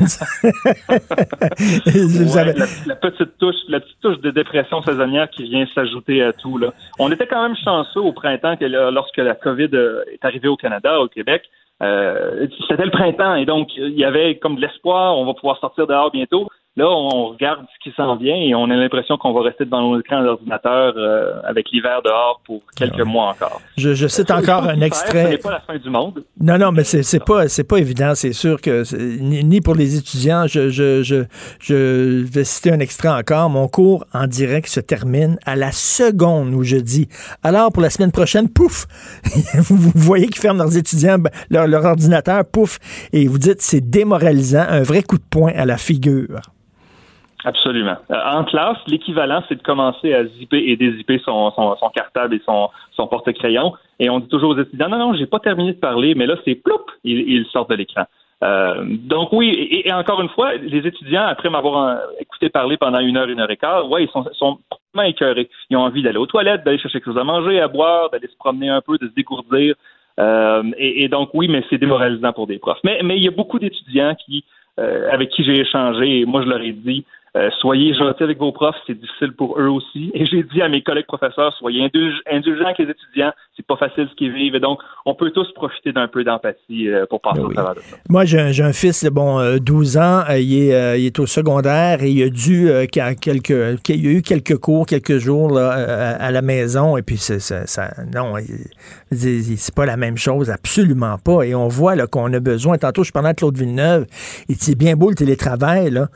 [2.88, 6.58] la, petite touche, la petite touche de dépression saisonnière qui vient s'ajouter à tout.
[6.58, 6.74] Là.
[6.98, 10.58] On était quand même chanceux au printemps que, lorsque la COVID euh, est arrivée au
[10.58, 11.44] Canada, au Québec.
[11.84, 15.60] Euh, c'était le printemps et donc il y avait comme de l'espoir, on va pouvoir
[15.60, 16.50] sortir dehors bientôt.
[16.78, 19.82] Là, on regarde ce qui s'en vient et on a l'impression qu'on va rester devant
[19.82, 23.60] nos écrans d'ordinateur euh, avec l'hiver dehors pour quelques mois encore.
[23.78, 25.26] Je, je cite encore un extrait.
[25.26, 26.24] Ce n'est pas la fin du monde.
[26.40, 28.14] Non, non, mais c'est, c'est pas c'est pas évident.
[28.14, 30.46] C'est sûr que ni, pour les étudiants.
[30.46, 31.24] Je, je, je,
[31.60, 33.50] je vais citer un extrait encore.
[33.50, 37.08] Mon cours en direct se termine à la seconde où je dis
[37.42, 38.86] alors pour la semaine prochaine, pouf,
[39.56, 42.78] vous voyez qu'ils ferment leurs étudiants ben, leur, leur ordinateur, pouf,
[43.14, 46.42] et vous dites c'est démoralisant, un vrai coup de poing à la figure.
[47.46, 47.98] Absolument.
[48.10, 51.52] Euh, en classe, l'équivalent, c'est de commencer à zipper et dézipper son,
[51.94, 53.74] cartable et son, porte-crayon.
[54.00, 56.36] Et on dit toujours aux étudiants, non, non, j'ai pas terminé de parler, mais là,
[56.46, 58.04] c'est ploup, ils, sortent de l'écran.
[58.44, 63.00] Euh, donc oui, et, encore une fois, les étudiants, après m'avoir euh, écouté parler pendant
[63.00, 65.50] une heure, une heure et quart, ouais, ils sont, sont complètement écœurés.
[65.70, 68.28] Ils ont envie d'aller aux toilettes, d'aller chercher quelque chose à manger, à boire, d'aller
[68.28, 69.76] se promener un peu, de se dégourdir.
[70.78, 72.80] Et, donc oui, mais c'est démoralisant pour des profs.
[72.84, 74.44] Mais, mais il y a beaucoup d'étudiants qui,
[74.78, 77.06] avec qui j'ai échangé, et moi je leur ai dit,
[77.38, 80.12] euh, soyez gentils avec vos profs, c'est difficile pour eux aussi.
[80.14, 81.84] Et j'ai dit à mes collègues professeurs, soyez
[82.32, 83.32] indulgents avec les étudiants,
[83.68, 84.56] pas facile ce qu'ils vivent.
[84.56, 87.76] Et donc, on peut tous profiter d'un peu d'empathie euh, pour passer ben au travers
[87.76, 87.98] de ça.
[88.10, 92.10] Moi, j'ai un, fils de bon 12 ans, il est, il, est, au secondaire et
[92.10, 93.48] il a dû quelques,
[93.90, 95.70] il a eu quelques cours, quelques jours là,
[96.20, 96.98] à, la maison.
[96.98, 98.34] Et puis, ça, non,
[99.12, 101.44] c'est pas la même chose, absolument pas.
[101.44, 102.78] Et on voit qu'on a besoin.
[102.78, 104.06] Tantôt, je parlais à Claude Villeneuve,
[104.50, 106.08] et c'est bien beau le télétravail, là,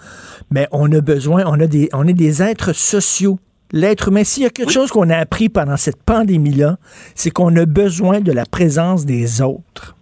[0.52, 3.40] mais on a besoin, on, a des, on est des êtres sociaux.
[3.73, 6.76] L'être humain, s'il y a quelque chose qu'on a appris pendant cette pandémie-là,
[7.15, 9.95] c'est qu'on a besoin de la présence des autres.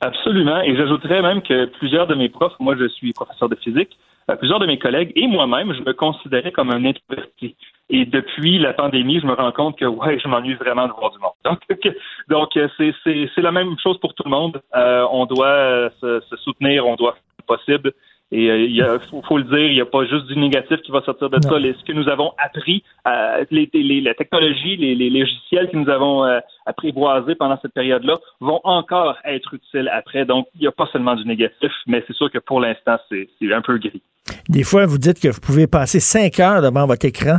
[0.00, 0.60] Absolument.
[0.60, 3.98] Et j'ajouterais même que plusieurs de mes profs, moi je suis professeur de physique,
[4.30, 7.56] euh, plusieurs de mes collègues et moi-même, je me considérais comme un introverti.
[7.90, 11.10] Et depuis la pandémie, je me rends compte que ouais, je m'ennuie vraiment de voir
[11.10, 11.32] du monde.
[11.44, 11.60] Donc,
[12.28, 14.62] donc euh, c'est, la même chose pour tout le monde.
[14.76, 17.92] Euh, on doit se, se, soutenir, on doit faire le possible
[18.36, 20.90] Et euh, il faut, faut le dire, il n'y a pas juste du négatif qui
[20.90, 21.42] va sortir de Non.
[21.52, 21.58] ça.
[21.60, 25.76] Les- ce que nous avons appris, euh, les, les- la technologie, les, les logiciels que
[25.76, 30.24] nous avons euh, apprivoisés pendant cette période-là vont encore être utiles après.
[30.24, 33.28] Donc, il n'y a pas seulement du négatif, mais c'est sûr que pour l'instant, c'est
[33.52, 34.02] un peu gris.
[34.48, 37.38] Des fois, vous dites que vous pouvez passer cinq heures devant votre écran.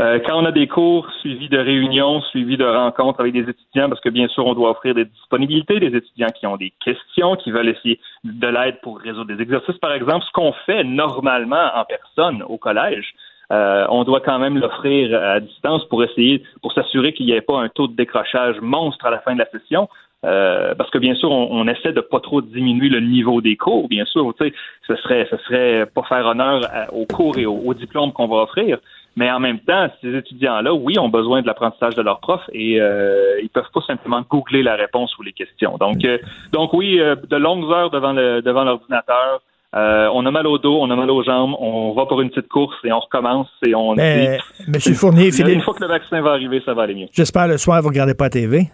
[0.00, 3.88] Euh, quand on a des cours suivis de réunions, suivis de rencontres avec des étudiants,
[3.88, 7.36] parce que bien sûr, on doit offrir des disponibilités, des étudiants qui ont des questions,
[7.36, 11.70] qui veulent essayer de l'aide pour résoudre des exercices, par exemple, ce qu'on fait normalement
[11.74, 13.12] en personne au collège.
[13.52, 17.42] euh, on doit quand même l'offrir à distance pour essayer, pour s'assurer qu'il n'y ait
[17.42, 19.88] pas un taux de décrochage monstre à la fin de la session.
[20.24, 23.56] Euh, parce que bien sûr, on, on essaie de pas trop diminuer le niveau des
[23.56, 23.88] cours.
[23.88, 26.60] Bien sûr, ce serait, ce serait pas faire honneur
[26.92, 28.78] aux cours et aux diplômes qu'on va offrir.
[29.16, 32.80] Mais en même temps, ces étudiants-là, oui, ont besoin de l'apprentissage de leurs profs et
[32.80, 35.76] euh, ils peuvent pas simplement googler la réponse ou les questions.
[35.78, 36.18] Donc, euh,
[36.52, 39.42] donc oui, euh, de longues heures devant le devant l'ordinateur.
[39.74, 42.28] Euh, on a mal au dos, on a mal aux jambes, on va pour une
[42.28, 43.94] petite course et on recommence et on.
[43.94, 46.94] Mais, et- Monsieur Fournier, Une Philippe, fois que le vaccin va arriver, ça va aller
[46.94, 47.06] mieux.
[47.12, 48.68] j'espère le soir, vous regardez pas la TV.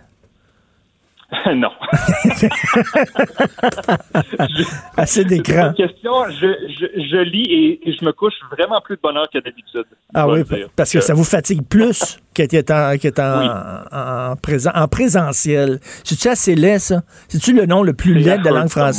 [1.55, 1.71] non.
[4.97, 5.73] Assez d'écran.
[5.77, 6.13] Question.
[6.31, 9.39] Je, je, je lis et, et je me couche vraiment plus de bonne heure que
[9.39, 9.85] d'habitude.
[10.15, 10.41] Ah oui,
[10.75, 13.49] parce que ça vous fatigue plus qu'être en, qu'être en, Oui.
[13.93, 15.81] en, présent, en présentiel.
[16.05, 17.03] C'est-tu assez laid, ça?
[17.29, 18.91] C'est-tu le nom le plus laid de la langue ça, moi.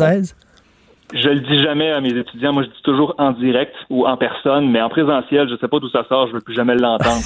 [1.12, 2.54] Je le dis jamais à mes étudiants.
[2.54, 5.80] Moi, je dis toujours en direct ou en personne, mais en présentiel, je sais pas
[5.80, 6.28] d'où ça sort.
[6.28, 7.24] Je veux plus jamais l'entendre.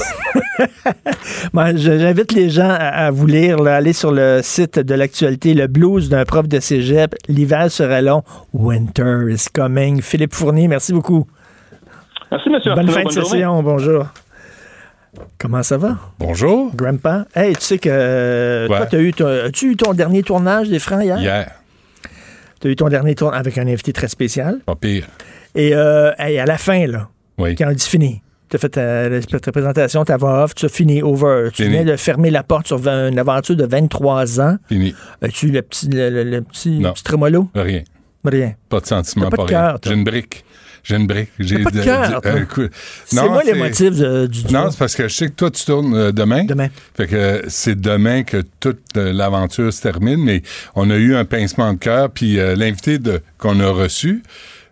[1.53, 2.75] Moi, je- j'invite les gens à,
[3.07, 6.59] à vous lire, là, aller sur le site de l'actualité, le blues d'un prof de
[6.61, 7.13] cégep.
[7.27, 8.23] L'hiver sera long.
[8.53, 10.01] Winter is coming.
[10.01, 11.27] Philippe Fournier, merci beaucoup.
[12.31, 12.73] Merci, monsieur.
[12.75, 13.29] Bonne fin de Bonne journée.
[13.29, 14.05] session, bonjour.
[15.39, 15.97] Comment ça va?
[16.19, 16.71] Bonjour.
[16.73, 17.25] Grandpa.
[17.35, 18.77] Hey, tu sais que euh, Ouais.
[18.77, 21.19] toi, t'as eu ton- as-tu eu ton dernier tournage des Francs hier?
[21.19, 21.51] Hier.
[22.63, 24.59] Tu as eu ton dernier tournage avec un invité très spécial.
[24.65, 25.05] Pas pire.
[25.53, 27.55] Et euh, hey, à la fin, là, Oui.
[27.55, 30.65] quand on dit fini, tu as fait ta, ta- ta présentation, ta voix off, tu
[30.67, 31.49] as fini, over.
[31.53, 31.75] Tu Fini.
[31.75, 34.55] venais de fermer la porte sur une aventure de 23 ans.
[34.69, 34.95] Fini.
[35.21, 37.49] As-tu eu le petit, le, le- le petit, le petit trémolo?
[37.53, 37.83] Rien.
[38.23, 38.53] Rien.
[38.69, 39.75] Pas de sentiment, pas pas, de rien.
[39.83, 40.45] J'ai une brique.
[40.83, 41.29] J'ai une brique.
[41.39, 42.61] J'ai pas de cœur, coup-
[43.05, 44.51] C'est moi les motifs de- du duo.
[44.51, 46.43] Non, c'est parce que je sais que toi, tu tournes euh, demain.
[46.43, 46.67] Demain.
[46.95, 50.43] Fait que euh, c'est demain que toute euh, l'aventure se termine, mais
[50.75, 52.99] on a eu un pincement de cœur, puis euh, l'invité
[53.37, 54.23] qu'on a reçu,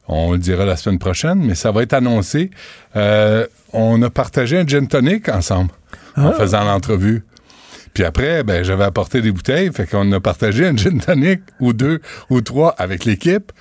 [0.10, 2.52] on le dira la semaine prochaine, mais ça va être annoncé.
[2.98, 5.72] Euh, on a partagé un gin tonic ensemble
[6.18, 6.34] en Ah.
[6.34, 7.24] faisant l'entrevue.
[7.94, 11.72] Puis après, ben, j'avais apporté des bouteilles, fait qu'on a partagé un gin tonic ou
[11.72, 13.52] deux ou trois avec l'équipe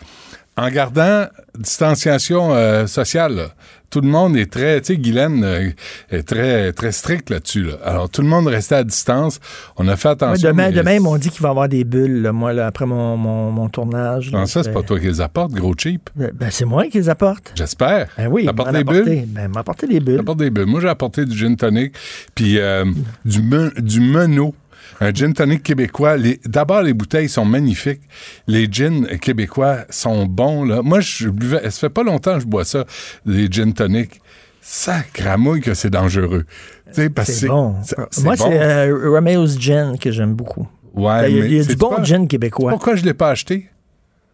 [0.61, 1.27] en gardant
[1.59, 3.35] distanciation euh, sociale.
[3.35, 3.47] là.
[3.89, 5.70] Tout le monde est très, tu sais, Guylaine euh,
[6.11, 7.65] est très, très strict là-dessus.
[7.65, 7.73] là.
[7.85, 9.41] Alors, tout le monde restait à distance.
[9.77, 10.49] On a fait Ouais, attention.
[10.49, 12.66] demain, mais- demain, ils m'ont dit qu'il va y avoir des bulles, là, moi, là,
[12.69, 14.31] après mon, mon, mon tournage.
[14.31, 16.09] Non, ça, c'est pas toi qui les apportes, gros cheap.
[16.15, 17.53] Ben, c'est moi qui les apporte.
[17.57, 18.07] J'espère.
[18.16, 19.24] Ben oui, T'apportes m'en des bulles?
[19.27, 20.19] Ben, m'apporter des bulles.
[20.19, 20.66] T'apportes des bulles.
[20.66, 21.93] Moi, j'ai apporté du gin tonic,
[22.37, 22.85] puis euh,
[23.24, 24.55] du, men- du menot.
[25.01, 26.17] Un gin tonic québécois.
[26.45, 28.03] D'abord, les bouteilles sont magnifiques.
[28.47, 30.65] Les gins québécois sont bons.
[30.65, 30.83] Là.
[30.83, 32.85] Moi, je buvais, ça fait pas longtemps que je bois ça,
[33.27, 34.21] les gin tonic.
[34.61, 36.45] Sacramouille que c'est dangereux.
[36.93, 37.77] C'est bon.
[38.23, 38.37] Moi, bon.
[38.37, 40.69] c'est euh, Romeo's Gin que j'aime beaucoup.
[40.95, 42.71] Ouais, Ben, il y a, mais il y a du bon gin québécois.
[42.71, 43.69] Pourquoi je l'ai pas acheté?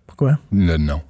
[0.06, 0.38] Pourquoi?
[0.52, 1.00] Le nom.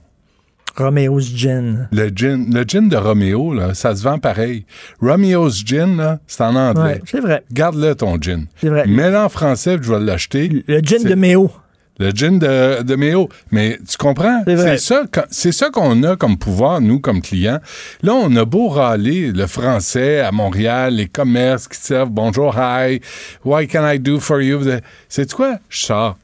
[0.77, 1.89] Romeo's Gin.
[1.93, 4.65] Le gin, le gin de Roméo, là, ça se vend pareil.
[5.01, 6.83] Romeo's Gin, c'est en anglais.
[6.83, 7.43] Ouais, c'est vrai.
[7.53, 8.47] Garde-le, ton gin.
[8.61, 8.87] C'est vrai.
[8.87, 10.65] Mets-le en français, puis je vais l'acheter.
[10.69, 11.51] Le gin de Méo.
[11.99, 13.31] Le gin de, de Méo.
[13.51, 14.43] Mais tu comprends?
[14.47, 17.61] C'est ça, qu'on- c'est ça qu'on a comme pouvoir, nous, comme clients.
[18.03, 23.01] Là, on a beau râler le français à Montréal, les commerces qui servent bonjour, hi,
[23.47, 24.61] what can I do for you?
[25.09, 25.59] C'est quoi?
[25.71, 26.19] Je sors.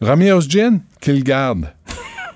[0.00, 1.66] Romeo's Gin, qu'il garde.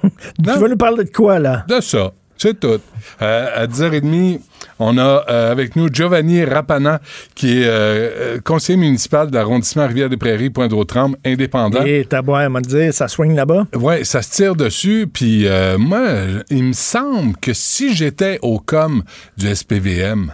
[0.42, 1.64] Tu vas nous parler de quoi, là?
[1.68, 2.12] De ça.
[2.42, 2.80] C'est tout.
[3.20, 4.40] Euh, à 10h30,
[4.78, 6.98] on a euh, avec nous Giovanni Rapana,
[7.34, 11.84] qui est euh, conseiller municipal d'arrondissement Rivière-des-Prairies, Pointe-aux-Trembles, indépendant.
[11.84, 13.66] Et beau à me dire, ça swing là-bas?
[13.74, 15.06] Ouais, ça se tire dessus.
[15.12, 15.46] Puis
[15.78, 16.06] moi,
[16.48, 19.02] il me semble que si j'étais au com
[19.36, 20.32] du SPVM,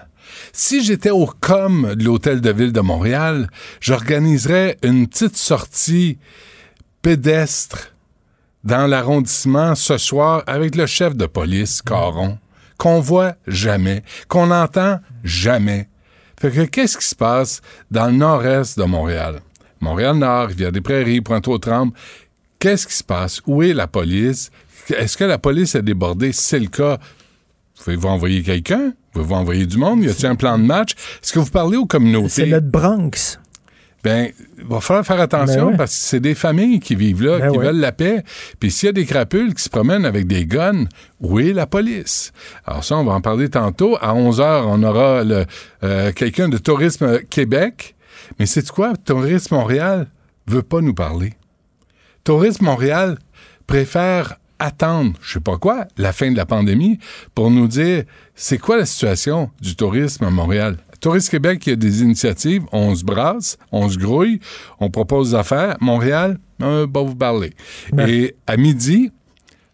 [0.52, 3.48] si j'étais au com de l'Hôtel de Ville de Montréal,
[3.80, 6.18] j'organiserais une petite sortie
[7.02, 7.95] pédestre
[8.66, 12.36] dans l'arrondissement ce soir avec le chef de police, Caron,
[12.76, 15.88] qu'on voit jamais, qu'on entend jamais.
[16.38, 19.40] Fait que qu'est-ce qui se passe dans le nord-est de Montréal?
[19.80, 21.92] Montréal-Nord, Rivière-des-Prairies, Pointe-aux-Trembles.
[22.58, 23.40] Qu'est-ce qui se passe?
[23.46, 24.50] Où est la police?
[24.88, 26.32] Est-ce que la police est débordée?
[26.32, 26.98] Si c'est le cas,
[27.78, 28.94] pouvez-vous envoyer quelqu'un?
[29.12, 30.02] Pouvez-vous envoyer du monde?
[30.02, 30.92] Y a-t-il un plan de match?
[31.22, 32.28] Est-ce que vous parlez aux communautés?
[32.28, 33.38] C'est notre Bronx.
[34.02, 35.76] Ben, il va falloir faire attention Ben ouais.
[35.76, 37.66] parce que c'est des familles qui vivent là, Ben qui ouais.
[37.66, 38.22] veulent la paix.
[38.60, 40.84] Puis s'il y a des crapules qui se promènent avec des guns,
[41.20, 42.32] où est la police?
[42.66, 43.96] Alors ça, on va en parler tantôt.
[44.00, 45.24] À 11 h on aura
[45.82, 47.96] euh, quelqu'un de Tourisme Québec.
[48.38, 48.94] Mais c'est quoi?
[48.96, 50.06] Tourisme Montréal
[50.46, 51.34] veut pas nous parler.
[52.24, 53.18] Tourisme Montréal
[53.66, 56.98] préfère attendre, je sais pas quoi, la fin de la pandémie
[57.34, 58.04] pour nous dire
[58.34, 60.78] c'est quoi la situation du tourisme à Montréal.
[61.06, 64.40] Tourisme Québec, il y a des initiatives, on se brasse, on se grouille,
[64.80, 65.76] on propose des affaires.
[65.80, 67.52] Montréal, euh, va vous parler.
[67.96, 69.12] Et à midi,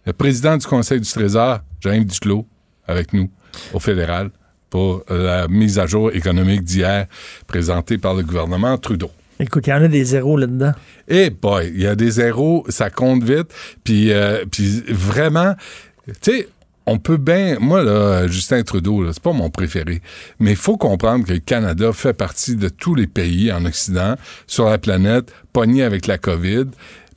[0.05, 2.47] le président du Conseil du Trésor, Jean-Yves Duclos,
[2.87, 3.31] avec nous
[3.73, 4.31] au fédéral
[4.69, 7.07] pour la mise à jour économique d'hier
[7.47, 9.11] présentée par le gouvernement Trudeau.
[9.41, 10.73] Écoute, il y en a des zéros là-dedans.
[11.09, 13.55] Eh boy, il y a des zéros, ça compte vite.
[13.85, 15.55] Puis, euh, puis vraiment,
[16.07, 16.49] tu sais,
[16.87, 17.59] on peut bien.
[17.61, 20.01] Moi, là, Justin Trudeau, c'est pas mon préféré.
[20.41, 24.17] Mais il faut comprendre que le Canada fait partie de tous les pays en Occident,
[24.47, 26.67] sur la planète, pognés avec la COVID.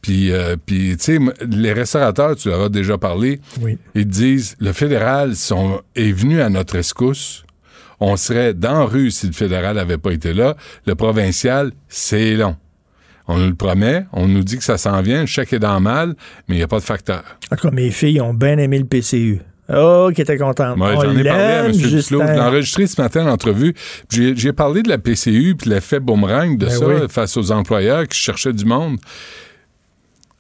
[0.02, 1.20] Puis, euh, puis tu sais,
[1.50, 3.78] les restaurateurs, tu leur as déjà parlé, Oui.
[3.96, 7.44] ils disent le fédéral sont, est venu à notre escousse.
[8.00, 10.56] On serait dans la rue si le fédéral n'avait pas été là.
[10.86, 12.56] Le provincial, c'est long.
[13.28, 15.74] On nous le promet, on nous dit que ça s'en vient, le chèque est dans
[15.74, 16.10] le mal,
[16.48, 17.24] mais il n'y a pas de facteur.
[17.52, 19.40] En tout cas, mes filles ont bien aimé le PCU.
[19.74, 20.78] Oh, qui était contente.
[20.80, 21.72] On j'en ai parlé à M.
[21.72, 22.02] Duclos.
[22.02, 23.74] Je l'ai enregistré ce matin l'entrevue.
[24.10, 26.96] J'ai j'ai parlé de la PCU puis l'effet boomerang de Ben ça oui.
[27.10, 28.98] face aux employeurs qui cherchaient du monde.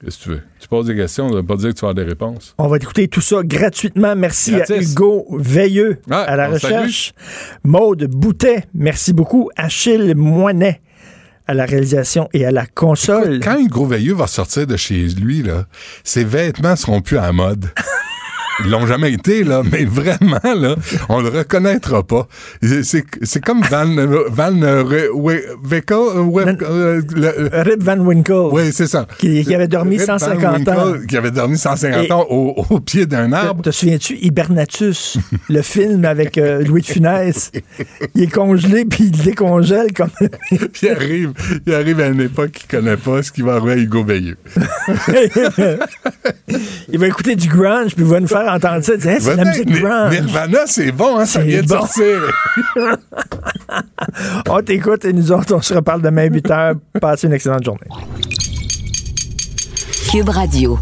[0.03, 0.41] Qu'est-ce que tu veux?
[0.59, 2.53] Tu poses des questions, ça veut pas dire que tu vas avoir des réponses.
[2.57, 4.15] On va écouter tout ça gratuitement.
[4.15, 4.65] Merci à.
[4.79, 7.13] Hugo Veilleux à la on recherche.
[7.63, 9.49] Maude Boutet, merci beaucoup.
[9.55, 10.81] Achille Moinet
[11.47, 13.39] à la réalisation et à la console.
[13.39, 15.65] Quand Hugo Veilleux va sortir de chez lui, là,
[16.03, 17.65] ses vêtements seront plus à la mode.
[18.63, 20.75] Ils l'ont jamais été, là, mais vraiment, là,
[21.09, 22.27] on le reconnaîtra pas.
[22.61, 23.85] C'est comme Van,
[24.29, 24.53] Van
[25.13, 28.49] We- Winkle, We- euh, le- Rip Van Winkle.
[28.51, 29.07] Oui, c'est ça.
[29.17, 30.93] Qui, qui avait dormi Rip Van 150 ans.
[31.07, 33.61] Qui avait dormi 150 Et- ans au, au pied d'un arbre.
[33.61, 35.17] Te, te souviens-tu, Hibernatus,
[35.49, 37.51] le film avec euh, Louis de Funès?
[38.15, 40.09] Il est congelé, puis il décongèle comme...
[40.81, 41.33] Il arrive,
[41.65, 44.37] il arrive à une époque qu'il connaît pas, ce qui va arriver à Hugo Veilleux.
[46.91, 48.93] il va écouter du grunge, puis il va nous faire entendre ça.
[48.93, 50.11] Il dit, Hey, c'est de la musique grunge.
[50.19, 51.79] Nirvana, c'est bon, hein, ça C'est vient de bon.
[51.79, 52.19] sortir.
[54.49, 56.75] on t'écoute et nous autres, on se reparle demain 8 h.
[56.99, 57.87] Passez une excellente journée.
[60.11, 60.79] Cube Radio.